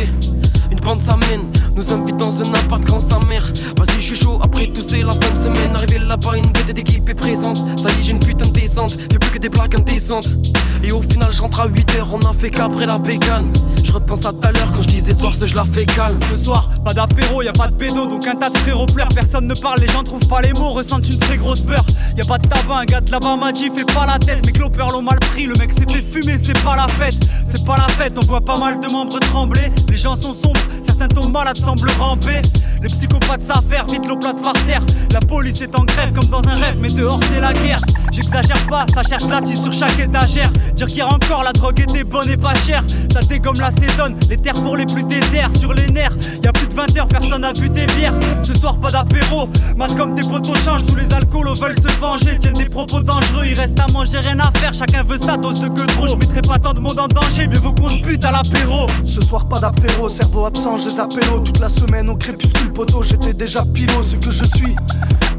Une 0.71 0.79
bande 0.79 0.99
s'amène, 0.99 1.51
nous 1.75 1.91
invite 1.91 2.17
dans 2.17 2.41
un 2.41 2.53
appart 2.53 2.83
grand 2.83 2.99
sa 2.99 3.19
mère. 3.19 3.51
Vas-y, 3.77 4.01
je 4.01 4.13
suis 4.13 4.15
chaud, 4.15 4.39
après 4.41 4.67
tout 4.67 4.81
c'est 4.81 5.01
la 5.01 5.13
fin 5.13 5.31
de 5.31 5.37
semaine. 5.37 5.75
Arrivé 5.75 5.99
là-bas, 5.99 6.37
une 6.37 6.51
bête 6.51 6.71
d'équipe 6.71 7.07
est 7.09 7.13
présente. 7.13 7.57
Ça 7.79 7.89
y 7.89 7.99
est, 7.99 8.03
j'ai 8.03 8.11
une 8.11 8.19
putain 8.19 8.45
de 8.45 8.51
descente, 8.51 8.97
fais 9.11 9.19
plus 9.19 9.31
que 9.31 9.39
des 9.39 9.49
blagues 9.49 9.75
indécentes. 9.75 10.35
Et 10.83 10.91
au 10.91 11.01
final, 11.01 11.31
je 11.31 11.41
rentre 11.41 11.59
à 11.59 11.67
8h, 11.67 12.05
on 12.13 12.19
a 12.25 12.33
fait 12.33 12.49
qu'après 12.49 12.85
la 12.85 12.97
bécane. 12.97 13.51
Je 13.83 13.91
repense 13.91 14.25
à 14.25 14.31
tout 14.31 14.47
à 14.47 14.51
l'heure 14.51 14.71
quand 14.73 14.81
je 14.81 14.87
disais 14.87 15.13
soir, 15.13 15.33
ce 15.35 15.45
je 15.45 15.55
la 15.55 15.65
fais 15.65 15.85
calme. 15.85 16.19
Ce 16.31 16.37
soir, 16.37 16.69
pas 16.85 16.93
d'apéro, 16.93 17.41
y 17.41 17.47
a 17.47 17.53
pas 17.53 17.67
de 17.67 17.75
pédo, 17.75 18.05
donc 18.05 18.27
un 18.27 18.35
tas 18.35 18.49
de 18.49 18.57
frérots 18.57 18.85
pleurent. 18.85 19.09
Personne 19.09 19.47
ne 19.47 19.55
parle, 19.55 19.79
les 19.79 19.87
gens 19.87 20.03
trouvent 20.03 20.27
pas 20.27 20.41
les 20.41 20.53
mots, 20.53 20.71
ressentent 20.71 21.09
une 21.09 21.19
très 21.19 21.37
grosse 21.37 21.61
peur. 21.61 21.83
Y 22.17 22.21
a 22.21 22.25
pas 22.25 22.37
de 22.37 22.47
tabac, 22.47 22.79
un 22.81 22.85
gars 22.85 23.01
de 23.01 23.11
là-bas 23.11 23.35
m'a 23.35 23.51
dit, 23.51 23.69
fais 23.69 23.85
pas 23.85 24.05
la 24.05 24.19
tête. 24.19 24.45
Mes 24.45 24.51
clopeurs 24.51 24.91
l'ont 24.91 25.01
mal 25.01 25.19
pris, 25.19 25.45
le 25.45 25.55
mec 25.55 25.73
s'est 25.73 25.87
fait 25.91 26.01
fumer, 26.01 26.37
c'est 26.37 26.61
pas 26.63 26.75
la 26.75 26.87
fête. 26.87 27.15
C'est 27.47 27.65
pas 27.65 27.77
la 27.77 27.87
fête, 27.87 28.17
on 28.17 28.25
voit 28.25 28.41
pas 28.41 28.57
mal 28.57 28.79
de 28.79 28.87
membres 28.87 29.19
trembler. 29.19 29.71
Les 29.89 29.97
gens 29.97 30.15
sont 30.15 30.33
sombres, 30.33 30.58
certains 30.83 31.07
tombent 31.07 31.33
malades, 31.33 31.57
semblent 31.57 31.89
ramper. 31.99 32.41
Les 32.81 32.89
psychopathes 32.89 33.43
faire, 33.69 33.85
vite 33.87 34.07
l'eau 34.07 34.17
par 34.17 34.53
terre. 34.65 34.81
La 35.11 35.19
police 35.19 35.61
est 35.61 35.77
en 35.77 35.83
grève 35.83 36.13
comme 36.13 36.27
dans 36.27 36.47
un 36.47 36.55
rêve, 36.55 36.77
mais 36.79 36.89
dehors 36.89 37.19
c'est 37.31 37.41
la 37.41 37.53
guerre. 37.53 37.81
J'exagère 38.11 38.65
pas, 38.67 38.85
ça 38.93 39.03
cherche 39.03 39.25
la 39.25 39.45
sur 39.45 39.73
chaque 39.73 39.99
étagère. 39.99 40.51
Dire 40.75 40.87
qu'hier 40.87 41.07
encore 41.07 41.43
la 41.43 41.51
drogue 41.51 41.79
était 41.79 42.03
bonne 42.03 42.29
et 42.29 42.37
pas 42.37 42.55
chère. 42.55 42.83
Ça 43.11 43.21
dégomme 43.21 43.59
la 43.59 43.71
cédonne, 43.71 44.15
les 44.29 44.37
terres 44.37 44.61
pour 44.61 44.77
les 44.77 44.85
plus 44.85 45.03
déterres 45.03 45.51
sur 45.57 45.73
les 45.73 45.89
nerfs. 45.89 46.15
Y 46.43 46.47
a 46.47 46.51
de 46.69 46.73
20 46.73 46.97
heures, 46.97 47.07
personne 47.07 47.43
a 47.43 47.53
bu 47.53 47.69
des 47.69 47.85
bières. 47.87 48.13
Ce 48.43 48.53
soir, 48.53 48.79
pas 48.79 48.91
d'apéro. 48.91 49.49
Mat 49.75 49.95
comme 49.95 50.15
tes 50.15 50.23
potos 50.23 50.57
changent, 50.63 50.85
tous 50.85 50.95
les 50.95 51.11
alcoolos 51.11 51.55
veulent 51.55 51.75
se 51.75 51.99
venger. 51.99 52.37
Tiennent 52.39 52.53
des 52.53 52.69
propos 52.69 53.01
dangereux, 53.01 53.45
il 53.45 53.59
reste 53.59 53.79
à 53.79 53.87
manger, 53.87 54.19
rien 54.19 54.39
à 54.39 54.51
faire. 54.57 54.73
Chacun 54.73 55.03
veut 55.03 55.17
sa 55.17 55.37
dose 55.37 55.59
de 55.59 55.67
que 55.67 55.85
trop. 55.85 56.07
Je 56.07 56.15
mettrai 56.15 56.41
pas 56.41 56.57
tant 56.57 56.73
de 56.73 56.79
monde 56.79 56.99
en 56.99 57.07
danger, 57.07 57.47
mais 57.47 57.57
vous 57.57 57.73
qu'on 57.73 57.89
se 57.89 58.01
bute 58.01 58.23
à 58.23 58.31
l'apéro. 58.31 58.87
Ce 59.05 59.21
soir 59.21 59.47
pas 59.47 59.59
d'apéro, 59.59 60.09
cerveau 60.09 60.45
absent, 60.45 60.77
je 60.77 60.89
appello 60.99 61.39
Toute 61.39 61.59
la 61.59 61.69
semaine 61.69 62.09
au 62.09 62.15
crépuscule 62.15 62.71
poteau, 62.71 63.03
j'étais 63.03 63.33
déjà 63.33 63.63
pilot, 63.65 64.03
ce 64.03 64.15
que 64.15 64.31
je 64.31 64.45
suis. 64.45 64.75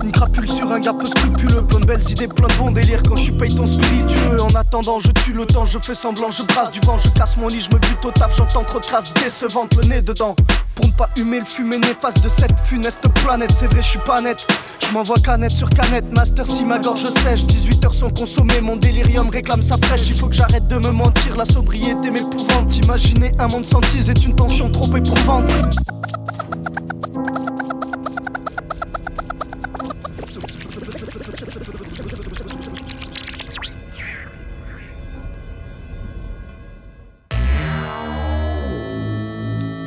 Une 0.02 0.12
crapule 0.12 0.48
sur 0.48 0.70
un 0.72 0.80
gars 0.80 0.94
peu 0.94 1.06
scrupuleux, 1.06 1.62
plein 1.62 1.80
de 1.80 1.86
belles 1.86 2.10
idées, 2.10 2.28
plein 2.28 2.48
de 2.48 2.54
bons 2.54 2.70
délires 2.70 3.02
quand 3.02 3.16
tu 3.16 3.32
payes 3.32 3.54
ton 3.54 3.66
spiritueux. 3.66 4.40
En 4.40 4.54
attendant, 4.54 4.98
je 4.98 5.10
tue 5.10 5.32
le 5.32 5.44
temps, 5.44 5.66
je 5.66 5.78
fais 5.78 5.94
semblant, 5.94 6.30
je 6.30 6.42
brasse 6.42 6.70
du 6.70 6.80
vent, 6.80 6.98
je 6.98 7.08
casse 7.10 7.36
mon 7.36 7.48
lit, 7.48 7.60
je 7.60 7.74
me 7.74 7.78
bute 7.78 8.04
au 8.04 8.10
taf, 8.10 8.34
j'entends 8.36 8.64
trop 8.64 8.80
de 8.80 8.84
traces 8.84 9.12
décevantes, 9.14 9.74
le 9.76 9.84
nez 9.84 10.00
dedans. 10.00 10.34
Pour 10.80 10.88
ne 10.88 10.94
pas 10.94 11.10
humer 11.14 11.40
le 11.40 11.44
fumé 11.44 11.76
néfaste 11.76 12.20
de 12.20 12.28
cette 12.30 12.58
funeste 12.64 13.06
planète, 13.22 13.50
c'est 13.54 13.66
vrai, 13.66 13.82
je 13.82 13.88
suis 13.88 13.98
pas 13.98 14.22
net. 14.22 14.38
Je 14.78 14.90
m'envoie 14.92 15.18
canette 15.18 15.52
sur 15.52 15.68
canette, 15.68 16.10
master 16.10 16.46
si 16.46 16.64
ma 16.64 16.78
gorge 16.78 17.06
sèche, 17.22 17.44
18 17.44 17.84
heures 17.84 17.92
sont 17.92 18.08
consommées, 18.08 18.62
mon 18.62 18.76
délirium 18.76 19.28
réclame 19.28 19.62
sa 19.62 19.76
fraîche. 19.76 20.08
Il 20.08 20.18
faut 20.18 20.28
que 20.28 20.34
j'arrête 20.34 20.68
de 20.68 20.78
me 20.78 20.90
mentir, 20.90 21.36
la 21.36 21.44
sobriété 21.44 22.10
m'épouvante. 22.10 22.74
Imaginer 22.78 23.30
un 23.38 23.48
monde 23.48 23.66
sans 23.66 23.82
tease 23.82 24.08
est 24.08 24.24
une 24.24 24.34
tension 24.34 24.70
trop 24.70 24.96
éprouvante. 24.96 25.52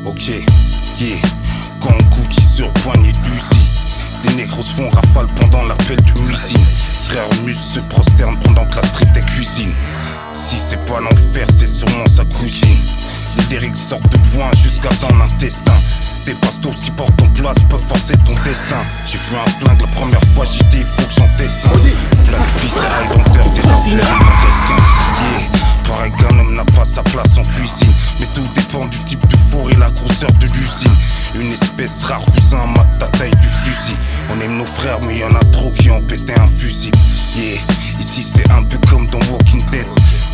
Ok, 0.06 0.63
yeah. 1.04 1.22
Quand 1.82 1.98
Gucci 2.16 2.46
sur 2.46 2.72
poignée 2.74 3.12
d'usine. 3.12 3.68
Des 4.24 4.34
négros 4.36 4.62
se 4.62 4.74
font 4.74 4.90
rafale 4.90 5.28
pendant 5.40 5.64
l'appel 5.64 6.00
du 6.02 6.14
musine. 6.24 6.66
Frère 7.10 7.28
Mus 7.44 7.56
se 7.56 7.80
prosterne 7.82 8.38
pendant 8.40 8.66
que 8.66 8.78
la 8.78 8.84
street 8.84 9.12
est 9.16 9.26
cuisine. 9.26 9.74
Si 10.32 10.58
c'est 10.58 10.84
pas 10.86 11.00
l'enfer, 11.00 11.48
c'est 11.52 11.68
sûrement 11.68 12.06
sa 12.06 12.24
cousine. 12.26 12.78
Les 13.38 13.44
lyrics 13.58 13.78
sortent 13.78 14.10
de 14.10 14.18
point 14.36 14.50
jusqu'à 14.64 14.90
dans 15.02 15.16
l'intestin. 15.18 15.74
Des 16.26 16.34
bastos 16.36 16.76
qui 16.76 16.92
portent 16.92 17.18
ton 17.18 17.28
place 17.30 17.58
peuvent 17.70 17.84
forcer 17.88 18.14
ton 18.26 18.34
destin. 18.44 18.84
J'ai 19.06 19.18
vu 19.18 19.36
un 19.36 19.52
flingue 19.60 19.82
la 19.82 19.88
première 19.88 20.24
fois, 20.34 20.46
j'ai 20.46 20.64
dit 20.70 20.86
faut 20.98 21.06
que 21.06 21.14
j'en 21.14 21.28
teste 21.38 21.66
un. 21.66 21.70
Plein 22.24 22.40
de 22.40 22.62
viscères 22.62 23.02
et 23.04 23.18
lenteur 23.18 23.50
des 23.50 23.62
rappeurs 23.62 23.88
et 23.88 24.00
mon 24.00 24.34
Yeah. 25.24 25.53
Pareil 25.94 26.12
qu'un 26.14 26.40
homme 26.40 26.56
n'a 26.56 26.66
pas 26.66 26.86
sa 26.86 27.04
place 27.04 27.38
en 27.38 27.44
cuisine. 27.44 27.94
Mais 28.20 28.26
tout 28.34 28.48
dépend 28.56 28.88
du 28.88 28.98
type 29.06 29.26
de 29.28 29.38
four 29.52 29.70
et 29.70 29.76
la 29.76 29.92
grosseur 29.92 30.32
de 30.40 30.48
l'usine. 30.48 30.92
Une 31.40 31.52
espèce 31.52 32.04
rare 32.04 32.26
cousin 32.26 32.66
mate 32.66 32.98
la 33.00 33.08
taille 33.08 33.32
du 33.32 33.48
fusil. 33.48 33.96
On 34.32 34.42
aime 34.42 34.58
nos 34.58 34.66
frères, 34.66 35.00
mais 35.02 35.20
y 35.20 35.24
en 35.24 35.36
a 35.36 35.44
trop 35.52 35.70
qui 35.72 35.92
ont 35.92 36.02
pété 36.02 36.34
un 36.40 36.48
fusil. 36.48 36.92
Yeah, 37.36 37.60
ici 38.00 38.24
c'est 38.24 38.50
un 38.52 38.64
peu 38.64 38.80
comme 38.90 39.08
dans 39.08 39.20
Walking 39.32 39.64
Dead. 39.70 39.86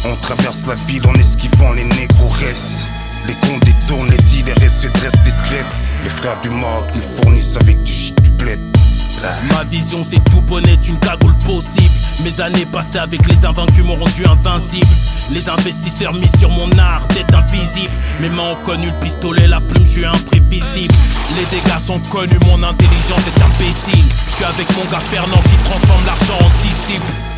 On 0.05 0.15
traverse 0.15 0.65
la 0.65 0.75
ville 0.87 1.05
en 1.05 1.13
esquivant 1.15 1.73
les 1.73 1.83
négros. 1.83 2.33
Les 3.27 3.33
cons 3.33 3.59
détournent 3.63 4.09
les 4.09 4.17
dealers 4.17 4.63
et 4.63 4.69
se 4.69 4.87
dressent 4.87 5.21
discrètes. 5.25 5.65
Les 6.03 6.09
frères 6.09 6.39
du 6.41 6.49
Maroc 6.49 6.85
nous 6.95 7.01
fournissent 7.01 7.57
avec 7.57 7.83
du 7.83 7.91
shit 7.91 8.21
du 8.21 8.29
bled. 8.29 8.59
Ma 9.21 9.63
vision 9.65 10.03
c'est 10.03 10.23
tout 10.31 10.41
bonnet, 10.41 10.77
une 10.87 10.99
cagoule 10.99 11.35
possible. 11.45 11.93
Mes 12.23 12.41
années 12.41 12.65
passées 12.65 12.99
avec 12.99 13.25
les 13.27 13.45
invaincus 13.45 13.83
m'ont 13.83 13.95
rendu 13.95 14.23
invincible. 14.25 14.87
Les 15.31 15.49
investisseurs 15.49 16.13
mis 16.13 16.29
sur 16.37 16.49
mon 16.49 16.69
art 16.77 17.05
d'être 17.09 17.35
invisible. 17.35 17.93
Mes 18.21 18.29
mains 18.29 18.51
ont 18.51 18.65
connu 18.65 18.87
le 18.87 18.99
pistolet, 19.05 19.47
la 19.47 19.59
plume, 19.59 19.85
je 19.85 19.91
suis 19.91 20.05
imprévisible. 20.05 20.93
Les 21.37 21.45
dégâts 21.57 21.79
sont 21.85 21.99
connus, 22.09 22.39
mon 22.45 22.63
intelligence 22.63 23.27
est 23.27 23.41
imbécile. 23.41 24.05
Je 24.29 24.35
suis 24.35 24.45
avec 24.45 24.67
mon 24.77 24.85
gars 24.91 24.99
Fernand 24.99 25.41
qui 25.43 25.69
transforme 25.69 26.05
l'argent 26.05 26.45
en 26.45 26.49
disciple 26.61 27.28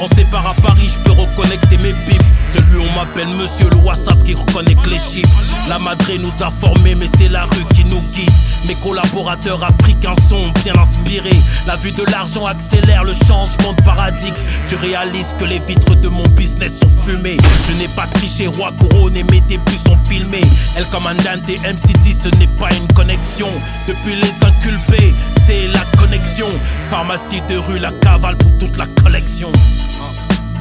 on 0.00 0.08
sépare 0.08 0.46
à 0.46 0.54
Paris, 0.54 0.90
je 0.92 0.98
peux 1.00 1.12
reconnecter 1.12 1.76
mes 1.78 1.92
pipes. 1.92 2.22
Celui 2.52 2.78
on 2.78 2.92
m'appelle 2.94 3.28
monsieur 3.28 3.68
le 3.70 3.76
WhatsApp 3.76 4.22
qui 4.24 4.34
reconnecte 4.34 4.86
les 4.86 4.98
chiffres. 4.98 5.42
La 5.68 5.78
madré 5.78 6.18
nous 6.18 6.32
a 6.40 6.50
formés, 6.50 6.94
mais 6.94 7.08
c'est 7.18 7.28
la 7.28 7.44
rue 7.44 7.64
qui 7.74 7.84
nous 7.84 8.00
guide. 8.00 8.30
Mes 8.66 8.74
collaborateurs 8.76 9.62
africains 9.62 10.14
sont 10.28 10.50
bien 10.62 10.72
inspirés. 10.80 11.36
La 11.66 11.76
vue 11.76 11.92
de 11.92 12.04
l'argent 12.10 12.44
accélère 12.44 13.04
le 13.04 13.12
changement 13.12 13.72
de 13.72 13.82
paradigme. 13.82 14.34
Tu 14.68 14.76
réalises 14.76 15.34
que 15.38 15.44
les 15.44 15.58
vitres 15.60 15.94
de 15.96 16.08
mon 16.08 16.24
business 16.36 16.78
sont 16.80 16.90
fumées. 17.04 17.36
Je 17.68 17.76
n'ai 17.78 17.88
pas 17.88 18.06
triché, 18.06 18.46
roi 18.46 18.72
couronné, 18.78 19.22
mes 19.24 19.40
débuts 19.40 19.78
sont 19.86 19.96
filmés. 20.08 20.40
Elle 20.76 20.86
comme 20.86 21.06
un 21.06 21.14
Dante 21.14 21.48
MCD, 21.48 22.14
ce 22.14 22.28
n'est 22.38 22.46
pas 22.58 22.68
une 22.74 22.88
connexion. 22.88 23.48
Depuis 23.86 24.14
les 24.14 24.46
inculpés, 24.46 25.14
c'est 25.46 25.66
la 25.68 25.84
connexion. 25.98 26.48
Pharmacie 26.90 27.42
de 27.48 27.56
rue, 27.56 27.78
la 27.78 27.92
cavale 27.92 28.36
pour 28.36 28.56
toute 28.58 28.76
la 28.78 28.86
collection. 29.02 29.52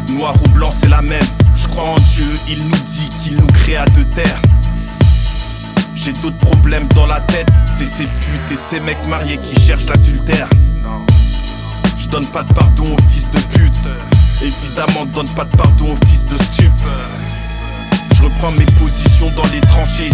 Noir 0.10 0.36
ou 0.46 0.50
blanc, 0.52 0.70
c'est 0.82 0.90
la 0.90 1.02
même. 1.02 1.24
Je 1.56 1.68
crois 1.68 1.90
en 1.90 1.96
Dieu, 1.96 2.26
il 2.48 2.64
nous 2.64 2.78
dit 2.94 3.10
qu'il 3.24 3.36
nous 3.36 3.48
créa 3.48 3.86
de 3.86 4.04
terre. 4.04 4.42
J'ai 5.96 6.14
d'autres 6.14 6.38
problèmes 6.38 6.88
dans 6.96 7.06
la 7.06 7.20
tête. 7.22 7.50
C'est 7.78 7.86
ces 7.86 8.06
putes 8.06 8.52
et 8.52 8.58
ces 8.70 8.80
mecs 8.80 9.06
mariés 9.08 9.38
qui 9.38 9.62
cherchent 9.62 9.88
l'adultère. 9.88 10.48
Je 11.98 12.08
donne 12.08 12.26
pas 12.28 12.44
de 12.44 12.54
pardon 12.54 12.94
aux 12.94 13.12
fils 13.12 13.30
de 13.30 13.40
pute. 13.54 13.80
Évidemment, 14.42 15.06
donne 15.06 15.28
pas 15.30 15.44
de 15.44 15.58
pardon 15.58 15.94
aux 15.94 16.08
fils 16.08 16.26
de 16.26 16.36
stup. 16.44 16.72
Je 18.16 18.22
reprends 18.22 18.52
mes 18.52 18.66
positions 18.66 19.30
dans 19.32 19.48
les 19.52 19.60
tranchées. 19.62 20.12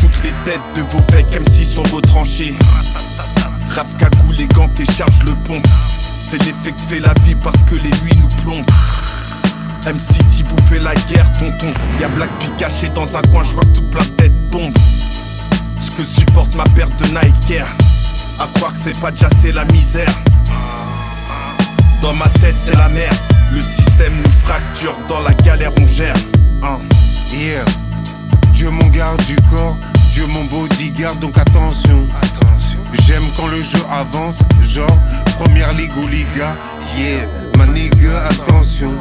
Toutes 0.00 0.22
les 0.22 0.32
têtes 0.44 0.60
de 0.76 0.82
vos 0.82 1.00
mecs 1.12 1.30
M6 1.30 1.74
sont 1.74 1.82
retranchées. 1.94 2.54
Rap 3.70 3.86
cagou, 3.98 4.32
les 4.32 4.46
gants 4.46 4.70
et 4.78 4.84
charge 4.92 5.22
le 5.26 5.34
pont. 5.44 5.60
C'est 6.34 6.46
l'effet 6.46 6.72
que 6.72 6.80
fait 6.80 6.98
la 6.98 7.14
vie 7.22 7.36
parce 7.36 7.62
que 7.62 7.76
les 7.76 7.90
nuits 8.02 8.16
nous 8.16 8.42
plombent. 8.42 8.66
MCT 9.86 10.44
vous 10.48 10.66
fait 10.68 10.80
la 10.80 10.92
guerre, 11.08 11.30
tonton. 11.30 11.72
Y'a 12.00 12.08
Black 12.08 12.28
P 12.40 12.46
caché 12.58 12.88
dans 12.88 13.16
un 13.16 13.22
coin, 13.22 13.44
je 13.44 13.52
vois 13.52 13.62
que 13.62 13.68
toute 13.68 13.94
la 13.94 14.04
tête 14.16 14.32
tombe. 14.50 14.74
Ce 15.80 15.92
que 15.92 16.02
supporte 16.02 16.52
ma 16.56 16.64
paire 16.64 16.88
de 16.98 17.04
Nike 17.04 17.52
Air. 17.52 17.68
À 18.40 18.48
croire 18.54 18.72
que 18.72 18.80
c'est 18.82 19.00
pas 19.00 19.12
déjà 19.12 19.28
c'est 19.40 19.52
la 19.52 19.64
misère. 19.66 20.12
Dans 22.02 22.14
ma 22.14 22.26
tête 22.30 22.56
c'est 22.66 22.76
la 22.78 22.88
merde. 22.88 23.14
Le 23.52 23.62
système 23.62 24.14
nous 24.16 24.32
fracture, 24.44 24.96
dans 25.08 25.20
la 25.20 25.34
galère 25.34 25.70
on 25.80 25.86
gère. 25.86 26.16
Hein. 26.64 26.80
Yeah. 27.32 27.64
Dieu 28.54 28.70
mon 28.70 28.88
garde 28.88 29.22
du 29.26 29.36
corps, 29.54 29.76
Dieu 30.10 30.26
mon 30.26 30.42
bodyguard, 30.46 31.14
donc 31.16 31.38
attention. 31.38 32.08
J'aime 33.02 33.24
quand 33.36 33.46
le 33.48 33.60
jeu 33.62 33.82
avance, 33.90 34.40
genre 34.62 34.86
première 35.38 35.72
ligue 35.74 35.96
ou 35.96 36.06
liga. 36.06 36.54
Yeah, 36.96 37.26
ma 37.58 37.66
nigga, 37.66 38.26
attention. 38.26 38.92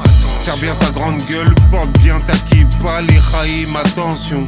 Faire 0.44 0.58
bien 0.58 0.76
ta 0.76 0.89
grande 0.91 1.22
gueule, 1.30 1.54
porte 1.72 1.98
bien 2.00 2.20
ta 2.22 2.34
kippa, 2.34 3.02
les 3.02 3.20
Raïm, 3.20 3.76
attention. 3.76 4.48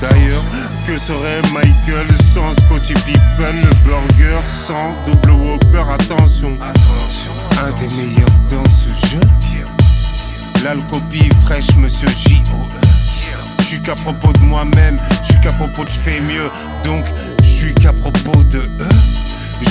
D'ailleurs, 0.00 0.44
que 0.86 0.96
serait 0.96 1.42
Michael 1.52 2.06
sans 2.32 2.52
Scotty 2.52 2.94
Pippen, 2.94 3.62
le 3.62 3.74
burger 3.84 4.40
sans 4.50 4.94
double 5.06 5.30
whopper, 5.32 5.84
attention. 5.92 6.56
Un 7.60 7.70
des 7.80 7.94
meilleurs 7.94 8.28
dans 8.50 8.64
ce 8.64 9.08
jeu. 9.08 9.20
L'alcopie 10.64 11.28
fraîche, 11.44 11.74
monsieur 11.76 12.08
J.O.E. 12.08 12.80
Je 13.60 13.64
suis 13.64 13.82
qu'à 13.82 13.94
propos 13.94 14.32
de 14.32 14.44
moi-même, 14.44 14.98
je 15.22 15.26
suis 15.32 15.40
qu'à 15.40 15.52
propos 15.52 15.84
de 15.84 15.90
je 15.90 15.98
fais 15.98 16.20
mieux, 16.20 16.50
donc 16.84 17.04
suis 17.58 17.74
qu'à 17.74 17.92
propos 17.92 18.44
de 18.44 18.58
eux. 18.58 18.98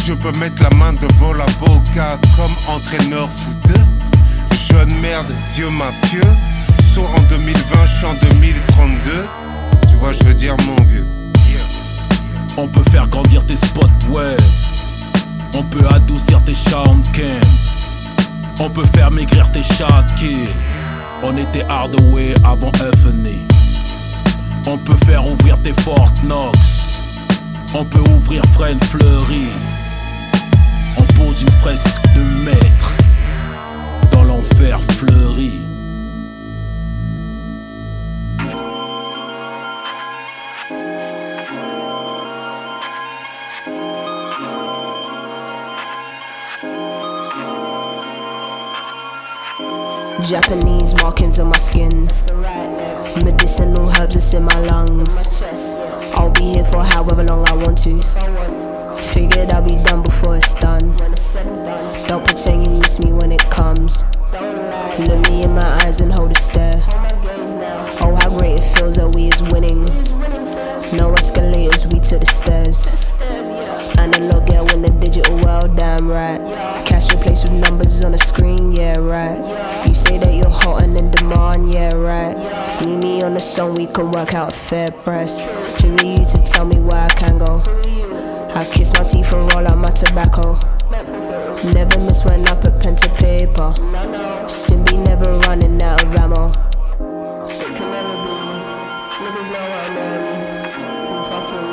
Je 0.06 0.14
peux 0.14 0.32
mettre 0.40 0.62
la 0.62 0.70
main 0.76 0.94
devant 0.94 1.34
la 1.34 1.46
boca 1.60 2.20
comme 2.36 2.52
entraîneur 2.68 3.30
footeux. 3.36 3.82
Jeune 4.70 4.94
merde, 5.00 5.34
vieux 5.54 5.70
mafieux. 5.70 6.34
Sont 6.84 7.06
en 7.06 7.22
2020, 7.30 7.86
je 7.86 7.96
suis 7.96 8.06
en 8.06 8.14
2032. 8.16 9.26
Tu 9.90 9.96
vois, 9.98 10.12
je 10.12 10.24
veux 10.26 10.34
dire 10.34 10.56
mon 10.66 10.84
vieux. 10.86 11.08
On 12.58 12.68
peut 12.68 12.84
faire 12.92 13.08
grandir 13.08 13.46
tes 13.46 13.56
spots 13.56 14.10
web. 14.10 14.40
On 15.54 15.64
peut 15.64 15.86
adoucir 15.94 16.44
tes 16.44 16.56
camp 16.72 17.02
On 18.60 18.70
peut 18.70 18.86
faire 18.96 19.12
maigrir 19.12 19.50
tes 19.52 19.64
shakis. 19.64 20.50
On 21.24 21.38
était 21.38 21.64
hardway 21.70 22.34
avant 22.44 22.72
FNE. 23.02 23.46
On 24.68 24.78
peut 24.78 24.98
faire 25.06 25.26
ouvrir 25.26 25.58
tes 25.62 25.74
Fort 25.84 26.12
Knox. 26.24 26.87
On 27.76 27.84
peut 27.84 28.00
ouvrir 28.12 28.42
Friend 28.54 28.82
Fleury. 28.86 29.50
On 30.98 31.04
pose 31.14 31.42
une 31.42 31.52
fresque 31.62 32.02
de 32.16 32.22
maître 32.22 32.94
dans 34.12 34.24
l'enfer 34.24 34.80
fleuri. 34.94 35.62
Japanese 50.24 50.94
markings 51.02 51.40
on 51.40 51.50
my 51.50 51.58
skin. 51.58 52.08
Medicinal 53.24 53.90
herbs 53.92 54.16
that's 54.16 54.34
in 54.34 54.44
my 54.44 54.60
lungs. 54.68 55.77
I'll 56.16 56.32
be 56.32 56.54
here 56.54 56.66
for 56.66 56.84
however 56.84 57.24
long 57.24 57.48
I 57.48 57.54
want 57.54 57.78
to. 57.84 58.02
Figured 59.02 59.54
I'll 59.54 59.64
be 59.64 59.76
done 59.84 60.04
before 60.04 60.38
it's 60.38 60.54
done. 60.56 60.96
Don't 62.08 62.26
pretend 62.26 62.68
you 62.68 62.80
miss 62.80 63.04
me 63.04 63.14
when 63.14 63.32
it 63.32 63.50
comes. 63.50 64.04
Look 64.34 65.30
me 65.30 65.44
in 65.44 65.54
my 65.54 65.80
eyes 65.84 66.02
and 66.02 66.12
hold 66.12 66.32
a 66.32 66.36
stare. 66.36 66.72
Oh, 68.04 68.18
how 68.20 68.36
great 68.38 68.60
it 68.60 68.64
feels 68.64 68.96
that 68.98 69.14
we 69.16 69.28
is 69.28 69.42
winning. 69.52 69.86
No 70.98 71.14
escalators, 71.14 71.86
we 71.88 72.00
to 72.00 72.18
the 72.18 72.26
stairs. 72.26 72.96
Analog, 74.00 74.52
yeah, 74.52 74.62
win 74.62 74.82
the 74.82 74.92
digital 75.00 75.36
world, 75.42 75.76
damn 75.78 76.08
right. 76.08 76.40
Cash 76.86 77.14
replaced 77.14 77.50
with 77.52 77.60
numbers 77.60 78.04
on 78.06 78.14
the 78.14 78.18
screen, 78.18 78.74
yeah, 78.74 78.94
right. 79.00 79.88
You 79.88 79.94
say 79.94 80.18
that 80.18 80.34
you're 80.34 80.50
hot 80.50 80.84
and 80.84 81.00
in 81.00 81.12
demand, 81.12 81.74
yeah, 81.74 81.94
right. 81.96 82.38
Meet 82.86 83.04
me 83.04 83.22
on 83.22 83.34
the 83.34 83.40
song, 83.40 83.76
we 83.76 83.86
can 83.88 84.12
work 84.12 84.34
out 84.34 84.54
a 84.54 84.56
fair 84.56 84.88
price. 85.04 85.67
Who 85.88 85.94
you 86.06 86.18
to 86.18 86.44
tell 86.44 86.66
me 86.66 86.80
where 86.82 87.04
I 87.04 87.10
can 87.16 87.38
go? 87.38 87.64
I 88.54 88.66
kiss 88.74 88.92
my 88.94 89.06
teeth 89.06 89.34
and 89.34 89.54
roll 89.54 89.66
out 89.72 89.78
my 89.78 89.88
tobacco. 89.88 90.60
Never 91.72 92.00
miss 92.00 92.26
when 92.26 92.46
I 92.46 92.56
put 92.60 92.78
pen 92.84 92.96
to 92.98 93.10
paper. 93.16 93.74
Simbi 94.48 94.98
never 95.08 95.40
running 95.48 95.82
out 95.82 96.04
of 96.04 96.14
ammo. 96.20 96.52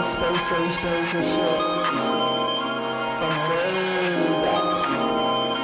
Space 0.00 0.52
age 0.52 0.76
days 0.82 1.14
and 1.14 1.24
shit. 1.24 1.58
From 3.18 3.34
way 3.50 3.66
back. 4.44 4.66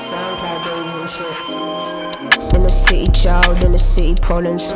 SoundCloud 0.09 0.61
days 0.64 0.94
and 0.94 1.11
shit. 1.11 2.20
The 2.71 2.77
city, 2.77 3.07
child, 3.11 3.64
in 3.64 3.73
the 3.73 3.81
city 3.81 4.14
problems. 4.23 4.73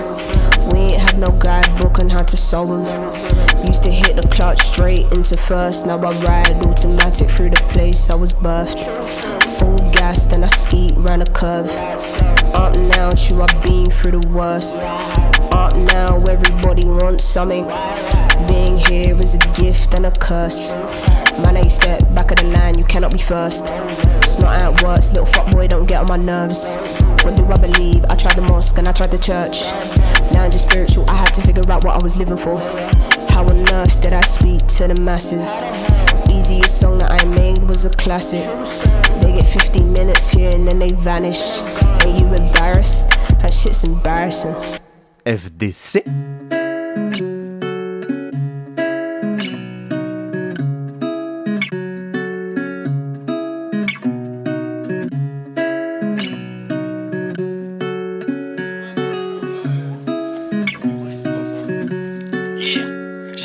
We 0.72 0.80
ain't 0.80 0.98
have 0.98 1.16
no 1.16 1.30
guidebook 1.38 2.02
on 2.02 2.10
how 2.10 2.24
to 2.26 2.36
solve 2.36 2.70
them. 2.70 3.14
Used 3.68 3.84
to 3.84 3.92
hit 3.92 4.16
the 4.16 4.26
clutch 4.34 4.58
straight 4.58 5.06
into 5.14 5.38
first. 5.38 5.86
Now 5.86 5.98
I 5.98 6.10
ride 6.26 6.66
automatic 6.66 7.30
through 7.30 7.50
the 7.50 7.62
place 7.72 8.10
I 8.10 8.16
was 8.16 8.34
birthed. 8.34 8.82
Full 9.60 9.76
gas, 9.92 10.26
then 10.26 10.42
I 10.42 10.48
ski 10.48 10.90
round 11.06 11.22
a 11.22 11.26
curve. 11.26 11.70
Up 12.58 12.76
now, 12.76 13.10
true, 13.10 13.42
I've 13.42 13.62
been 13.62 13.86
through 13.86 14.18
the 14.18 14.28
worst. 14.34 14.76
Up 15.54 15.76
now, 15.76 16.18
everybody 16.28 16.88
wants 16.88 17.22
something. 17.22 17.62
Being 18.48 18.76
here 18.76 19.14
is 19.22 19.36
a 19.36 19.44
gift 19.62 19.94
and 19.94 20.06
a 20.06 20.10
curse. 20.10 20.72
Man, 21.46 21.56
I 21.56 21.62
step 21.68 22.00
back 22.12 22.32
of 22.32 22.38
the 22.38 22.52
line, 22.58 22.76
you 22.76 22.84
cannot 22.86 23.12
be 23.12 23.18
first. 23.18 23.66
It's 24.18 24.40
not 24.40 24.60
how 24.60 24.72
it 24.72 24.82
works, 24.82 25.10
little 25.10 25.26
fuck 25.26 25.52
boy, 25.52 25.68
don't 25.68 25.86
get 25.86 26.00
on 26.00 26.06
my 26.08 26.16
nerves. 26.16 26.74
What 27.24 27.36
do 27.36 27.46
I 27.46 27.56
believe? 27.56 28.04
I 28.10 28.14
tried 28.16 28.36
the 28.36 28.42
mosque 28.52 28.76
and 28.76 28.86
I 28.86 28.92
tried 28.92 29.10
the 29.10 29.18
church. 29.18 29.72
Now 30.34 30.44
I'm 30.44 30.50
just 30.50 30.68
spiritual, 30.68 31.06
I 31.08 31.16
had 31.16 31.32
to 31.34 31.42
figure 31.42 31.62
out 31.70 31.82
what 31.82 32.00
I 32.00 32.04
was 32.04 32.16
living 32.16 32.36
for. 32.36 32.58
How 33.32 33.44
on 33.44 33.68
earth 33.72 34.02
did 34.02 34.12
I 34.12 34.20
speak 34.20 34.58
to 34.76 34.88
the 34.88 35.00
masses? 35.00 35.62
Easiest 36.30 36.80
song 36.80 36.98
that 36.98 37.10
I 37.10 37.24
made 37.24 37.58
was 37.66 37.86
a 37.86 37.90
classic. 37.90 38.44
They 39.22 39.32
get 39.32 39.48
15 39.48 39.92
minutes 39.94 40.30
here 40.30 40.50
and 40.54 40.68
then 40.68 40.78
they 40.78 40.94
vanish. 40.96 41.62
Ain't 42.04 42.20
you 42.20 42.26
embarrassed? 42.26 43.08
That 43.40 43.52
shit's 43.54 43.84
embarrassing. 43.84 44.54
FDC. 45.24 46.53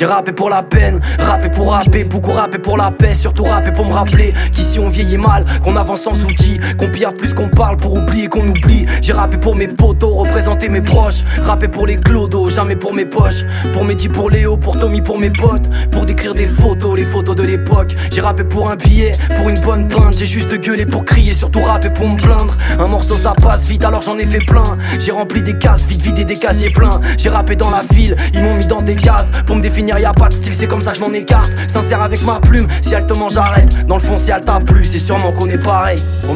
J'ai 0.00 0.06
rappé 0.06 0.32
pour 0.32 0.48
la 0.48 0.62
peine, 0.62 0.98
rappé 1.18 1.50
pour 1.50 1.72
rapper, 1.72 2.04
beaucoup 2.04 2.30
rappé 2.30 2.56
pour 2.56 2.78
la 2.78 2.90
paix, 2.90 3.12
surtout 3.12 3.44
rappé 3.44 3.70
pour 3.70 3.84
me 3.84 3.92
rappeler 3.92 4.32
qu'ici 4.50 4.78
on 4.78 4.88
vieillit 4.88 5.18
mal, 5.18 5.44
qu'on 5.62 5.76
avance 5.76 6.00
sans 6.00 6.18
outils, 6.24 6.58
qu'on 6.78 6.88
pire 6.88 7.12
plus 7.14 7.34
qu'on 7.34 7.50
parle 7.50 7.76
pour 7.76 7.92
oublier 7.92 8.26
qu'on 8.26 8.48
oublie. 8.48 8.86
J'ai 9.02 9.12
rappé 9.12 9.36
pour 9.36 9.54
mes 9.54 9.68
potos, 9.68 10.14
représenter 10.14 10.70
mes 10.70 10.80
proches, 10.80 11.22
rappé 11.42 11.68
pour 11.68 11.86
les 11.86 11.98
clodos, 11.98 12.48
jamais 12.48 12.76
pour 12.76 12.94
mes 12.94 13.04
poches, 13.04 13.44
pour 13.74 13.84
Mehdi, 13.84 14.08
pour 14.08 14.30
Léo, 14.30 14.56
pour 14.56 14.78
Tommy, 14.78 15.02
pour 15.02 15.18
mes 15.18 15.28
potes, 15.28 15.68
pour 15.90 16.06
décrire 16.06 16.32
des 16.32 16.49
photos, 16.60 16.96
les 16.96 17.04
photos 17.04 17.36
de 17.36 17.42
l'époque. 17.42 17.94
J'ai 18.10 18.20
rappé 18.20 18.44
pour 18.44 18.70
un 18.70 18.76
billet, 18.76 19.12
pour 19.36 19.48
une 19.48 19.58
bonne 19.60 19.88
plainte, 19.88 20.16
j'ai 20.18 20.26
juste 20.26 20.54
gueulé 20.60 20.86
pour 20.86 21.04
crier, 21.04 21.32
surtout 21.32 21.62
rappé 21.62 21.90
pour 21.90 22.08
me 22.08 22.18
plaindre. 22.18 22.56
Un 22.78 22.86
morceau 22.86 23.14
ça 23.14 23.32
passe 23.32 23.66
vite, 23.66 23.84
alors 23.84 24.02
j'en 24.02 24.18
ai 24.18 24.26
fait 24.26 24.44
plein. 24.44 24.76
J'ai 24.98 25.12
rempli 25.12 25.42
des 25.42 25.56
cases, 25.58 25.86
vite 25.86 26.02
vidé 26.02 26.24
des 26.24 26.36
casiers 26.36 26.70
pleins. 26.70 27.00
J'ai 27.18 27.28
rappé 27.28 27.56
dans 27.56 27.70
la 27.70 27.82
file, 27.92 28.16
ils 28.34 28.42
m'ont 28.42 28.54
mis 28.54 28.66
dans 28.66 28.82
des 28.82 28.96
cases 28.96 29.30
pour 29.46 29.56
me 29.56 29.62
définir 29.62 29.98
y 29.98 30.04
a 30.04 30.12
pas 30.12 30.28
de 30.28 30.34
style, 30.34 30.54
c'est 30.54 30.66
comme 30.66 30.80
ça 30.80 30.92
que 30.92 30.98
je 30.98 31.04
m'en 31.04 31.12
écarte. 31.12 31.50
Sincère 31.68 32.02
avec 32.02 32.22
ma 32.24 32.40
plume, 32.40 32.66
si 32.82 32.94
elle 32.94 33.06
te 33.06 33.16
mange, 33.16 33.34
j'arrête. 33.34 33.86
Dans 33.86 33.96
le 33.96 34.02
fond, 34.02 34.18
si 34.18 34.30
elle 34.30 34.44
t'a 34.44 34.60
plu, 34.60 34.84
c'est 34.84 34.98
sûrement 34.98 35.32
qu'on 35.32 35.48
est 35.48 35.62
pareil. 35.62 35.98
Oh 36.28 36.34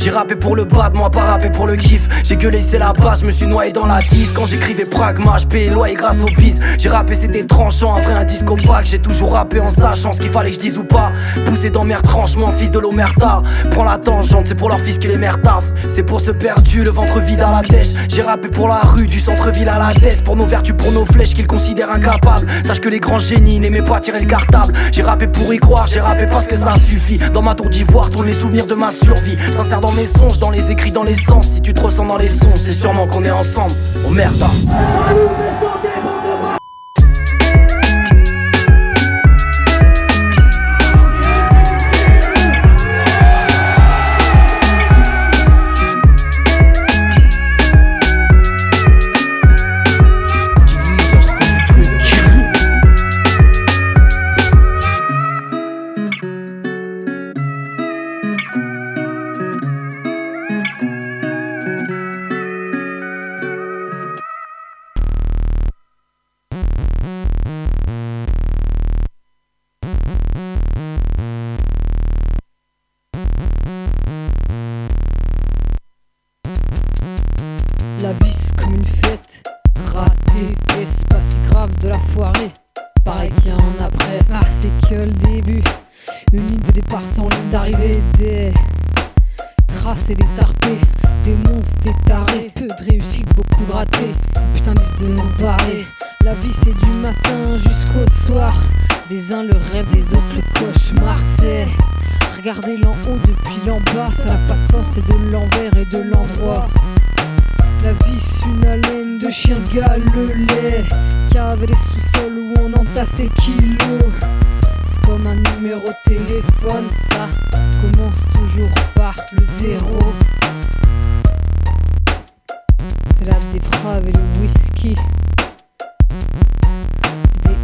J'ai 0.00 0.10
rappé 0.10 0.36
pour 0.36 0.54
le 0.54 0.64
bad, 0.64 0.94
moi 0.94 1.10
pas 1.10 1.22
rappé 1.22 1.50
pour 1.50 1.66
le 1.66 1.76
kiff. 1.76 2.08
J'ai 2.24 2.36
gueulé 2.36 2.62
c'est 2.62 2.78
la 2.78 2.92
base, 2.92 3.20
je 3.20 3.26
me 3.26 3.30
suis 3.30 3.46
noyé 3.46 3.72
dans 3.72 3.86
la 3.86 4.00
tisse 4.00 4.30
Quand 4.30 4.46
j'écrivais 4.46 4.84
pragma, 4.84 5.36
je 5.38 5.46
payais 5.46 5.70
loyer 5.70 5.94
grâce 5.94 6.18
au 6.22 6.26
bis 6.26 6.58
J'ai 6.78 6.88
rappé 6.88 7.14
c'était 7.14 7.44
tranchant, 7.44 7.96
un 7.96 8.00
vrai 8.00 8.12
un 8.14 8.24
disco 8.24 8.56
pack 8.56 8.86
J'ai 8.86 8.98
toujours 9.00 9.32
rappé 9.32 9.60
en 9.60 9.70
sachant 9.70 10.12
ce 10.12 10.20
qu'il 10.20 10.30
fallait 10.30 10.50
que 10.50 10.56
je 10.56 10.60
dise 10.60 10.78
ou 10.78 10.84
pas. 10.84 11.12
Poussé 11.46 11.70
dans 11.70 11.84
mes 11.84 11.94
retranchements, 11.94 12.52
fils 12.52 12.70
de 12.70 12.78
l'omerta. 12.78 13.42
Prends 13.70 13.84
la 13.84 13.98
tangente, 13.98 14.46
c'est 14.46 14.54
pour 14.54 14.68
leur 14.68 14.80
fils 14.80 14.98
que 14.98 15.08
les 15.08 15.16
mères 15.16 15.42
taffent. 15.42 15.72
C'est 15.88 16.02
pour 16.02 16.20
ce 16.20 16.30
perdu, 16.30 16.84
le 16.84 16.90
ventre 16.90 17.20
vide 17.20 17.40
à 17.40 17.50
la 17.50 17.62
dèche. 17.62 17.94
J'ai 18.08 18.22
rappé 18.22 18.48
pour 18.48 18.68
la 18.68 18.80
rue, 18.82 19.06
du 19.06 19.20
centre-ville 19.20 19.68
à 19.68 19.78
la 19.78 19.92
dèche 19.94 20.22
Pour 20.22 20.36
nos 20.36 20.46
vertus, 20.46 20.74
pour 20.76 20.92
nos 20.92 21.04
flèches 21.04 21.34
qu'ils 21.34 21.46
considèrent 21.46 21.92
incapables. 21.92 22.46
Sache 22.64 22.80
que 22.80 22.88
les 22.88 23.00
grands 23.00 23.18
génies 23.18 23.60
n'aimaient 23.60 23.82
pas 23.82 24.00
tirer 24.00 24.20
le 24.20 24.26
cartable. 24.26 24.72
J'ai 24.92 25.02
rappé 25.02 25.26
pour 25.26 25.52
y 25.52 25.58
croire, 25.58 25.86
j'ai 25.86 26.00
rappé 26.00 26.26
parce 26.26 26.46
que 26.46 26.56
ça 26.56 26.74
suffit. 26.88 27.18
Dans 27.32 27.42
ma 27.42 27.54
tour 27.54 27.68
d'ivoire, 27.68 28.10
tourne 28.10 28.26
les 28.26 28.34
souvenirs 28.34 28.66
de 28.66 28.74
ma 28.74 28.90
survie. 28.90 29.36
Sincère 29.50 29.80
dans 29.80 29.92
mes 29.98 30.06
songes, 30.06 30.38
dans 30.38 30.50
les 30.50 30.70
écrits, 30.70 30.92
dans 30.92 31.02
les 31.02 31.14
sens. 31.14 31.46
Si 31.46 31.60
tu 31.60 31.74
te 31.74 31.80
ressens 31.80 32.06
dans 32.06 32.16
les 32.16 32.28
sons, 32.28 32.54
c'est 32.54 32.70
sûrement 32.70 33.06
qu'on 33.06 33.24
est 33.24 33.30
ensemble. 33.30 33.72
Oh 34.06 34.10
merde 34.10 34.40
rêve 34.40 35.67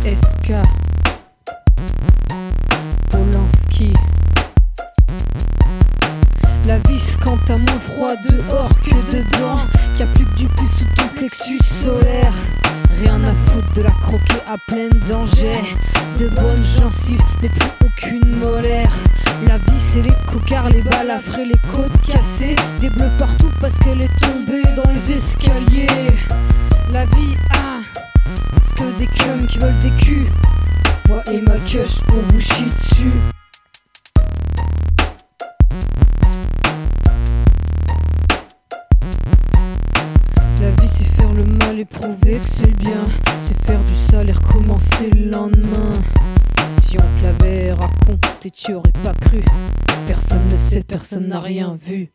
SK. 0.05 0.53
Polanski. 3.11 3.91
La 6.67 6.77
vie 6.81 7.01
quand 7.23 7.39
t'as 7.47 7.57
moins 7.57 7.81
froid 7.81 8.15
dehors 8.29 8.69
que 8.85 8.91
dedans. 9.11 9.61
Y'a 9.99 10.05
plus 10.07 10.27
que 10.27 10.35
du 10.35 10.47
pouce 10.49 10.77
sous 10.77 10.85
ton 10.95 11.09
plexus 11.17 11.59
solaire. 11.83 12.35
Rien 13.01 13.19
à 13.25 13.33
foutre 13.51 13.73
de 13.73 13.81
la 13.81 13.93
croquer 13.93 14.43
à 14.47 14.57
plein 14.69 14.91
danger. 15.09 15.59
De 16.19 16.29
bonnes 16.29 16.65
gencives, 16.79 17.23
mais 17.41 17.49
plus 17.49 17.71
aucune 17.87 18.37
molaire. 18.37 18.93
La 19.49 19.57
vie, 19.57 19.81
c'est 19.81 20.03
les 20.03 20.15
cocards, 20.31 20.69
les 20.69 20.83
balafrés, 20.83 21.47
les 21.47 21.61
côtes 21.73 21.99
cassées. 22.07 22.57
Des 22.81 22.91
bleus 22.91 23.11
partout 23.19 23.51
parce 23.59 23.75
qu'elle 23.79 24.03
est 24.03 24.21
tombée 24.21 24.65
dans 24.77 24.91
les 24.91 25.17
escaliers. 25.17 25.74
Personne 51.79 52.09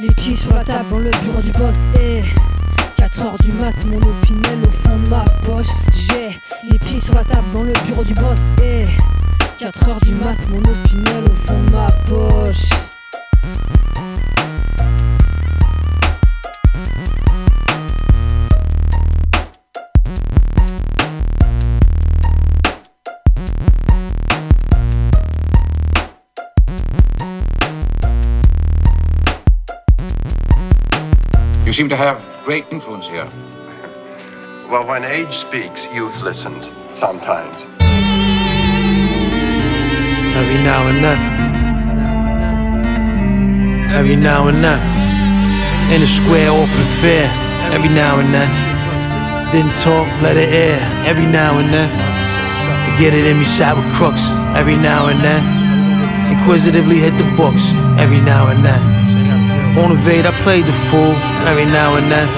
les 0.00 0.12
pieds 0.14 0.36
sur 0.36 0.52
la 0.54 0.62
table 0.62 0.88
dans 0.90 0.98
le 0.98 1.10
bureau 1.22 1.40
du 1.40 1.50
boss 1.52 1.76
et 1.98 2.22
4 2.96 3.22
heures 3.22 3.38
du 3.38 3.52
mat, 3.52 3.74
mon 3.86 3.96
opinel 3.96 4.58
au 4.66 4.70
fond 4.70 4.98
de 4.98 5.08
ma 5.08 5.24
poche. 5.44 5.68
J'ai 5.94 6.38
les 6.70 6.78
pieds 6.78 7.00
sur 7.00 7.14
la 7.14 7.24
table 7.24 7.46
dans 7.52 7.62
le 7.62 7.72
bureau 7.86 8.04
du 8.04 8.14
boss 8.14 8.38
et 8.62 8.86
4 9.58 9.88
heures 9.88 10.00
du 10.00 10.12
mat, 10.14 10.36
mon 10.48 10.58
opinel 10.58 11.24
au 11.30 11.34
fond 11.34 11.62
de 11.66 11.72
ma 11.72 11.90
poche. 12.08 12.68
Seem 31.76 31.90
to 31.90 31.96
have 31.96 32.18
great 32.42 32.64
influence 32.70 33.06
here. 33.06 33.28
Well, 34.70 34.86
when 34.86 35.04
age 35.04 35.36
speaks, 35.36 35.84
youth 35.92 36.22
listens. 36.22 36.70
Sometimes. 36.94 37.64
Every 40.40 40.62
now 40.64 40.86
and 40.88 41.04
then. 41.04 41.20
Every 43.92 44.16
now 44.16 44.48
and 44.48 44.64
then. 44.64 44.80
In 45.92 46.00
the 46.00 46.06
square 46.06 46.50
off 46.50 46.72
of 46.72 46.78
the 46.78 46.86
fair. 47.02 47.28
Every 47.74 47.90
now 47.90 48.20
and 48.20 48.32
then. 48.32 48.50
Didn't 49.52 49.76
talk, 49.76 50.08
let 50.22 50.38
it 50.38 50.48
air. 50.48 50.80
Every 51.04 51.26
now 51.26 51.58
and 51.58 51.74
then. 51.74 51.90
To 51.90 52.96
get 52.98 53.12
it 53.12 53.26
in 53.26 53.38
me, 53.38 53.44
sat 53.44 53.76
with 53.76 53.92
crooks. 53.92 54.24
Every 54.56 54.76
now 54.76 55.08
and 55.08 55.22
then. 55.22 55.44
Inquisitively 56.38 56.96
hit 56.96 57.18
the 57.18 57.30
books. 57.36 57.64
Every 58.00 58.22
now 58.22 58.46
and 58.46 58.64
then. 58.64 59.25
On 59.76 59.92
evade, 59.92 60.24
I 60.24 60.32
played 60.42 60.66
the 60.66 60.72
fool 60.88 61.12
every 61.44 61.66
now 61.66 61.96
and 61.96 62.10
then. 62.10 62.28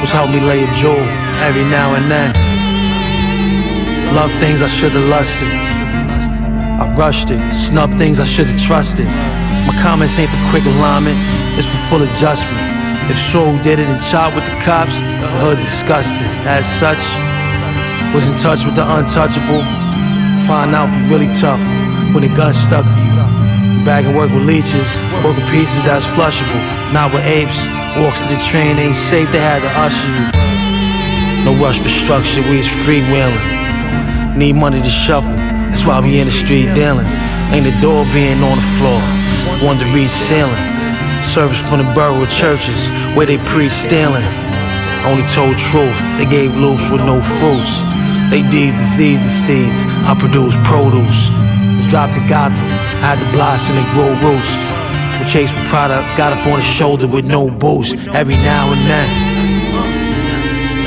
Which 0.00 0.10
helped 0.10 0.32
me 0.32 0.40
lay 0.40 0.64
a 0.64 0.72
jewel 0.72 1.04
every 1.44 1.64
now 1.64 1.94
and 1.94 2.10
then. 2.10 2.32
Love 4.14 4.32
things 4.40 4.62
I 4.62 4.68
should've 4.68 5.08
lusted. 5.08 5.48
I 5.48 6.94
rushed 6.96 7.30
it, 7.30 7.40
snub 7.52 7.98
things 7.98 8.18
I 8.18 8.24
should've 8.24 8.60
trusted. 8.60 9.06
My 9.06 9.76
comments 9.82 10.18
ain't 10.18 10.30
for 10.30 10.42
quick 10.50 10.64
alignment, 10.64 11.18
it's 11.58 11.68
for 11.68 11.80
full 11.88 12.02
adjustment. 12.02 12.58
If 13.10 13.18
so 13.30 13.60
did 13.62 13.78
it 13.78 13.86
and 13.86 14.02
shot 14.02 14.34
with 14.34 14.46
the 14.46 14.56
cops, 14.64 14.96
the 14.98 15.28
hood 15.42 15.58
disgusted. 15.58 16.32
As 16.48 16.64
such, 16.80 17.02
was 18.14 18.28
in 18.28 18.36
touch 18.38 18.64
with 18.64 18.74
the 18.74 18.84
untouchable. 18.84 19.62
Find 20.48 20.74
out 20.74 20.88
for 20.88 21.02
really 21.12 21.28
tough 21.28 21.60
when 22.12 22.22
the 22.22 22.32
gun 22.34 22.52
stuck 22.52 22.84
to 22.84 23.01
Bag 23.84 24.06
and 24.06 24.14
work 24.14 24.30
with 24.30 24.44
leeches, 24.44 24.88
work 25.24 25.36
with 25.36 25.48
pieces 25.50 25.82
that's 25.82 26.06
flushable. 26.14 26.62
Not 26.92 27.12
with 27.12 27.24
apes. 27.24 27.58
Walks 27.98 28.22
to 28.22 28.32
the 28.32 28.40
train 28.48 28.78
ain't 28.78 28.94
safe, 28.94 29.30
they 29.32 29.38
had 29.38 29.60
to 29.60 29.68
usher 29.68 30.08
you. 30.16 30.24
No 31.44 31.52
rush 31.62 31.78
for 31.82 31.90
structure, 31.90 32.40
we 32.40 32.60
is 32.60 32.66
freewheeling. 32.86 34.36
Need 34.36 34.54
money 34.54 34.80
to 34.80 34.88
shuffle, 34.88 35.36
that's 35.68 35.84
why 35.84 36.00
we 36.00 36.18
in 36.18 36.26
the 36.26 36.32
street 36.32 36.72
dealing. 36.72 37.06
Ain't 37.52 37.68
the 37.68 37.76
door 37.82 38.06
being 38.14 38.40
on 38.42 38.56
the 38.56 38.68
floor, 38.80 39.02
one 39.60 39.78
to 39.78 39.84
reach 39.92 40.08
ceiling. 40.08 40.56
Service 41.22 41.60
from 41.68 41.84
the 41.84 41.92
borough 41.92 42.24
churches, 42.24 42.88
where 43.14 43.26
they 43.26 43.36
preach 43.44 43.72
stealing. 43.72 44.24
Only 45.04 45.28
told 45.28 45.58
truth, 45.58 45.98
they 46.16 46.24
gave 46.24 46.56
loops 46.56 46.88
with 46.88 47.04
no 47.04 47.20
fruits. 47.20 47.76
They 48.30 48.40
deeds 48.48 48.80
disease 48.80 49.20
the 49.20 49.34
seeds, 49.44 49.84
I 50.08 50.16
produce 50.18 50.56
produce. 50.64 51.51
Dropped 51.92 52.14
to 52.14 52.24
Gotham, 52.26 52.56
I 52.56 53.12
had 53.12 53.20
to 53.20 53.28
blossom 53.36 53.76
and 53.76 53.84
grow 53.92 54.16
roots. 54.24 54.48
We 55.20 55.28
chase 55.30 55.52
with 55.52 55.68
product, 55.68 56.16
got 56.16 56.32
up 56.32 56.46
on 56.46 56.56
the 56.56 56.64
shoulder 56.64 57.06
with 57.06 57.26
no 57.26 57.50
boost. 57.50 57.92
Every 58.16 58.36
now 58.36 58.72
and 58.72 58.80
then, 58.88 59.08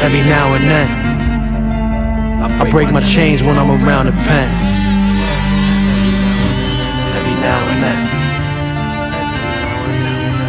every 0.01 0.21
now 0.21 0.55
and 0.55 0.65
then, 0.65 0.89
I 2.41 2.67
break 2.71 2.89
my 2.91 3.03
chains 3.03 3.43
when 3.43 3.55
I'm 3.55 3.69
around 3.69 4.07
the 4.07 4.13
pen. 4.13 4.49
Every 7.13 7.35
now 7.37 7.61
and 7.69 7.83
then, 7.85 8.01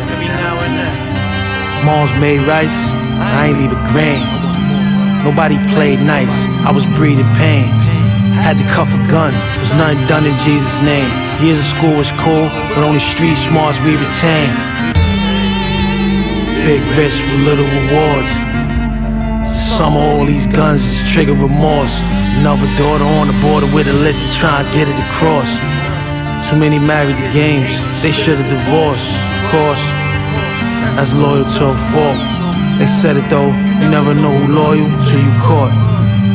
every 0.08 0.28
now 0.28 0.56
and 0.64 0.78
then. 0.80 1.84
Mom's 1.84 2.14
made 2.18 2.40
rice, 2.48 2.72
I 3.20 3.48
ain't 3.48 3.58
leave 3.58 3.72
a 3.72 3.82
grain. 3.92 4.24
Nobody 5.22 5.58
played 5.74 6.00
nice, 6.00 6.32
I 6.64 6.70
was 6.72 6.86
breathing 6.96 7.28
pain. 7.34 7.85
Had 8.44 8.58
to 8.58 8.64
cuff 8.64 8.94
a 8.94 8.98
gun, 9.08 9.34
was 9.58 9.72
nothing 9.74 10.06
done 10.06 10.24
in 10.26 10.36
Jesus' 10.44 10.80
name. 10.82 11.10
Years 11.42 11.58
of 11.58 11.64
school 11.76 11.96
was 11.96 12.10
cool, 12.22 12.46
but 12.74 12.84
only 12.84 13.00
street 13.00 13.34
smarts 13.34 13.80
we 13.80 13.96
retain. 13.96 14.54
Big 16.62 16.82
risk 16.94 17.18
for 17.26 17.38
little 17.42 17.66
rewards. 17.66 18.30
Some 19.76 19.96
of 19.96 20.02
all 20.02 20.24
these 20.24 20.46
guns 20.46 20.84
is 20.84 21.02
trigger 21.10 21.34
remorse. 21.34 21.98
Another 22.38 22.70
daughter 22.76 23.04
on 23.04 23.26
the 23.26 23.38
border 23.42 23.66
with 23.74 23.88
a 23.88 23.92
list 23.92 24.20
to 24.24 24.32
try 24.38 24.62
and 24.62 24.68
get 24.72 24.86
it 24.86 24.98
across. 25.10 25.50
Too 26.48 26.56
many 26.56 26.78
married 26.78 27.16
to 27.16 27.28
games, 27.32 27.72
they 28.02 28.12
should 28.12 28.38
have 28.38 28.48
divorced, 28.48 29.10
of 29.10 29.50
course. 29.50 29.84
That's 30.94 31.12
loyal 31.14 31.44
to 31.44 31.62
a 31.66 31.76
fault. 31.90 32.22
They 32.78 32.86
said 32.86 33.16
it 33.16 33.28
though, 33.28 33.50
you 33.80 33.88
never 33.88 34.14
know 34.14 34.38
who 34.38 34.52
loyal 34.52 34.86
till 35.04 35.18
you 35.18 35.34
caught. 35.42 35.74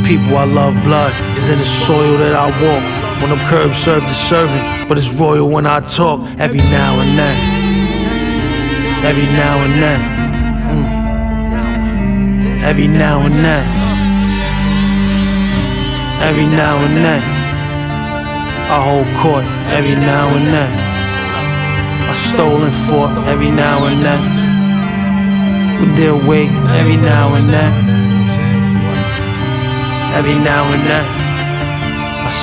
People 0.05 0.35
I 0.37 0.43
love, 0.43 0.75
blood 0.83 1.30
is 1.41 1.49
in 1.49 1.57
the 1.57 1.65
soil 1.85 2.17
that 2.17 2.35
I 2.35 2.47
walk. 2.61 2.83
When 3.21 3.31
I'm 3.31 3.45
curb 3.47 3.73
served 3.73 4.05
the 4.05 4.13
servant, 4.29 4.87
but 4.87 4.97
it's 4.97 5.11
royal 5.13 5.49
when 5.49 5.65
I 5.65 5.79
talk. 5.81 6.21
Every 6.39 6.59
now 6.59 6.99
and 7.01 7.17
then, 7.17 7.37
every 9.05 9.25
now 9.25 9.61
and 9.65 9.81
then, 9.83 10.01
mm. 10.71 10.85
every 12.63 12.87
now 12.87 13.25
and 13.25 13.35
then, 13.35 13.65
every 16.21 16.45
now 16.45 16.77
and 16.85 16.97
then. 16.97 17.23
I 18.71 18.79
hold 18.87 19.07
court 19.21 19.45
every 19.77 19.95
now 19.95 20.29
and 20.37 20.47
then. 20.47 20.71
I 22.09 22.13
stolen 22.31 22.71
fort 22.87 23.17
every 23.27 23.51
now 23.51 23.85
and 23.85 23.99
then. 24.05 24.23
With 25.79 25.95
their 25.97 26.15
weight 26.15 26.51
every 26.79 26.95
now 26.97 27.33
and 27.35 27.49
then. 27.49 27.73
Every 30.15 30.35
now 30.35 30.71
and 30.73 30.83
then. 30.87 31.30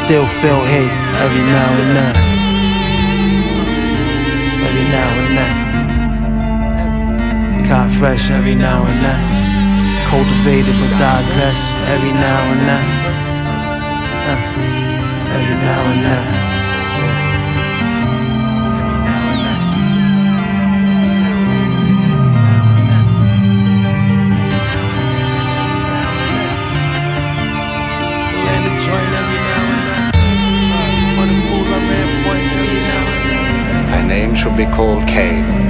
Still 0.08 0.24
feel 0.40 0.64
hate 0.64 0.96
every 1.20 1.44
now 1.44 1.68
and 1.68 1.92
then. 1.94 2.16
Every 4.64 4.86
now 4.88 5.10
and 5.20 5.36
then. 5.36 5.54
Caught 7.68 7.90
fresh 7.98 8.30
every 8.30 8.54
now 8.54 8.86
and 8.86 9.04
then. 9.04 9.20
Cultivated 10.08 10.76
but 10.80 10.96
digress 10.96 11.60
every 11.92 12.12
now 12.12 12.40
and 12.52 12.60
then. 12.70 12.88
Uh, 14.30 14.40
every 15.36 15.56
now 15.56 15.82
and 15.92 16.02
then. 16.06 16.57
Be 34.58 34.66
called 34.66 35.06
Cain. 35.06 35.67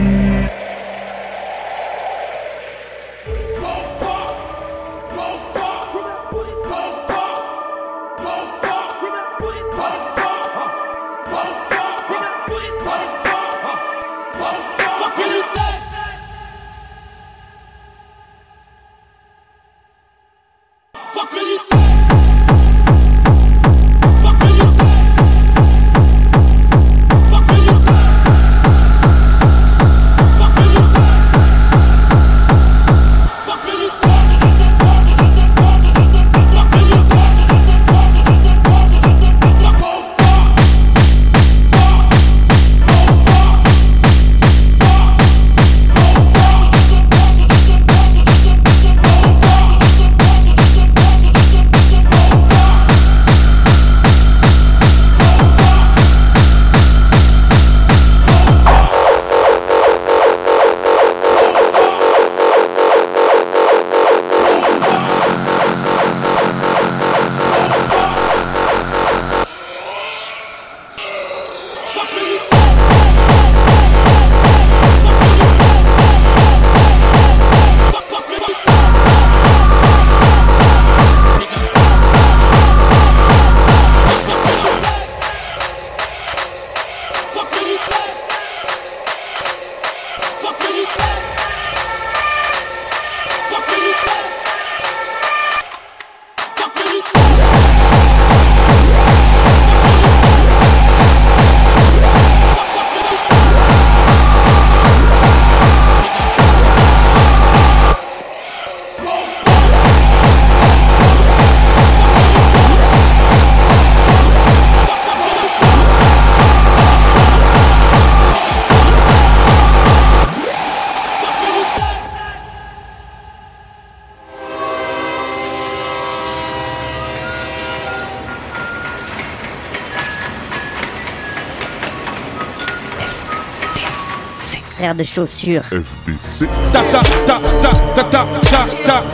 De 134.98 135.04
chaussures. 135.04 135.62
FBC. 135.70 136.46
Ta 136.72 136.82
ta 136.82 137.00
ta 137.26 137.40
ta 137.62 137.70
ta 137.94 138.04
ta 138.04 138.26
ta 138.42 138.66
ta. 138.84 139.04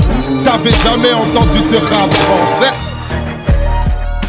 T'avais 0.43 0.73
jamais 0.73 1.13
entendu 1.13 1.59
de 1.59 1.77
rap 1.77 2.13
français 2.13 2.73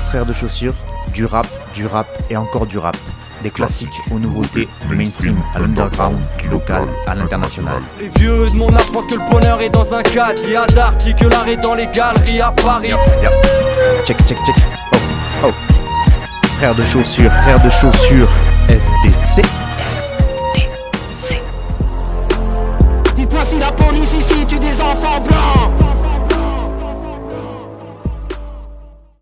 Frères 0.09 0.25
de 0.25 0.33
chaussures, 0.33 0.73
du 1.13 1.25
rap, 1.25 1.47
du 1.73 1.87
rap 1.87 2.07
et 2.29 2.35
encore 2.35 2.65
du 2.65 2.77
rap. 2.77 2.97
Des 3.41 3.49
classiques 3.49 3.87
aux 4.11 4.19
nouveautés, 4.19 4.67
du 4.89 4.95
mainstream 4.95 5.37
à 5.55 5.59
l'underground, 5.59 6.17
du 6.41 6.49
local 6.49 6.83
à 7.07 7.15
l'international. 7.15 7.81
Les 8.01 8.09
vieux 8.19 8.49
de 8.49 8.55
mon 8.55 8.75
âge 8.75 8.91
pensent 8.91 9.07
que 9.07 9.15
le 9.15 9.29
bonheur 9.31 9.61
est 9.61 9.69
dans 9.69 9.93
un 9.93 10.03
cadre. 10.03 10.41
Il 10.43 10.51
y 10.51 10.55
a 10.57 10.65
d'Arty 10.65 11.15
que 11.15 11.25
l'art 11.25 11.47
est 11.47 11.57
dans 11.57 11.75
les 11.75 11.87
galeries 11.87 12.41
à 12.41 12.51
Paris. 12.51 12.91
Check, 14.05 14.17
check, 14.27 14.37
check. 14.45 14.55
Oh, 14.91 14.97
oh. 15.45 15.51
Frères 16.57 16.75
de 16.75 16.83
chaussures, 16.85 17.31
frères 17.43 17.63
de 17.63 17.69
chaussures, 17.69 18.29
fall 25.05 25.34